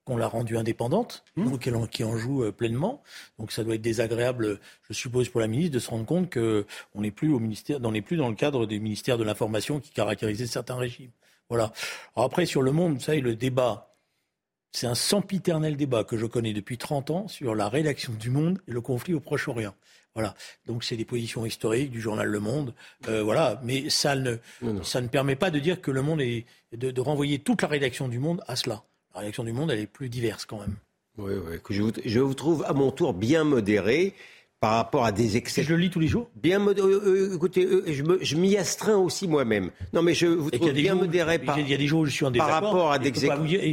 qu'on 0.06 0.18
l'a 0.18 0.28
rendue 0.28 0.58
indépendante, 0.58 1.24
mmh. 1.36 1.50
donc 1.50 1.90
qui 1.90 2.04
en 2.04 2.18
joue 2.18 2.44
euh, 2.44 2.52
pleinement. 2.52 3.04
Donc 3.38 3.52
ça 3.52 3.64
doit 3.64 3.76
être 3.76 3.82
désagréable, 3.82 4.60
je 4.90 4.94
suppose, 4.94 5.30
pour 5.30 5.42
la 5.42 5.48
ministre 5.48 5.74
de 5.74 5.80
se 5.80 5.90
rendre 5.90 6.06
compte 6.06 6.34
qu'on 6.34 7.02
n'est 7.02 7.12
plus 7.12 7.32
au 7.32 7.40
ministère, 7.40 7.80
on 7.84 7.92
n'est 7.92 8.02
plus 8.02 8.18
dans 8.18 8.30
le 8.30 8.36
cadre 8.36 8.66
des 8.66 8.80
ministères 8.80 9.18
de 9.18 9.24
l'information 9.24 9.80
qui 9.80 9.92
caractérisait 9.92 10.48
certains 10.48 10.76
régimes. 10.76 11.12
Voilà. 11.50 11.74
après, 12.16 12.46
sur 12.46 12.62
le 12.62 12.72
monde, 12.72 12.94
vous 12.94 13.02
savez, 13.02 13.20
le 13.20 13.36
débat, 13.36 13.94
c'est 14.72 14.88
un 14.88 14.96
sempiternel 14.96 15.76
débat 15.76 16.06
que 16.06 16.16
je 16.16 16.26
connais 16.26 16.54
depuis 16.54 16.78
30 16.78 17.12
ans 17.12 17.28
sur 17.28 17.56
la 17.56 17.68
rédaction 17.68 18.14
du 18.14 18.30
monde 18.30 18.62
et 18.70 18.72
le 18.72 18.80
conflit 18.80 19.14
au 19.14 19.20
Proche-Orient. 19.20 19.74
Voilà. 20.14 20.34
Donc 20.66 20.84
c'est 20.84 20.96
des 20.96 21.06
positions 21.06 21.46
historiques 21.46 21.92
du 21.92 22.00
journal 22.00 22.28
Le 22.28 22.40
Monde. 22.40 22.74
Euh, 23.08 23.22
voilà. 23.22 23.60
Mais 23.64 23.90
ça 23.90 24.16
ne, 24.16 24.38
ça 24.84 25.02
ne 25.02 25.08
permet 25.08 25.36
pas 25.36 25.52
de 25.52 25.60
dire 25.60 25.82
que 25.82 25.92
Le 25.92 26.02
Monde 26.02 26.22
est 26.22 26.46
de, 26.72 26.92
de 26.92 27.02
renvoyer 27.02 27.40
toute 27.40 27.62
la 27.62 27.68
rédaction 27.68 28.08
du 28.08 28.20
Monde 28.20 28.42
à 28.48 28.56
cela 28.56 28.84
la 29.14 29.22
réaction 29.22 29.44
du 29.44 29.54
monde, 29.54 29.72
elle 29.72 29.80
est 29.80 29.88
plus 29.88 30.10
diverse 30.10 30.46
quand 30.46 30.60
même. 30.60 30.76
Oui, 31.18 31.34
oui. 31.34 31.58
Je 31.70 31.82
vous, 31.82 31.92
je 32.06 32.20
vous 32.20 32.34
trouve 32.34 32.64
à 32.68 32.74
mon 32.74 32.92
tour 32.92 33.14
bien 33.14 33.44
modéré 33.44 34.14
par 34.62 34.76
rapport 34.76 35.06
à 35.06 35.12
des 35.12 35.38
excès. 35.38 35.64
Je 35.64 35.74
le 35.74 35.78
lis 35.78 35.90
tous 35.90 36.00
les 36.00 36.08
jours 36.08 36.30
Bien 36.36 36.60
modéré. 36.60 36.88
Euh, 36.88 37.30
euh, 37.32 37.36
écoutez, 37.36 37.66
euh, 37.66 37.84
je, 37.88 38.04
je 38.22 38.36
m'y 38.38 38.56
astreins 38.58 38.98
aussi 38.98 39.28
moi-même. 39.28 39.72
Non, 39.92 40.04
mais 40.04 40.14
je 40.14 40.28
vous 40.28 40.52
trouve 40.52 40.72
bien 40.72 40.96
modéré 40.96 41.40
par, 41.40 41.60
il 41.60 41.68
y 41.68 41.74
a 41.74 41.78
des 41.78 41.88
jours 41.88 42.02
où 42.02 42.06
je 42.06 42.12
suis 42.12 42.26
en 42.26 42.32
par 42.32 42.48
rapport 42.50 42.92
à 42.92 43.00
des, 43.00 43.12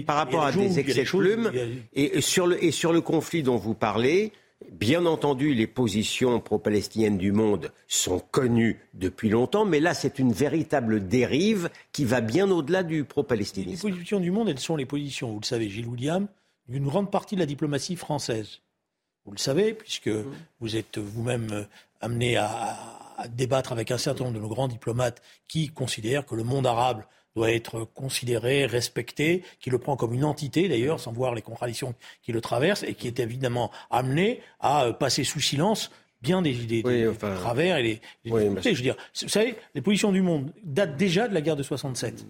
par 0.03 0.17
rapport 0.17 0.45
à 0.45 0.53
des 0.53 0.79
excès 0.79 1.05
de 1.05 1.09
plumes. 1.09 1.53
Et, 1.93 2.21
sur 2.21 2.47
le, 2.47 2.63
et 2.65 2.71
sur 2.71 2.93
le 2.93 3.01
conflit 3.01 3.43
dont 3.43 3.57
vous 3.57 3.75
parlez, 3.75 4.33
Bien 4.73 5.07
entendu, 5.07 5.55
les 5.55 5.69
positions 5.69 6.41
pro-palestiniennes 6.41 7.17
du 7.17 7.31
monde 7.31 7.73
sont 7.87 8.19
connues 8.19 8.81
depuis 8.93 9.29
longtemps, 9.29 9.65
mais 9.65 9.79
là, 9.79 9.95
c'est 9.95 10.19
une 10.19 10.33
véritable 10.33 11.07
dérive 11.07 11.71
qui 11.93 12.05
va 12.05 12.21
bien 12.21 12.51
au-delà 12.51 12.83
du 12.83 13.05
pro-palestinisme. 13.05 13.87
Les 13.87 13.93
positions 13.93 14.19
du 14.19 14.33
monde, 14.33 14.49
elles 14.49 14.59
sont 14.59 14.75
les 14.75 14.85
positions, 14.85 15.31
vous 15.33 15.41
le 15.41 15.47
savez, 15.47 15.69
Gilles 15.69 15.87
William, 15.87 16.27
d'une 16.69 16.85
grande 16.85 17.11
partie 17.11 17.37
de 17.37 17.41
la 17.41 17.47
diplomatie 17.47 17.95
française. 17.95 18.61
Vous 19.25 19.33
le 19.33 19.39
savez, 19.39 19.75
puisque 19.75 20.11
vous 20.61 20.77
êtes 20.77 20.99
vous-même 20.99 21.67
amené 22.01 22.37
à, 22.37 22.77
à 23.17 23.29
débattre 23.29 23.73
avec 23.73 23.91
un 23.93 23.99
certain 23.99 24.25
nombre 24.25 24.37
de 24.37 24.43
nos 24.43 24.49
grands 24.49 24.69
diplomates 24.69 25.23
qui 25.47 25.69
considèrent 25.69 26.27
que 26.27 26.35
le 26.35 26.45
monde 26.45 26.67
arabe 26.67 27.05
doit 27.39 27.53
être 27.53 27.85
considéré, 27.85 28.67
respecté, 28.67 29.45
qui 29.61 29.71
le 29.71 29.79
prend 29.79 29.97
comme 29.97 30.13
une 30.13 30.25
entité 30.25 30.69
d'ailleurs, 30.69 30.99
sans 30.99 31.13
voir 31.13 31.35
les 31.35 31.43
contradictions 31.43 31.95
qui 32.23 32.33
le 32.33 32.41
traversent, 32.41 32.83
et 32.83 32.95
qui 32.95 33.07
est 33.07 33.21
évidemment 33.21 33.71
amené 33.91 34.41
à 34.61 34.87
euh, 34.87 34.93
passer 34.93 35.25
sous 35.25 35.41
silence 35.41 35.91
bien 36.21 36.43
des, 36.43 36.53
des, 36.55 36.83
travers 37.21 37.77
et 37.77 37.83
les, 37.85 38.01
je 38.25 38.35
veux 38.35 38.75
dire, 38.75 38.97
vous 39.23 39.29
savez, 39.29 39.55
les 39.77 39.81
positions 39.81 40.11
du 40.11 40.21
monde 40.21 40.53
datent 40.65 40.97
déjà 40.97 41.29
de 41.29 41.35
la 41.35 41.41
guerre 41.41 41.55
de 41.55 41.63
67. 41.63 42.27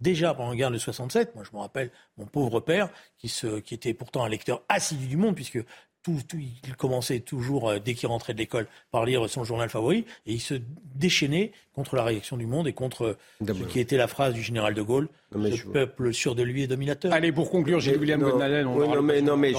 Déjà 0.00 0.34
pendant 0.34 0.50
la 0.50 0.56
guerre 0.56 0.70
de 0.70 0.76
67, 0.76 1.34
moi 1.34 1.42
je 1.50 1.56
me 1.56 1.62
rappelle 1.62 1.90
mon 2.18 2.26
pauvre 2.26 2.60
père 2.60 2.90
qui, 3.16 3.30
se, 3.30 3.60
qui 3.60 3.72
était 3.72 3.94
pourtant 3.94 4.22
un 4.22 4.28
lecteur 4.28 4.62
assidu 4.68 5.06
du 5.06 5.16
monde 5.16 5.34
puisque 5.34 5.64
il 6.66 6.76
commençait 6.76 7.20
toujours, 7.20 7.70
euh, 7.70 7.78
dès 7.78 7.94
qu'il 7.94 8.08
rentrait 8.08 8.34
de 8.34 8.38
l'école, 8.38 8.66
par 8.90 9.04
lire 9.04 9.28
son 9.28 9.44
journal 9.44 9.68
favori, 9.68 10.04
et 10.26 10.32
il 10.32 10.40
se 10.40 10.54
déchaînait 10.94 11.52
contre 11.74 11.96
la 11.96 12.04
réaction 12.04 12.36
du 12.36 12.46
monde 12.46 12.68
et 12.68 12.72
contre 12.72 13.16
ce 13.46 13.52
qui 13.64 13.80
était 13.80 13.96
la 13.96 14.08
phrase 14.08 14.34
du 14.34 14.42
général 14.42 14.74
de 14.74 14.82
Gaulle, 14.82 15.08
le 15.32 15.72
peuple 15.72 16.14
sûr 16.14 16.34
de 16.34 16.42
lui 16.42 16.62
est 16.62 16.66
dominateur. 16.66 17.12
Allez, 17.12 17.32
pour 17.32 17.50
conclure, 17.50 17.80
j'ai 17.80 17.96
William 17.96 18.20
Godnalen, 18.20 18.64
non, 18.64 19.02
mais, 19.02 19.20
non, 19.20 19.36
mais 19.36 19.52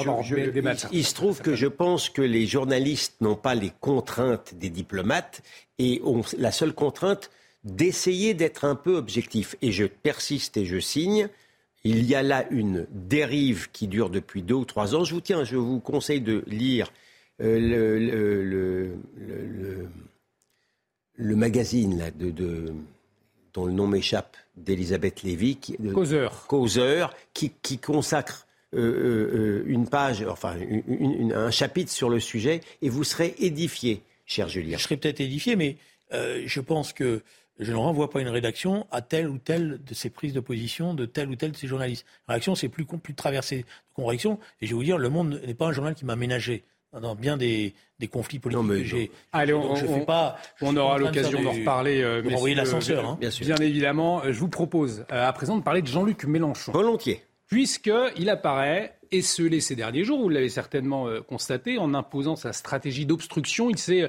il, 0.92 1.06
se 1.06 1.14
trouve 1.14 1.42
que 1.42 1.56
je 1.56 1.68
pense 1.68 2.10
que 2.10 2.22
les 2.22 2.48
journalistes 2.48 3.22
n'ont 3.22 3.36
pas 3.36 3.54
les 3.54 3.72
contraintes 3.80 4.56
des 4.56 4.70
diplomates, 4.70 5.42
et 5.80 6.02
ont 6.04 6.22
la 6.38 6.52
seule 6.52 6.74
contrainte 6.74 7.30
d'essayer 7.64 8.34
d'être 8.34 8.66
un 8.66 8.76
peu 8.76 8.96
objectif. 8.96 9.56
Et 9.62 9.72
je 9.72 9.86
persiste 9.86 10.58
et 10.58 10.66
je 10.66 10.80
signe. 10.80 11.30
Il 11.90 12.04
y 12.06 12.16
a 12.16 12.22
là 12.22 12.46
une 12.52 12.86
dérive 12.92 13.70
qui 13.72 13.88
dure 13.88 14.10
depuis 14.10 14.42
deux 14.42 14.56
ou 14.56 14.66
trois 14.66 14.94
ans. 14.94 15.06
Je 15.06 15.14
vous 15.14 15.22
tiens, 15.22 15.46
je 15.46 15.56
vous 15.56 15.80
conseille 15.80 16.20
de 16.20 16.44
lire 16.46 16.92
euh, 17.42 18.98
le, 21.18 21.36
magazine 21.36 22.12
de, 22.20 22.74
dont 23.54 23.66
le 23.66 23.72
nom 23.72 23.88
m'échappe 23.88 24.36
d'Elisabeth 24.58 25.24
Lévy, 25.24 25.58
Causeur, 26.50 27.16
qui, 27.34 27.78
consacre 27.78 28.48
euh, 28.74 28.80
euh, 28.80 29.64
une 29.68 29.88
page, 29.88 30.26
enfin 30.30 30.58
un 31.34 31.52
chapitre 31.52 31.92
sur 31.92 32.10
le 32.10 32.20
sujet, 32.20 32.60
et 32.82 32.90
vous 32.90 33.06
serez 33.06 33.34
édifié, 33.40 34.02
cher 34.26 34.50
Julien. 34.50 34.78
Je 34.78 34.84
serai 34.84 34.98
peut-être 34.98 35.22
édifié, 35.22 35.56
mais 35.56 35.78
je 36.12 36.60
pense 36.60 36.92
que 36.92 37.22
je 37.60 37.72
ne 37.72 37.78
renvoie 37.78 38.10
pas 38.10 38.22
une 38.22 38.30
rédaction 38.30 38.88
à 38.92 39.02
telle 39.02 39.30
ou 39.30 39.38
telle 39.38 39.80
de 39.84 39.94
ces 39.94 40.10
prises 40.10 40.34
de 40.34 40.40
position 40.40 40.94
de 40.94 41.06
tel 41.06 41.30
ou 41.30 41.36
tel 41.36 41.52
de 41.52 41.58
ces 41.58 41.68
journalistes. 41.68 42.06
La 42.28 42.34
rédaction, 42.34 42.56
c'est 42.56 42.70
plus, 42.70 42.86
plus 42.86 43.14
de 43.14 43.18
traverser 43.18 43.60
de 43.60 43.94
correction. 43.96 44.40
Et 44.62 44.68
je 44.68 44.72
vais 44.72 44.76
vous 44.76 44.84
dire, 44.84 44.98
Le 44.98 45.10
Monde 45.10 45.42
n'est 45.46 45.54
pas 45.54 45.68
un 45.68 45.72
journal 45.72 45.96
qui 45.96 46.06
m'a 46.06 46.16
ménagé 46.16 46.64
dans 46.94 47.16
bien 47.16 47.38
des, 47.38 47.74
conflits 48.12 48.40
politiques 48.40 48.68
que 48.68 48.84
j'ai. 48.84 49.12
Allez, 49.34 49.54
on, 49.54 50.06
pas, 50.06 50.38
on 50.62 50.76
aura 50.78 50.98
l'occasion 50.98 51.42
d'en 51.42 51.52
reparler. 51.52 52.02
Euh, 52.02 52.24
envoyer 52.34 52.56
l'ascenseur, 52.56 53.06
hein. 53.06 53.18
bien, 53.20 53.30
bien, 53.30 53.56
évidemment. 53.58 54.22
Je 54.24 54.40
vous 54.40 54.48
propose 54.48 55.06
euh, 55.12 55.28
à 55.28 55.34
présent 55.34 55.58
de 55.58 55.64
parler 55.64 55.82
de 55.82 55.88
Jean-Luc 55.88 56.26
Mélenchon. 56.26 56.72
Volontiers. 56.72 57.24
Puisqu'il 57.48 58.30
apparaît 58.30 58.98
esselé 59.12 59.62
ces 59.62 59.76
derniers 59.76 60.04
jours, 60.04 60.20
vous 60.20 60.30
l'avez 60.30 60.50
certainement 60.50 61.08
euh, 61.08 61.22
constaté, 61.22 61.78
en 61.78 61.94
imposant 61.94 62.36
sa 62.36 62.54
stratégie 62.54 63.06
d'obstruction, 63.06 63.70
il 63.70 63.78
s'est 63.78 64.04
euh, 64.04 64.08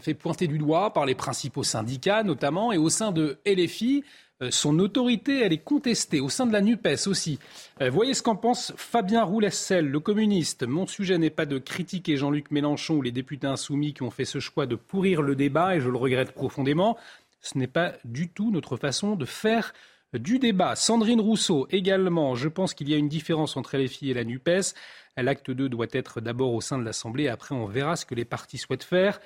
fait 0.00 0.14
pointer 0.14 0.46
du 0.46 0.58
doigt 0.58 0.92
par 0.92 1.06
les 1.06 1.14
principaux 1.14 1.62
syndicats 1.62 2.22
notamment, 2.22 2.72
et 2.72 2.78
au 2.78 2.88
sein 2.88 3.12
de 3.12 3.38
LFI, 3.46 4.04
euh, 4.42 4.50
son 4.50 4.78
autorité, 4.80 5.40
elle 5.40 5.54
est 5.54 5.64
contestée, 5.64 6.20
au 6.20 6.28
sein 6.28 6.44
de 6.44 6.52
la 6.52 6.60
NUPES 6.60 7.06
aussi. 7.06 7.38
Euh, 7.80 7.88
voyez 7.88 8.12
ce 8.12 8.22
qu'en 8.22 8.36
pense 8.36 8.74
Fabien 8.76 9.24
Roulessel, 9.24 9.86
le 9.86 9.98
communiste. 9.98 10.64
Mon 10.64 10.86
sujet 10.86 11.16
n'est 11.16 11.30
pas 11.30 11.46
de 11.46 11.58
critiquer 11.58 12.18
Jean-Luc 12.18 12.50
Mélenchon 12.50 12.96
ou 12.96 13.02
les 13.02 13.12
députés 13.12 13.46
insoumis 13.46 13.94
qui 13.94 14.02
ont 14.02 14.10
fait 14.10 14.26
ce 14.26 14.38
choix 14.38 14.66
de 14.66 14.76
pourrir 14.76 15.22
le 15.22 15.36
débat, 15.36 15.76
et 15.76 15.80
je 15.80 15.88
le 15.88 15.96
regrette 15.96 16.32
profondément. 16.32 16.98
Ce 17.40 17.56
n'est 17.56 17.66
pas 17.66 17.94
du 18.04 18.28
tout 18.28 18.50
notre 18.50 18.76
façon 18.76 19.16
de 19.16 19.24
faire 19.24 19.72
du 20.12 20.38
débat. 20.38 20.76
Sandrine 20.76 21.20
Rousseau 21.20 21.66
également. 21.70 22.34
Je 22.34 22.48
pense 22.48 22.74
qu'il 22.74 22.90
y 22.90 22.94
a 22.94 22.98
une 22.98 23.08
différence 23.08 23.56
entre 23.56 23.78
LFI 23.78 24.10
et 24.10 24.14
la 24.14 24.24
NUPES. 24.24 24.74
L'acte 25.16 25.50
2 25.50 25.70
doit 25.70 25.86
être 25.92 26.20
d'abord 26.20 26.52
au 26.52 26.60
sein 26.60 26.78
de 26.78 26.84
l'Assemblée, 26.84 27.28
après 27.28 27.54
on 27.54 27.64
verra 27.64 27.96
ce 27.96 28.04
que 28.04 28.14
les 28.14 28.26
partis 28.26 28.58
souhaitent 28.58 28.84
faire. 28.84 29.18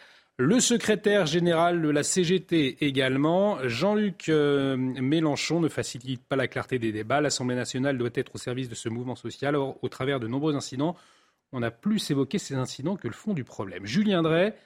Le 0.43 0.59
secrétaire 0.59 1.27
général 1.27 1.83
de 1.83 1.91
la 1.91 2.03
CGT 2.03 2.79
également, 2.83 3.59
Jean-Luc 3.69 4.31
euh, 4.31 4.75
Mélenchon, 4.75 5.61
ne 5.61 5.69
facilite 5.69 6.25
pas 6.25 6.35
la 6.35 6.49
clarté 6.49 6.79
des 6.79 6.93
débats. 6.93 7.21
L'Assemblée 7.21 7.57
nationale 7.57 7.99
doit 7.99 8.09
être 8.15 8.35
au 8.35 8.39
service 8.39 8.71
de 8.71 8.75
ce 8.75 8.89
mouvement 8.89 9.17
social. 9.17 9.55
Or, 9.55 9.77
au 9.83 9.91
travers 9.91 10.19
de 10.19 10.27
nombreux 10.27 10.55
incidents, 10.55 10.97
on 11.53 11.63
a 11.63 11.71
plus 11.71 12.11
évoqué 12.11 12.39
ces 12.39 12.55
incidents 12.55 12.97
que 12.97 13.07
le 13.07 13.13
fond 13.13 13.35
du 13.35 13.45
problème. 13.45 13.85
Julien 13.85 14.23
Drey, 14.23 14.57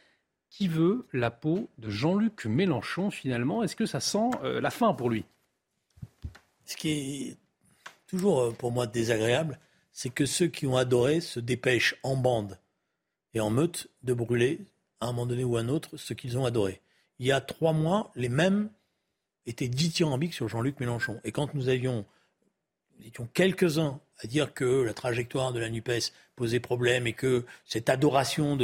qui 0.49 0.69
veut 0.69 1.07
la 1.13 1.33
peau 1.33 1.69
de 1.79 1.91
Jean-Luc 1.91 2.47
Mélenchon 2.47 3.11
finalement? 3.11 3.65
Est-ce 3.65 3.75
que 3.75 3.87
ça 3.87 3.99
sent 3.99 4.31
euh, 4.45 4.61
la 4.61 4.71
fin 4.71 4.95
pour 4.95 5.11
lui? 5.11 5.25
Ce 6.67 6.77
qui 6.77 6.91
est 6.91 7.37
toujours 8.07 8.43
euh, 8.43 8.51
pour 8.53 8.71
moi 8.71 8.87
désagréable, 8.87 9.59
c'est 9.91 10.15
que 10.15 10.25
ceux 10.25 10.47
qui 10.47 10.69
ont 10.69 10.77
adoré 10.77 11.21
se 11.21 11.41
dépêchent 11.41 11.97
en 12.05 12.17
bande 12.17 12.61
et 13.35 13.41
en 13.41 13.51
meute 13.51 13.89
de 14.05 14.15
brûler, 14.15 14.61
à 15.05 15.09
un 15.09 15.13
moment 15.13 15.27
donné 15.27 15.45
ou 15.45 15.57
à 15.57 15.61
un 15.61 15.69
autre, 15.69 15.97
ce 15.97 16.15
qu'ils 16.15 16.39
ont 16.39 16.45
adoré. 16.45 16.81
Il 17.19 17.27
y 17.27 17.33
a 17.33 17.41
trois 17.41 17.73
mois, 17.73 18.11
les 18.17 18.29
mêmes 18.29 18.71
étaient 19.47 19.69
dithyrambiques 19.69 20.35
sur 20.35 20.49
Jean-Luc 20.49 20.81
Mélenchon. 20.81 21.21
Et 21.25 21.33
quand 21.33 21.55
nous 21.55 21.69
avions, 21.69 22.05
étions 23.05 23.29
quelques-uns 23.35 24.01
à 24.23 24.27
dire 24.27 24.55
que 24.55 24.83
la 24.83 24.95
trajectoire 24.95 25.53
de 25.53 25.61
la 25.61 25.69
NUPES 25.69 26.13
posait 26.37 26.61
problème 26.61 27.07
et 27.07 27.13
que 27.13 27.45
cette 27.67 27.89
adoration, 27.89 28.59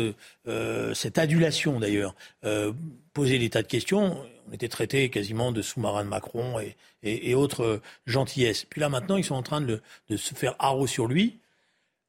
euh, 0.46 0.94
cette 0.94 1.18
adulation 1.18 1.80
d'ailleurs, 1.80 2.14
euh, 2.44 2.72
posait 3.12 3.38
des 3.38 3.50
tas 3.50 3.62
de 3.62 3.66
questions, 3.68 4.24
on 4.48 4.52
était 4.52 4.68
traités 4.68 5.10
quasiment 5.10 5.52
de 5.52 5.60
sous-marins 5.60 6.04
de 6.04 6.08
Macron 6.08 6.60
et, 7.02 7.34
autres 7.34 7.80
gentillesses. 8.06 8.64
Puis 8.64 8.80
là 8.80 8.88
maintenant, 8.88 9.16
ils 9.16 9.24
sont 9.24 9.34
en 9.34 9.42
train 9.42 9.60
de, 9.60 9.80
se 10.16 10.34
faire 10.34 10.54
haro 10.58 10.86
sur 10.86 11.06
lui. 11.06 11.38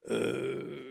Euh, 0.09 0.90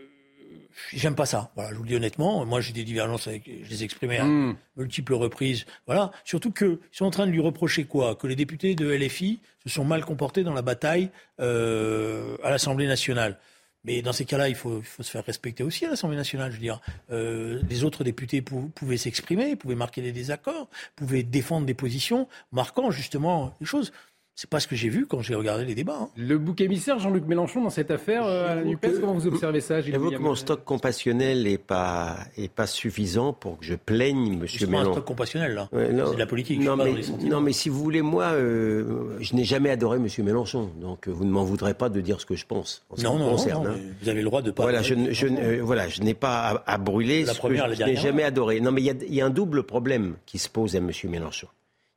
J'aime 0.93 1.15
pas 1.15 1.25
ça. 1.25 1.51
Voilà, 1.55 1.71
je 1.71 1.75
vous 1.75 1.83
le 1.83 1.89
dis 1.89 1.95
honnêtement. 1.95 2.45
Moi, 2.45 2.61
j'ai 2.61 2.73
des 2.73 2.83
divergences 2.83 3.27
avec, 3.27 3.49
je 3.63 3.69
les 3.69 3.83
exprimais 3.83 4.17
à 4.17 4.25
hmm. 4.25 4.55
multiples 4.77 5.13
reprises. 5.13 5.65
Voilà. 5.85 6.11
Surtout 6.23 6.51
qu'ils 6.51 6.79
sont 6.91 7.05
en 7.05 7.11
train 7.11 7.27
de 7.27 7.31
lui 7.31 7.39
reprocher 7.39 7.85
quoi? 7.85 8.15
Que 8.15 8.27
les 8.27 8.35
députés 8.35 8.75
de 8.75 8.89
LFI 8.89 9.39
se 9.63 9.69
sont 9.69 9.85
mal 9.85 10.03
comportés 10.05 10.43
dans 10.43 10.53
la 10.53 10.61
bataille 10.61 11.09
euh, 11.39 12.37
à 12.43 12.49
l'Assemblée 12.49 12.87
nationale. 12.87 13.37
Mais 13.83 14.01
dans 14.01 14.13
ces 14.13 14.25
cas-là, 14.25 14.47
il 14.47 14.55
faut, 14.55 14.79
il 14.79 14.85
faut, 14.85 15.01
se 15.01 15.09
faire 15.09 15.25
respecter 15.25 15.63
aussi 15.63 15.85
à 15.85 15.89
l'Assemblée 15.89 16.17
nationale. 16.17 16.51
Je 16.51 16.57
veux 16.57 16.61
dire, 16.61 16.81
euh, 17.11 17.61
les 17.67 17.83
autres 17.83 18.03
députés 18.03 18.41
pouvaient 18.41 18.97
s'exprimer, 18.97 19.55
pouvaient 19.55 19.75
marquer 19.75 20.01
des 20.01 20.11
désaccords, 20.11 20.69
pouvaient 20.95 21.23
défendre 21.23 21.65
des 21.65 21.73
positions, 21.73 22.27
marquant 22.51 22.91
justement 22.91 23.55
les 23.59 23.65
choses. 23.65 23.91
C'est 24.35 24.49
pas 24.49 24.59
ce 24.59 24.67
que 24.67 24.75
j'ai 24.75 24.89
vu 24.89 25.05
quand 25.05 25.21
j'ai 25.21 25.35
regardé 25.35 25.65
les 25.65 25.75
débats. 25.75 25.99
Hein. 26.01 26.09
Le 26.15 26.37
bouc 26.37 26.61
émissaire 26.61 26.97
Jean-Luc 26.99 27.25
Mélenchon 27.25 27.61
dans 27.61 27.69
cette 27.69 27.91
affaire 27.91 28.25
euh, 28.25 28.51
à 28.51 28.55
la 28.55 28.63
NUPES, 28.63 28.99
comment 28.99 29.13
vous 29.13 29.27
observez 29.27 29.59
ça 29.61 29.81
J'avoue 29.81 30.09
que 30.09 30.17
mon 30.17 30.35
stock 30.35 30.63
compassionnel 30.63 31.43
n'est 31.43 31.57
pas, 31.57 32.17
est 32.37 32.51
pas 32.51 32.65
suffisant 32.65 33.33
pour 33.33 33.59
que 33.59 33.65
je 33.65 33.75
plaigne 33.75 34.33
M. 34.33 34.39
Mélenchon. 34.39 34.57
C'est 34.57 34.75
un 34.75 34.91
stock 34.93 35.05
compassionnel, 35.05 35.53
là. 35.53 35.69
c'est 35.71 35.93
de 35.93 36.17
la 36.17 36.25
politique. 36.25 36.59
Non, 36.61 36.77
mais, 36.77 36.93
non 37.23 37.41
mais, 37.41 37.51
si 37.51 37.69
vous 37.69 37.83
voulez, 37.83 38.01
moi, 38.01 38.31
euh, 38.31 39.17
je 39.19 39.35
n'ai 39.35 39.43
jamais 39.43 39.69
adoré 39.69 39.97
M. 39.97 40.07
Mélenchon. 40.23 40.71
Donc 40.79 41.07
vous 41.07 41.25
ne 41.25 41.31
m'en 41.31 41.43
voudrez 41.43 41.73
pas 41.73 41.89
de 41.89 41.99
dire 41.99 42.19
ce 42.21 42.25
que 42.25 42.35
je 42.35 42.45
pense. 42.45 42.85
non, 43.03 43.19
non, 43.19 43.31
non, 43.31 43.65
hein. 43.67 43.75
vous 44.01 44.09
avez 44.09 44.21
le 44.21 44.25
droit 44.25 44.41
de 44.41 44.51
pas. 44.51 44.63
Voilà, 44.63 44.81
je, 44.81 44.95
je, 45.11 45.59
voilà, 45.61 45.87
je 45.89 46.01
n'ai 46.01 46.13
pas 46.13 46.63
à, 46.65 46.77
brûler 46.77 47.25
la 47.25 47.33
ce 47.33 47.37
première, 47.37 47.67
que 47.67 47.75
je, 47.75 47.83
n'ai 47.83 47.95
jamais 47.95 48.23
adoré. 48.23 48.61
Non, 48.61 48.71
mais 48.71 48.81
il 48.81 49.05
y, 49.09 49.15
y 49.15 49.21
a 49.21 49.25
un 49.25 49.29
double 49.29 49.63
problème 49.63 50.15
qui 50.25 50.39
se 50.39 50.49
pose 50.49 50.75
à 50.75 50.79
M. 50.79 50.89
Mélenchon. 51.09 51.47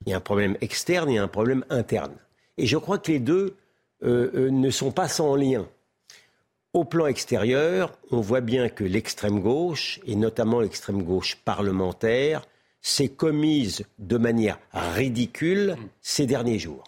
Il 0.07 0.11
y 0.11 0.13
a 0.13 0.17
un 0.17 0.21
problème 0.21 0.57
externe 0.61 1.09
et 1.11 1.19
un 1.19 1.29
problème 1.29 1.65
interne. 1.71 2.15
Et 2.59 2.67
je 2.67 2.77
crois 2.77 2.99
que 2.99 3.11
les 3.11 3.21
deux 3.21 3.57
euh, 4.03 4.31
euh, 4.35 4.51
ne 4.51 4.71
sont 4.71 4.93
pas 4.93 5.09
sans 5.09 5.35
lien. 5.35 5.67
Au 6.73 6.85
plan 6.85 7.07
extérieur, 7.07 7.97
on 8.11 8.21
voit 8.21 8.41
bien 8.41 8.69
que 8.69 8.85
l'extrême 8.85 9.41
gauche, 9.41 10.01
et 10.07 10.17
notamment 10.17 10.61
l'extrême 10.61 11.03
gauche 11.03 11.37
parlementaire, 11.37 12.47
s'est 12.83 13.09
commise 13.09 13.85
de 13.99 14.19
manière 14.19 14.59
ridicule 14.73 15.77
ces 16.01 16.27
derniers 16.27 16.59
jours. 16.59 16.85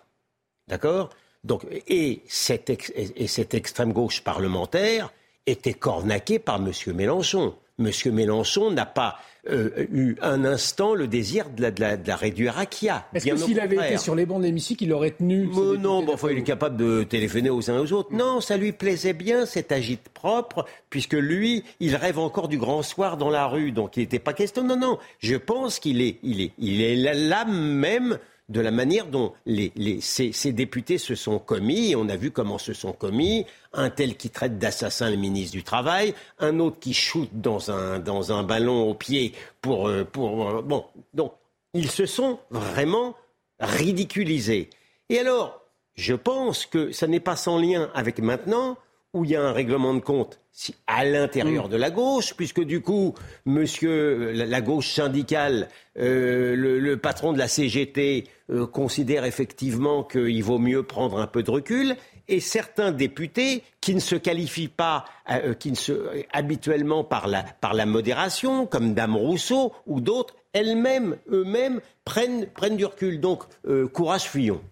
D'accord? 0.69 1.11
Donc, 1.45 1.65
et 1.87 2.23
cette, 2.27 2.71
et 2.97 3.27
cette 3.29 3.55
extrême 3.55 3.93
gauche 3.93 4.23
parlementaire 4.23 5.13
était 5.47 5.75
cornaquée 5.75 6.41
par 6.41 6.57
M. 6.57 6.73
Mélenchon. 6.95 7.55
M. 7.79 7.91
Mélenchon 8.13 8.71
n'a 8.71 8.87
pas 8.87 9.17
euh, 9.49 9.87
eu 9.93 10.17
un 10.23 10.45
instant 10.45 10.95
le 10.95 11.07
désir 11.07 11.51
de 11.51 11.63
la, 11.63 12.17
réduire 12.17 12.59
à 12.59 12.67
Kia. 12.67 13.07
Est-ce 13.15 13.27
que 13.27 13.37
s'il 13.37 13.61
avait 13.61 13.77
été 13.77 13.99
sur 13.99 14.15
les 14.15 14.27
bancs 14.27 14.41
de 14.41 14.47
l'hémicycle, 14.47 14.85
il 14.85 14.93
aurait 14.93 15.13
tenu 15.13 15.47
Non, 15.79 16.03
bon, 16.03 16.17
il 16.31 16.39
est 16.39 16.43
capable 16.43 16.77
de 16.77 17.05
téléphoner 17.05 17.51
aux 17.51 17.71
uns 17.71 17.79
aux 17.79 17.93
autres. 17.93 18.13
Non, 18.13 18.41
ça 18.41 18.57
lui 18.57 18.73
plaisait 18.73 19.13
bien, 19.13 19.47
cet 19.47 19.71
agite 19.73 20.09
propre, 20.09 20.65
puisque 20.91 21.13
lui, 21.13 21.63
il 21.79 21.95
rêve 21.95 22.19
encore 22.19 22.49
du 22.49 22.59
grand 22.59 22.83
soir 22.83 23.17
dans 23.17 23.31
la 23.31 23.47
rue, 23.47 23.71
donc 23.73 23.97
il 23.97 24.01
n'était 24.01 24.19
pas 24.19 24.33
question. 24.33 24.65
Non, 24.65 24.77
non, 24.77 24.99
je 25.21 25.37
pense 25.37 25.79
qu'il 25.79 26.01
est, 26.01 26.19
il 26.23 26.41
est, 26.41 26.53
il 26.59 26.81
est 26.81 27.15
l'âme 27.15 27.57
même 27.57 28.19
de 28.49 28.61
la 28.61 28.71
manière 28.71 29.07
dont 29.07 29.33
les, 29.45 29.73
ces, 30.01 30.53
députés 30.53 30.99
se 30.99 31.15
sont 31.15 31.39
commis, 31.39 31.95
on 31.97 32.09
a 32.09 32.17
vu 32.17 32.31
comment 32.31 32.59
se 32.59 32.73
sont 32.73 32.93
commis, 32.93 33.45
un 33.73 33.91
tel 33.91 34.17
qui 34.17 34.31
traite 34.31 34.59
d'assassin 34.59 35.11
le 35.11 35.17
ministre 35.17 35.53
du 35.53 35.65
Travail, 35.65 36.15
un 36.39 36.61
autre 36.61 36.79
qui 36.79 36.95
shoot 36.95 37.29
dans 37.33 37.71
un, 37.71 37.99
dans 37.99 38.33
un 38.33 38.43
ballon 38.43 38.89
au 38.89 38.95
pied 38.95 39.33
pour... 39.61 39.89
Euh, 39.89 40.05
pour 40.05 40.49
euh, 40.49 40.63
bon, 40.63 40.85
donc, 41.13 41.33
ils 41.75 41.91
se 41.91 42.07
sont 42.07 42.39
vraiment 42.51 43.15
ridiculisés. 43.59 44.71
Et 45.09 45.19
alors, 45.19 45.61
je 45.95 46.15
pense 46.15 46.67
que 46.67 46.93
ça 46.93 47.07
n'est 47.07 47.21
pas 47.21 47.37
sans 47.37 47.59
lien 47.59 47.91
avec 47.95 48.19
maintenant, 48.21 48.77
où 49.17 49.25
il 49.25 49.31
y 49.31 49.37
a 49.37 49.43
un 49.43 49.53
règlement 49.53 49.95
de 49.95 50.01
compte 50.01 50.39
à 50.87 51.05
l'intérieur 51.05 51.69
mm. 51.69 51.71
de 51.71 51.77
la 51.77 51.91
gauche, 51.91 52.35
puisque 52.35 52.63
du 52.63 52.81
coup, 52.81 53.15
monsieur, 53.47 54.33
la, 54.33 54.61
gauche 54.61 54.93
syndicale, 54.93 55.69
euh, 55.99 56.55
le, 56.55 56.97
patron 56.97 57.33
de 57.33 57.39
la 57.39 57.49
CGT 57.49 58.25
euh, 58.51 58.67
considère 58.67 59.25
effectivement 59.25 60.05
qu'il 60.05 60.45
vaut 60.45 60.59
mieux 60.59 60.83
prendre 60.83 61.19
un 61.19 61.27
peu 61.27 61.43
de 61.43 61.51
recul, 61.51 61.97
et 62.29 62.41
certains 62.41 62.93
députés 62.93 63.63
qui 63.81 63.95
ne 63.95 64.01
se 64.01 64.17
qualifient 64.17 64.69
pas, 64.69 65.05
euh, 65.31 65.55
qui 65.55 65.71
ne 65.71 65.77
se, 65.77 66.25
habituellement 66.33 67.05
par 67.05 67.27
la, 67.27 67.43
par 67.43 67.73
la 67.73 67.87
modération, 67.87 68.67
comme 68.67 68.93
Dame 68.93 69.17
Rousseau 69.17 69.73
ou 69.87 70.01
d'autres, 70.01 70.35
elles-mêmes, 70.53 71.17
eux-mêmes, 71.31 71.81
prennent, 72.05 72.47
prennent 72.47 72.77
du 72.77 72.85
recul. 72.85 73.21
Donc, 73.21 73.45
courage, 73.93 74.25
fuyons. 74.25 74.63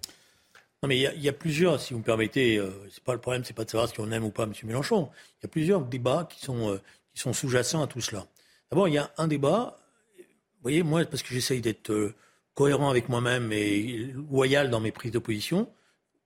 Non, 0.85 0.89
mais 0.89 0.99
il 0.99 1.22
y, 1.22 1.28
a 1.30 1.32
plusieurs, 1.32 1.80
si 1.80 1.95
vous 1.95 2.01
me 2.01 2.05
permettez, 2.05 2.59
euh, 2.59 2.70
c'est 2.91 3.03
pas 3.03 3.14
le 3.14 3.18
problème, 3.18 3.43
c'est 3.43 3.55
pas 3.55 3.64
de 3.64 3.70
savoir 3.70 3.89
si 3.89 3.99
on 4.01 4.12
aime 4.12 4.22
ou 4.22 4.28
pas 4.28 4.43
M. 4.43 4.53
Mélenchon. 4.64 5.09
Il 5.41 5.45
y 5.45 5.47
a 5.47 5.49
plusieurs 5.49 5.80
débats 5.80 6.28
qui 6.30 6.45
sont, 6.45 6.72
euh, 6.72 6.80
qui 7.14 7.22
sont 7.22 7.32
sous-jacents 7.32 7.82
à 7.82 7.87
tout 7.87 8.03
cela. 8.03 8.26
D'abord, 8.70 8.87
il 8.87 8.93
y 8.93 8.99
a 8.99 9.11
un 9.16 9.26
débat, 9.26 9.78
vous 10.18 10.61
voyez, 10.61 10.82
moi, 10.82 11.03
parce 11.07 11.22
que 11.22 11.30
j'essaye 11.32 11.62
d'être 11.62 11.91
euh, 11.91 12.14
cohérent 12.53 12.91
avec 12.91 13.09
moi-même 13.09 13.51
et 13.51 14.12
loyal 14.28 14.68
dans 14.68 14.80
mes 14.80 14.93
prises 14.93 15.11
de 15.11 15.18
position, 15.18 15.72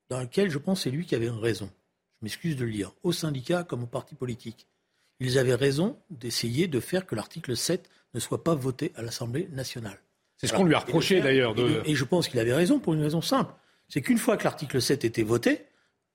dans 0.08 0.18
lequel 0.18 0.50
je 0.50 0.58
pense 0.58 0.82
c'est 0.82 0.90
lui 0.90 1.06
qui 1.06 1.14
avait 1.14 1.30
raison. 1.30 1.70
Je 2.20 2.24
m'excuse 2.24 2.56
de 2.56 2.64
le 2.64 2.72
dire, 2.72 2.90
au 3.04 3.12
syndicat 3.12 3.62
comme 3.62 3.84
au 3.84 3.86
parti 3.86 4.16
politique. 4.16 4.66
Ils 5.20 5.38
avaient 5.38 5.54
raison 5.54 6.00
d'essayer 6.10 6.66
de 6.66 6.80
faire 6.80 7.06
que 7.06 7.14
l'article 7.14 7.56
7 7.56 7.88
ne 8.12 8.18
soit 8.18 8.42
pas 8.42 8.56
voté 8.56 8.90
à 8.96 9.02
l'Assemblée 9.02 9.46
nationale. 9.52 10.00
C'est 10.36 10.48
ce 10.48 10.52
qu'on 10.52 10.64
lui 10.64 10.74
a 10.74 10.80
reproché 10.80 11.20
d'ailleurs. 11.20 11.54
De... 11.54 11.80
et 11.84 11.94
je 11.94 12.04
pense 12.04 12.26
qu'il 12.26 12.40
avait 12.40 12.54
raison 12.54 12.80
pour 12.80 12.94
une 12.94 13.02
raison 13.02 13.20
simple 13.20 13.54
c'est 13.88 14.02
qu'une 14.02 14.18
fois 14.18 14.36
que 14.36 14.44
l'article 14.44 14.80
7 14.80 15.04
était 15.04 15.22
voté, 15.22 15.64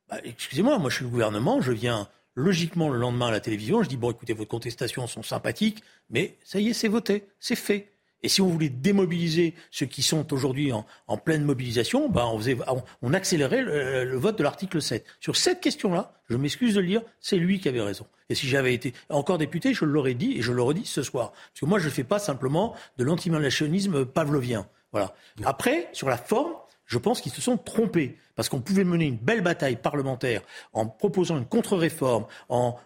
bah, 0.09 0.17
excusez-moi, 0.23 0.77
moi 0.79 0.89
je 0.89 0.95
suis 0.97 1.05
le 1.05 1.11
gouvernement, 1.11 1.61
je 1.61 1.71
viens 1.71 2.07
logiquement 2.35 2.89
le 2.89 2.97
lendemain 2.97 3.27
à 3.27 3.31
la 3.31 3.39
télévision, 3.39 3.83
je 3.83 3.89
dis 3.89 3.97
bon 3.97 4.11
écoutez, 4.11 4.33
vos 4.33 4.45
contestations 4.45 5.07
sont 5.07 5.23
sympathiques, 5.23 5.83
mais 6.09 6.37
ça 6.43 6.59
y 6.59 6.69
est, 6.69 6.73
c'est 6.73 6.87
voté, 6.87 7.25
c'est 7.39 7.55
fait. 7.55 7.93
Et 8.23 8.29
si 8.29 8.41
on 8.41 8.47
voulait 8.47 8.69
démobiliser 8.69 9.53
ceux 9.69 9.85
qui 9.85 10.01
sont 10.01 10.31
aujourd'hui 10.33 10.71
en, 10.71 11.17
pleine 11.17 11.43
mobilisation, 11.43 12.07
bah 12.07 12.25
on, 12.25 12.37
faisait, 12.37 12.57
on, 13.01 13.13
accélérait 13.13 13.61
le, 13.61 14.15
vote 14.15 14.37
de 14.37 14.43
l'article 14.43 14.81
7. 14.81 15.05
Sur 15.19 15.35
cette 15.35 15.59
question-là, 15.59 16.13
je 16.29 16.37
m'excuse 16.37 16.73
de 16.73 16.79
le 16.79 16.87
dire, 16.87 17.01
c'est 17.19 17.35
lui 17.35 17.59
qui 17.59 17.67
avait 17.67 17.81
raison. 17.81 18.07
Et 18.29 18.35
si 18.35 18.47
j'avais 18.47 18.73
été 18.73 18.93
encore 19.09 19.37
député, 19.37 19.73
je 19.73 19.83
l'aurais 19.83 20.13
dit 20.13 20.37
et 20.37 20.41
je 20.41 20.53
le 20.53 20.61
redis 20.61 20.85
ce 20.85 21.03
soir. 21.03 21.31
Parce 21.31 21.59
que 21.59 21.65
moi, 21.65 21.79
je 21.79 21.85
ne 21.85 21.91
fais 21.91 22.05
pas 22.05 22.17
simplement 22.17 22.73
de 22.97 23.03
l'antimalationnisme 23.03 24.05
pavlovien. 24.05 24.67
Voilà. 24.93 25.13
Après, 25.43 25.89
sur 25.91 26.07
la 26.07 26.17
forme, 26.17 26.53
je 26.85 26.97
pense 26.97 27.21
qu'ils 27.21 27.31
se 27.31 27.41
sont 27.41 27.57
trompés. 27.57 28.17
Parce 28.35 28.49
qu'on 28.49 28.61
pouvait 28.61 28.83
mener 28.83 29.05
une 29.05 29.17
belle 29.17 29.41
bataille 29.41 29.75
parlementaire 29.75 30.41
en 30.73 30.87
proposant 30.87 31.37
une 31.37 31.45
contre-réforme, 31.45 32.25
en, 32.49 32.79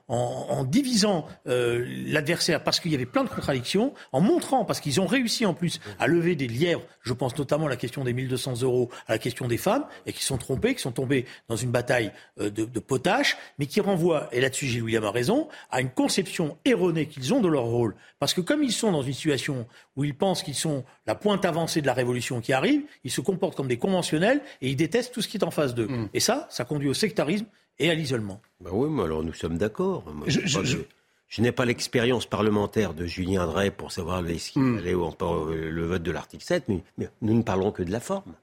divisant 0.66 1.26
euh, 1.48 1.86
l'adversaire 2.06 2.64
parce 2.64 2.82
qu'il 2.82 2.92
y 2.92 2.96
avait 2.96 3.06
plein 3.06 3.24
de 3.24 3.30
contradictions, 3.30 3.94
en 4.12 4.20
montrant, 4.20 4.66
parce 4.66 4.82
qu'ils 4.82 5.00
ont 5.00 5.06
réussi 5.06 5.46
en 5.46 5.54
plus 5.54 5.80
à 6.00 6.08
lever 6.08 6.36
des 6.36 6.48
lièvres, 6.48 6.82
je 7.02 7.14
pense 7.14 7.38
notamment 7.38 7.68
à 7.68 7.70
la 7.70 7.78
question 7.78 8.04
des 8.04 8.12
1200 8.12 8.62
euros, 8.64 8.90
à 9.08 9.14
la 9.14 9.20
question 9.20 9.48
des 9.48 9.58
femmes, 9.58 9.86
et 10.06 10.12
qui 10.12 10.24
sont 10.24 10.38
trompés, 10.38 10.76
qui 10.76 10.82
sont 10.82 10.92
tombés 10.92 11.26
dans 11.48 11.56
une 11.56 11.72
bataille 11.72 12.12
euh, 12.42 12.50
de, 12.50 12.80
potache, 12.80 13.38
mais 13.58 13.68
qui 13.68 13.80
renvoient, 13.80 14.28
et 14.34 14.42
là-dessus 14.42 14.68
Gilles 14.68 14.84
William 14.84 15.06
a 15.06 15.12
raison, 15.12 15.48
à 15.72 15.80
une 15.80 15.90
conception 15.90 16.58
erronée 16.66 17.08
qu'ils 17.08 17.34
ont 17.34 17.40
de 17.40 17.48
leur 17.48 17.64
rôle. 17.64 17.96
Parce 18.20 18.34
que 18.34 18.42
comme 18.42 18.64
ils 18.64 18.72
sont 18.72 18.92
dans 18.92 19.02
une 19.02 19.14
situation 19.14 19.66
où 19.98 20.06
ils 20.06 20.16
pensent 20.16 20.44
qu'ils 20.44 20.56
sont 20.56 20.86
la 21.06 21.16
pointe 21.16 21.44
avancée 21.44 21.82
de 21.82 21.88
la 21.88 21.94
révolution 21.94 22.40
qui 22.40 22.54
arrive, 22.54 22.84
ils 23.04 23.12
se 23.12 23.20
comportent 23.20 23.56
comme 23.56 23.68
des 23.68 23.78
conventionnels 23.78 24.42
et 24.62 24.70
ils 24.70 24.76
détestent 24.76 25.12
tout 25.12 25.22
ce 25.22 25.28
qui 25.28 25.38
est 25.38 25.44
en 25.44 25.52
face 25.52 25.74
d'eux. 25.76 25.88
Mm. 25.88 26.10
Et 26.14 26.20
ça, 26.22 26.48
ça 26.50 26.64
conduit 26.64 26.88
au 26.88 26.94
sectarisme 26.94 27.48
et 27.80 27.90
à 27.90 27.96
l'isolement. 27.96 28.40
Ben 28.62 28.72
oui, 28.72 28.90
mais 28.90 29.04
alors 29.04 29.24
nous 29.24 29.34
sommes 29.34 29.58
d'accord. 29.58 30.06
Je, 30.28 31.42
n'ai 31.42 31.52
pas 31.52 31.66
l'expérience 31.66 32.26
parlementaire 32.26 32.94
de 32.94 33.06
Julien 33.06 33.46
Drey 33.48 33.72
pour 33.72 33.92
savoir 33.92 34.24
ce 34.26 34.52
qu'il 34.52 34.62
mm. 34.62 34.80
le 34.80 35.86
vote 35.86 36.04
de 36.04 36.12
l'article 36.12 36.44
7, 36.44 36.66
mais, 36.70 37.10
nous 37.22 37.34
ne 37.34 37.42
parlons 37.42 37.72
que 37.72 37.84
de 37.84 37.92
la 37.92 38.00
forme. 38.00 38.34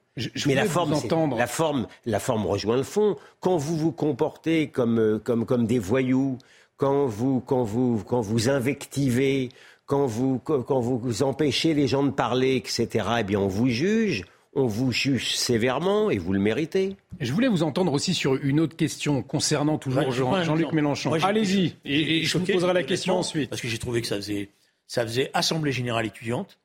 mais 0.45 0.55
la 0.55 0.65
forme, 0.65 0.93
la 1.37 1.47
forme, 1.47 1.87
la 2.05 2.19
forme 2.19 2.45
rejoint 2.45 2.77
le 2.77 2.83
fond. 2.83 3.15
Quand 3.39 3.57
vous 3.57 3.77
vous 3.77 3.91
comportez 3.91 4.69
comme, 4.69 4.99
euh, 4.99 5.19
comme, 5.19 5.45
comme 5.45 5.65
des 5.65 5.79
voyous, 5.79 6.37
quand 6.77 7.05
vous, 7.05 7.39
quand 7.39 7.63
vous, 7.63 8.03
quand 8.05 8.21
vous 8.21 8.49
invectivez, 8.49 9.49
quand 9.85 10.05
vous, 10.05 10.39
quand 10.39 10.79
vous 10.79 11.23
empêchez 11.23 11.73
les 11.73 11.87
gens 11.87 12.03
de 12.03 12.11
parler, 12.11 12.55
etc., 12.55 13.05
eh 13.19 13.23
bien, 13.23 13.39
on 13.39 13.47
vous 13.47 13.69
juge 13.69 14.25
on 14.55 14.67
vous 14.67 14.91
juge 14.91 15.35
sévèrement 15.35 16.09
et 16.09 16.17
vous 16.17 16.31
le 16.31 16.39
méritez. 16.39 16.95
Je 17.19 17.33
voulais 17.33 17.49
vous 17.49 17.61
entendre 17.61 17.91
aussi 17.91 18.13
sur 18.13 18.35
une 18.35 18.61
autre 18.61 18.77
question 18.77 19.21
concernant 19.21 19.77
toujours 19.77 20.11
Jean-Luc 20.11 20.71
Mélenchon. 20.71 21.13
Allez-y, 21.13 21.75
et, 21.83 22.23
je 22.23 22.37
vous 22.37 22.45
poserai 22.45 22.73
la 22.73 22.83
question 22.83 23.17
ensuite. 23.17 23.49
Parce 23.49 23.61
que 23.61 23.67
j'ai 23.67 23.77
trouvé 23.77 24.01
que 24.01 24.07
ça 24.07 24.15
faisait, 24.15 24.49
ça 24.87 25.03
faisait 25.03 25.29
Assemblée 25.33 25.73
générale 25.73 26.05
étudiante. 26.05 26.57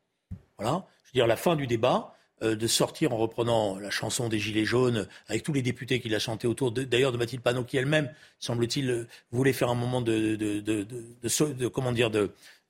Voilà, 0.59 0.87
je 1.05 1.09
veux 1.09 1.13
dire 1.15 1.27
la 1.27 1.37
fin 1.37 1.57
du 1.57 1.67
débat. 1.67 2.15
Euh, 2.43 2.57
de 2.57 2.67
sortir 2.67 3.13
en 3.13 3.19
reprenant 3.19 3.79
la 3.79 3.91
chanson 3.91 4.31
des 4.31 4.39
Gilets 4.39 4.65
jaunes 4.65 5.07
avec 5.29 5.43
tous 5.43 5.53
les 5.53 5.61
députés 5.61 6.01
qui 6.01 6.09
la 6.09 6.19
chantaient 6.19 6.47
autour, 6.47 6.73
d'ailleurs 6.73 7.13
de 7.13 7.19
Mathilde 7.19 7.43
Panot 7.43 7.65
qui 7.65 7.77
elle-même, 7.77 8.11
semble-t-il, 8.39 8.89
euh, 8.89 9.07
voulait 9.31 9.53
faire 9.53 9.69
un 9.69 9.75
moment 9.75 10.01
de, 10.01 10.37
de, 10.37 10.61
de, 10.61 10.87
de 11.23 11.69
comment 11.69 11.93
dire, 11.93 12.11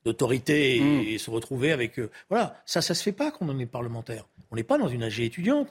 d'autorité 0.04 1.12
et, 1.12 1.18
se 1.18 1.30
retrouver 1.30 1.72
avec. 1.72 1.98
Euh, 1.98 2.10
voilà, 2.28 2.56
ça, 2.66 2.80
ça 2.80 2.94
se 2.94 3.02
fait 3.02 3.12
pas 3.12 3.30
quand 3.30 3.46
on 3.48 3.58
est 3.58 3.66
parlementaire. 3.66 4.26
On 4.50 4.56
n'est 4.56 4.62
pas 4.62 4.78
dans 4.78 4.88
une 4.88 5.02
AG 5.02 5.20
étudiante. 5.20 5.68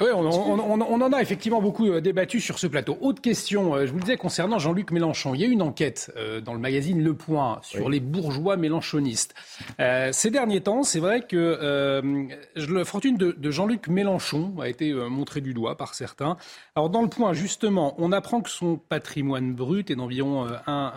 Oui, 0.00 0.08
on, 0.12 0.26
en 0.26 1.12
a 1.12 1.22
effectivement 1.22 1.62
beaucoup 1.62 1.86
euh, 1.86 2.00
débattu 2.00 2.40
sur 2.40 2.58
ce 2.58 2.66
plateau. 2.66 2.98
Autre 3.00 3.22
question, 3.22 3.76
euh, 3.76 3.86
je 3.86 3.92
vous 3.92 3.98
le 3.98 4.02
disais 4.02 4.16
concernant 4.16 4.58
Jean-Luc 4.58 4.90
Mélenchon. 4.90 5.36
Il 5.36 5.40
y 5.40 5.44
a 5.44 5.46
eu 5.46 5.52
une 5.52 5.62
enquête 5.62 6.12
dans 6.44 6.52
le 6.52 6.58
magazine 6.58 7.00
Le 7.00 7.14
Point 7.14 7.60
sur 7.62 7.88
les 7.88 8.00
bourgeois 8.00 8.56
mélenchonistes. 8.56 9.36
ces 9.78 10.30
derniers 10.30 10.62
temps, 10.62 10.82
c'est 10.82 10.98
vrai 10.98 11.20
que 11.20 12.02
la 12.56 12.84
fortune 12.84 13.16
de, 13.16 13.30
de 13.38 13.50
Jean-Luc 13.52 13.86
Mélenchon 13.86 14.56
a 14.60 14.68
été 14.68 14.92
montrée 14.92 15.40
du 15.40 15.54
doigt 15.54 15.76
par 15.76 15.94
certains. 15.94 16.38
Alors 16.74 16.90
dans 16.90 17.02
Le 17.02 17.08
Point, 17.08 17.32
justement, 17.32 17.94
on 17.98 18.10
apprend 18.10 18.40
que 18.40 18.50
son 18.50 18.76
patrimoine 18.76 19.54
brut 19.54 19.92
est 19.92 19.96
d'environ 19.96 20.48
1 20.66 20.92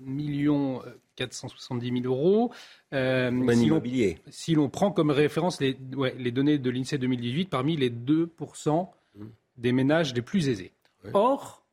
million 0.00 0.80
470 1.18 2.02
000 2.02 2.04
euros. 2.04 2.52
Euh, 2.92 3.30
si 4.30 4.54
l'on 4.54 4.68
prend 4.68 4.92
comme 4.92 5.10
référence 5.10 5.60
les, 5.60 5.76
les 6.16 6.30
données 6.30 6.58
de 6.58 6.70
l'INSEE 6.70 6.98
2018, 6.98 7.50
parmi 7.50 7.76
les 7.76 7.90
2% 7.90 8.88
des 9.56 9.72
ménages 9.72 10.14
les 10.14 10.22
plus 10.22 10.48
aisés. 10.48 10.72
Or, 11.12 11.64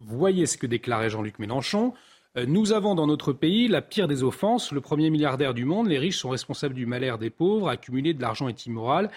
voyez 0.00 0.46
ce 0.46 0.56
que 0.56 0.66
déclarait 0.66 1.10
Jean-Luc 1.10 1.38
Mélenchon. 1.38 1.92
Euh, 2.36 2.46
nous 2.46 2.72
avons 2.72 2.94
dans 2.94 3.06
notre 3.06 3.32
pays 3.32 3.68
la 3.68 3.82
pire 3.82 4.08
des 4.08 4.22
offenses, 4.22 4.72
le 4.72 4.80
premier 4.80 5.10
milliardaire 5.10 5.54
du 5.54 5.64
monde. 5.64 5.88
Les 5.88 5.98
riches 5.98 6.18
sont 6.18 6.30
responsables 6.30 6.74
du 6.74 6.86
malheur 6.86 7.18
des 7.18 7.30
pauvres. 7.30 7.68
Accumuler 7.68 8.14
de 8.14 8.22
l'argent 8.22 8.48
est 8.48 8.66
immoral. 8.66 9.10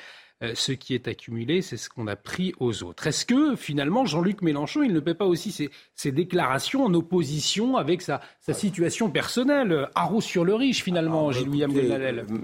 Euh, 0.44 0.54
ce 0.56 0.72
qui 0.72 0.96
est 0.96 1.08
accumulé, 1.08 1.62
c'est 1.62 1.78
ce 1.78 1.88
qu'on 1.88 2.08
a 2.08 2.16
pris 2.16 2.54
aux 2.60 2.82
autres. 2.82 3.06
Est-ce 3.06 3.28
que 3.28 3.56
finalement 3.56 4.06
Jean-Luc 4.06 4.42
Mélenchon, 4.42 4.82
il 4.82 4.92
ne 4.92 5.00
paie 5.00 5.14
pas 5.14 5.26
aussi 5.26 5.52
ses, 5.96 6.12
déclarations 6.12 6.84
en 6.84 6.94
opposition 6.96 7.78
avec 7.78 8.02
sa, 8.02 8.22
situation 8.52 9.12
personnelle 9.12 9.88
Haro 9.94 10.20
sur 10.20 10.44
le 10.44 10.56
riche 10.56 10.84
finalement, 10.84 11.30
ah, 11.30 11.32
Gilles-William 11.32 11.72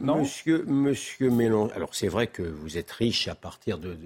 Non? 0.04 0.20
monsieur, 0.20 0.64
monsieur 0.68 1.32
Mélenchon, 1.32 1.74
alors 1.76 1.95
c'est 1.95 2.08
vrai 2.08 2.28
que 2.28 2.43
vous 2.43 2.78
êtes 2.78 2.91
riche 2.91 3.28
à 3.28 3.36
partir 3.36 3.80
de, 3.80 3.98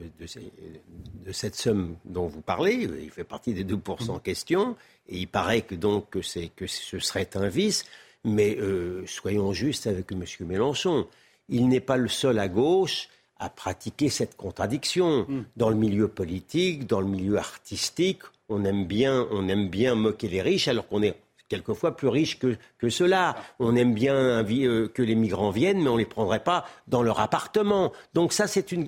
cette 1.34 1.56
somme 1.56 1.96
dont 2.06 2.28
vous 2.28 2.42
parlez, 2.42 2.88
il 3.04 3.10
fait 3.10 3.26
partie 3.26 3.54
des 3.54 3.66
2% 3.66 4.10
en 4.10 4.20
question, 4.20 4.78
et 5.10 5.18
il 5.18 5.28
paraît 5.28 5.64
que 5.64 5.76
donc 5.76 6.10
que, 6.12 6.20
que 6.56 6.68
ce 6.68 7.00
serait 7.00 7.30
un 7.36 7.50
vice, 7.50 7.86
mais 8.24 8.58
euh, 8.58 9.04
soyons 9.06 9.52
justes 9.52 9.88
avec 9.88 10.12
monsieur 10.14 10.46
Mélenchon. 10.46 11.08
Il 11.50 11.68
n'est 11.68 11.82
pas 11.82 11.98
le 11.98 12.08
seul 12.08 12.40
à 12.40 12.48
gauche 12.48 13.10
à 13.42 13.50
pratiquer 13.50 14.10
cette 14.10 14.38
contradiction. 14.38 15.26
Hmm. 15.28 15.44
Dans 15.58 15.70
le 15.70 15.76
milieu 15.76 16.08
politique, 16.08 16.88
dans 16.88 17.02
le 17.02 17.08
milieu 17.08 17.38
artistique, 17.38 18.22
on 18.48 18.64
aime 18.64 18.86
bien, 18.86 19.28
on 19.32 19.50
aime 19.50 19.68
bien 19.68 19.96
moquer 19.96 20.30
les 20.30 20.42
riches 20.42 20.68
alors 20.68 20.88
qu'on 20.88 21.02
est 21.02 21.16
quelquefois 21.50 21.98
plus 21.98 22.08
riche 22.08 22.40
que, 22.40 22.56
que 22.78 22.90
cela. 22.90 23.36
On 23.60 23.76
aime 23.76 23.94
bien 23.94 24.16
euh, 24.16 24.88
que 24.88 25.02
les 25.02 25.16
migrants 25.16 25.50
viennent, 25.50 25.82
mais 25.82 25.90
on 25.90 25.96
ne 25.96 26.00
les 26.00 26.06
prendrait 26.06 26.44
pas 26.44 26.66
dans 26.88 27.02
leur 27.02 27.20
appartement. 27.20 27.92
Donc 28.14 28.32
ça, 28.32 28.48
c'est 28.48 28.72
une, 28.72 28.88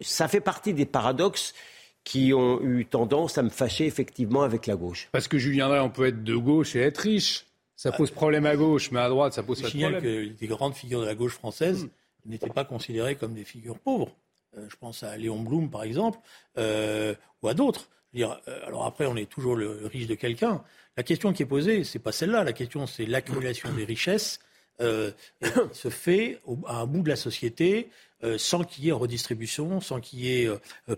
ça 0.00 0.28
fait 0.28 0.40
partie 0.40 0.72
des 0.72 0.86
paradoxes 0.86 1.52
qui 2.04 2.32
ont 2.32 2.62
eu 2.62 2.86
tendance 2.86 3.36
à 3.36 3.42
me 3.42 3.50
fâcher 3.50 3.84
effectivement 3.84 4.42
avec 4.42 4.68
la 4.68 4.76
gauche. 4.76 5.08
Parce 5.10 5.26
que 5.26 5.38
Julien 5.38 5.68
Drey, 5.68 5.80
on 5.80 5.90
peut 5.90 6.06
être 6.06 6.22
de 6.22 6.36
gauche 6.36 6.76
et 6.76 6.80
être 6.80 6.98
riche. 6.98 7.46
Ça 7.74 7.92
pose 7.92 8.10
problème 8.10 8.46
à 8.46 8.56
gauche, 8.56 8.90
mais 8.92 9.00
à 9.00 9.08
droite, 9.08 9.34
ça 9.34 9.42
pose 9.42 9.60
pas 9.60 9.68
de 9.68 9.78
problème. 9.78 10.00
que 10.00 10.28
des 10.28 10.46
grandes 10.46 10.74
figures 10.74 11.00
de 11.00 11.06
la 11.06 11.16
gauche 11.16 11.34
française 11.34 11.84
hmm 11.84 11.88
n'étaient 12.28 12.50
pas 12.50 12.64
considérés 12.64 13.16
comme 13.16 13.34
des 13.34 13.44
figures 13.44 13.78
pauvres. 13.78 14.14
Euh, 14.56 14.66
je 14.68 14.76
pense 14.76 15.02
à 15.02 15.16
Léon 15.16 15.40
Blum, 15.40 15.70
par 15.70 15.82
exemple, 15.82 16.18
euh, 16.58 17.14
ou 17.42 17.48
à 17.48 17.54
d'autres. 17.54 17.88
Euh, 18.16 18.34
alors 18.66 18.86
après, 18.86 19.06
on 19.06 19.16
est 19.16 19.30
toujours 19.30 19.56
le 19.56 19.86
riche 19.86 20.06
de 20.06 20.14
quelqu'un. 20.14 20.62
La 20.96 21.02
question 21.02 21.32
qui 21.32 21.42
est 21.42 21.46
posée, 21.46 21.84
c'est 21.84 21.98
pas 21.98 22.12
celle-là. 22.12 22.44
La 22.44 22.52
question, 22.52 22.86
c'est 22.86 23.06
l'accumulation 23.06 23.72
des 23.72 23.84
richesses 23.84 24.40
se 24.78 25.88
fait 25.88 26.38
à 26.66 26.80
un 26.80 26.86
bout 26.86 27.00
de 27.00 27.08
la 27.08 27.16
société 27.16 27.88
sans 28.36 28.62
qu'il 28.62 28.84
y 28.84 28.90
ait 28.90 28.92
redistribution, 28.92 29.80
sans 29.80 30.00
qu'il 30.00 30.20
y 30.20 30.42
ait 30.42 30.50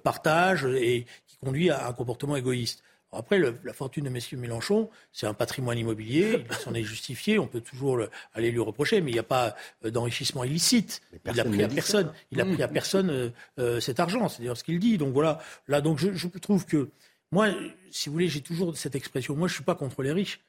partage 0.03 0.64
et 0.64 1.07
qui 1.29 1.37
conduit 1.37 1.70
à 1.70 1.87
un 1.87 1.93
comportement 1.93 2.35
égoïste. 2.35 2.83
Après, 3.11 3.39
la 3.39 3.73
fortune 3.73 4.05
de 4.05 4.11
M. 4.11 4.41
Mélenchon, 4.41 4.91
c'est 5.13 5.27
un 5.27 5.35
patrimoine 5.35 5.79
immobilier, 5.79 6.45
il 6.51 6.57
s'en 6.57 6.75
est 6.75 6.83
justifié, 6.83 7.39
on 7.39 7.47
peut 7.47 7.61
toujours 7.63 8.01
aller 8.35 8.51
lui 8.51 8.61
reprocher, 8.61 9.01
mais 9.01 9.11
il 9.11 9.15
n'y 9.15 9.21
a 9.21 9.25
pas 9.25 9.57
euh, 9.85 9.91
d'enrichissement 9.91 10.45
illicite. 10.45 11.01
Il 11.25 11.41
a 11.41 11.45
pris 11.45 11.63
à 11.63 11.69
personne, 11.69 12.13
il 12.31 12.41
a 12.41 12.45
pris 12.45 12.63
à 12.63 12.69
personne 12.69 13.33
cet 13.81 14.01
argent, 14.01 14.29
c'est 14.29 14.41
d'ailleurs 14.41 14.57
ce 14.57 14.65
qu'il 14.65 14.79
dit. 14.79 14.99
Donc 14.99 15.13
voilà, 15.13 15.41
là, 15.69 15.81
donc 15.81 15.99
je, 15.99 16.29
trouve 16.39 16.67
que 16.67 16.91
moi, 17.33 17.49
si 17.91 18.09
vous 18.09 18.15
voulez, 18.15 18.29
j'ai 18.29 18.41
toujours 18.41 18.77
cette 18.77 18.95
expression. 18.95 19.35
Moi, 19.37 19.49
je 19.49 19.53
ne 19.53 19.57
suis 19.57 19.65
pas 19.65 19.75
contre 19.75 20.03
les 20.03 20.13
riches, 20.13 20.41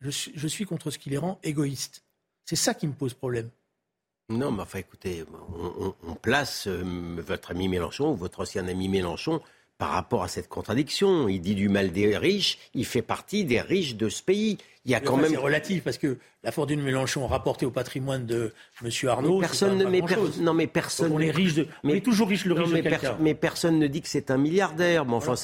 je 0.00 0.48
suis, 0.48 0.64
contre 0.64 0.90
ce 0.90 0.98
qui 0.98 1.10
les 1.10 1.18
rend 1.18 1.38
égoïstes. 1.42 2.04
C'est 2.44 2.56
ça 2.56 2.74
qui 2.74 2.86
me 2.86 2.92
pose 2.92 3.14
problème. 3.14 3.50
Non, 4.30 4.52
mais 4.52 4.62
enfin, 4.62 4.78
écoutez, 4.78 5.24
on, 6.06 6.14
place 6.14 6.66
euh, 6.66 6.82
votre 7.18 7.50
ami 7.50 7.68
Mélenchon, 7.68 8.12
votre 8.14 8.40
ancien 8.40 8.68
ami 8.68 8.88
Mélenchon, 8.88 9.40
par 9.78 9.90
rapport 9.90 10.24
à 10.24 10.28
cette 10.28 10.48
contradiction. 10.48 11.28
Il 11.28 11.40
dit 11.40 11.54
du 11.54 11.68
mal 11.68 11.92
des 11.92 12.16
riches, 12.16 12.58
il 12.74 12.84
fait 12.84 13.02
partie 13.02 13.44
des 13.44 13.60
riches 13.60 13.96
de 13.96 14.08
ce 14.08 14.22
pays. 14.22 14.58
Il 14.84 14.90
y 14.90 14.94
a 14.94 15.00
quand 15.00 15.16
même. 15.16 15.30
C'est 15.30 15.36
relatif 15.36 15.84
parce 15.84 15.98
que 15.98 16.18
la 16.42 16.50
fortune 16.50 16.80
de 16.80 16.84
Mélenchon 16.84 17.26
rapportée 17.26 17.66
au 17.66 17.70
patrimoine 17.70 18.26
de 18.26 18.52
M. 18.82 18.90
Arnaud. 19.08 19.40
personne 19.40 19.78
ne. 19.78 19.84
Mais 19.84 20.02
non, 20.40 20.54
mais 20.54 20.66
personne. 20.66 21.12
on 21.12 21.20
est 21.20 21.30
riche 21.30 21.54
de. 21.54 21.66
Mais, 21.84 22.00
toujours 22.00 22.28
riche 22.28 22.44
le 22.44 22.54
riche 22.54 22.70
mais, 22.70 22.82
de 22.82 22.90
mais 23.20 23.34
personne 23.34 23.78
ne 23.78 23.86
dit 23.86 24.02
que 24.02 24.08
c'est 24.08 24.30
un 24.30 24.38
milliardaire. 24.38 25.04
Mais 25.04 25.14
enfin, 25.14 25.34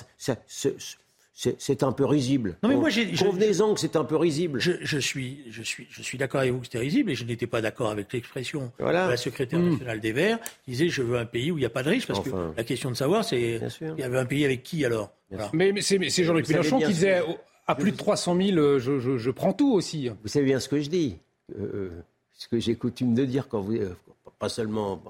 c'est 1.35 1.82
un 1.82 1.91
peu 1.91 2.05
risible. 2.05 2.57
Non, 2.62 2.68
mais 2.68 2.76
moi, 2.76 2.91
Convenez-en 3.18 3.74
que 3.74 3.80
c'est 3.80 3.97
un 3.97 4.05
peu 4.05 4.16
risible. 4.16 4.61
Je, 4.61 4.99
suis, 4.99 5.41
je 5.51 5.62
suis, 5.62 5.87
je 5.91 6.03
suis 6.03 6.16
d'accord 6.16 6.41
avec 6.41 6.53
vous 6.53 6.61
que 6.61 6.66
c'était 6.66 6.78
risible 6.78 7.11
et 7.11 7.16
je 7.16 7.24
n'étais 7.24 7.49
pas 7.49 7.61
d'accord 7.61 7.91
avec 7.91 8.12
l'expression 8.12 8.70
de 8.78 8.85
la 8.85 9.16
secrétaire 9.16 9.59
hmm. 9.59 9.70
nationale 9.72 10.01
des 10.01 10.12
Verts 10.12 10.39
qui 10.64 10.70
disait 10.70 10.89
je 10.89 11.03
veux 11.03 11.18
un 11.18 11.26
pays 11.26 11.51
où 11.51 11.57
il 11.59 11.61
n'y 11.61 11.66
a 11.66 11.70
pas 11.70 11.82
de 11.82 11.91
riches 11.91 12.07
parce 12.07 12.20
que 12.20 12.30
la 12.57 12.64
question 12.64 12.91
de 12.91 12.95
savoir 12.95 13.24
c'est 13.24 13.61
il 13.80 13.99
y 13.99 14.03
avait 14.03 14.18
un 14.18 14.26
pays 14.26 14.45
avec 14.45 14.62
qui 14.62 14.85
alors? 14.85 15.12
Mais, 15.53 15.80
c'est 15.80 16.24
Jean-Luc 16.24 16.49
Mélenchon 16.49 16.78
qui 16.78 16.87
disait 16.87 17.22
à 17.66 17.74
plus 17.74 17.93
de 17.93 17.97
300 17.97 18.37
000 18.37 18.59
euh, 18.59 18.78
je, 18.78 18.99
je, 18.99 19.30
prends 19.30 19.53
tout 19.53 19.72
aussi. 19.72 20.09
Vous 20.22 20.28
savez 20.28 20.45
bien 20.45 20.61
ce 20.61 20.68
que 20.68 20.80
je 20.80 20.91
dis, 20.91 21.18
euh, 21.59 21.62
euh, 21.74 21.91
ce 22.35 22.47
que 22.47 22.59
j'ai 22.59 22.76
coutume 22.76 23.14
de 23.14 23.24
dire 23.24 23.49
quand 23.49 23.61
vous, 23.61 23.78
pas 24.39 24.51
seulement 24.51 25.01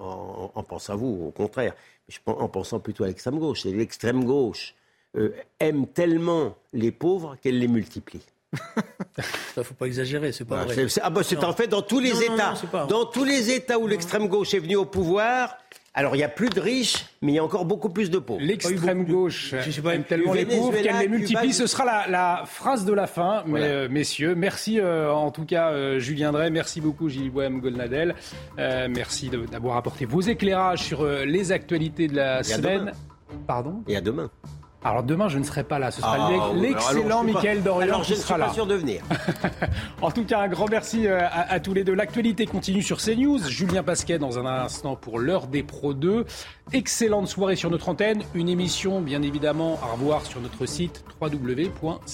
en, 0.54 0.62
pensant 0.62 0.92
à 0.92 0.96
vous, 0.96 1.26
au 1.26 1.30
contraire, 1.32 1.74
mais 2.08 2.32
en 2.32 2.48
pensant 2.48 2.78
plutôt 2.78 3.04
à 3.04 3.08
l'extrême 3.08 3.38
gauche. 3.38 3.62
C'est 3.62 3.72
l'extrême 3.72 4.24
gauche 4.24 4.74
euh, 5.16 5.34
aime 5.60 5.86
tellement 5.86 6.56
les 6.72 6.90
pauvres 6.90 7.36
qu'elle 7.40 7.58
les 7.58 7.68
multiplie. 7.68 8.22
Ça 9.54 9.62
faut 9.64 9.74
pas 9.74 9.86
exagérer, 9.86 10.32
c'est 10.32 10.44
pas 10.44 10.64
vrai. 10.64 10.88
C'est, 10.88 11.00
ah 11.02 11.10
bah 11.10 11.22
c'est 11.24 11.42
en 11.42 11.52
fait 11.52 11.68
dans 11.68 11.82
tous 11.82 12.00
les 12.00 12.22
États, 12.22 12.54
dans 12.88 13.04
tous 13.04 13.24
les 13.24 13.50
États 13.50 13.78
où 13.78 13.86
l'extrême 13.86 14.28
gauche 14.28 14.54
est 14.54 14.58
venue 14.58 14.76
au 14.76 14.84
pouvoir. 14.84 15.56
Alors 15.96 16.16
il 16.16 16.18
y 16.18 16.24
a 16.24 16.28
plus 16.28 16.48
de 16.48 16.60
riches, 16.60 17.06
mais 17.22 17.32
il 17.32 17.34
y 17.36 17.38
a 17.38 17.44
encore 17.44 17.64
beaucoup 17.64 17.88
plus 17.88 18.10
de 18.10 18.18
pauvres. 18.18 18.40
L'extrême 18.42 19.04
gauche 19.04 19.54
je 19.64 19.70
sais 19.70 19.80
pas, 19.80 19.94
aime 19.94 20.02
tellement 20.02 20.32
les 20.32 20.44
pauvres 20.44 20.76
qu'elle 20.82 20.98
les 20.98 21.08
multiplie. 21.08 21.52
Ce 21.52 21.68
sera 21.68 22.06
la, 22.08 22.42
phrase 22.46 22.84
de 22.84 22.92
la 22.92 23.06
fin, 23.06 23.44
euh, 23.48 23.88
messieurs. 23.88 24.34
Merci 24.34 24.80
euh, 24.80 25.12
en 25.12 25.30
tout 25.30 25.44
cas 25.44 25.98
Julien 26.00 26.32
Drey, 26.32 26.50
merci 26.50 26.80
beaucoup 26.80 27.08
Gilles 27.08 27.30
Bohème 27.30 27.60
Golnadel, 27.60 28.16
merci 28.58 29.30
d'avoir 29.50 29.76
apporté 29.76 30.04
vos 30.04 30.20
éclairages 30.20 30.82
sur 30.82 31.06
les 31.06 31.52
actualités 31.52 32.08
de 32.08 32.16
la 32.16 32.42
semaine. 32.42 32.92
Pardon? 33.46 33.82
Et 33.88 33.96
à 33.96 34.00
demain. 34.00 34.30
Alors 34.84 35.02
demain, 35.02 35.28
je 35.28 35.38
ne 35.38 35.44
serai 35.44 35.64
pas 35.64 35.78
là. 35.78 35.90
Ce 35.90 36.02
sera 36.02 36.28
ah, 36.28 36.52
l'excellent 36.54 37.24
Michael 37.24 37.62
Dorian 37.62 38.00
qui 38.02 38.14
sera 38.16 38.36
là. 38.36 38.48
je 38.48 38.52
suis 38.52 38.64
pas 38.64 38.66
sûr 38.66 38.66
de 38.66 38.74
venir. 38.74 39.02
en 40.02 40.10
tout 40.10 40.24
cas, 40.24 40.40
un 40.40 40.48
grand 40.48 40.68
merci 40.68 41.06
euh, 41.06 41.20
à, 41.32 41.58
tous 41.58 41.72
les 41.72 41.84
deux. 41.84 41.94
L'actualité 41.94 42.44
continue 42.46 42.82
sur 42.82 42.98
CNews. 42.98 43.38
Julien 43.48 43.82
Pasquet 43.82 44.18
dans 44.18 44.38
un 44.38 44.44
instant 44.44 44.94
pour 44.94 45.18
l'heure 45.18 45.46
des 45.46 45.62
Pro 45.62 45.94
2. 45.94 46.26
Excellente 46.72 47.28
soirée 47.28 47.56
sur 47.56 47.70
notre 47.70 47.88
antenne. 47.88 48.22
Une 48.34 48.50
émission, 48.50 49.00
bien 49.00 49.22
évidemment, 49.22 49.78
à 49.82 49.86
revoir 49.92 50.26
sur 50.26 50.40
notre 50.40 50.66
site 50.66 51.02
www.cnews.fr. 51.20 52.04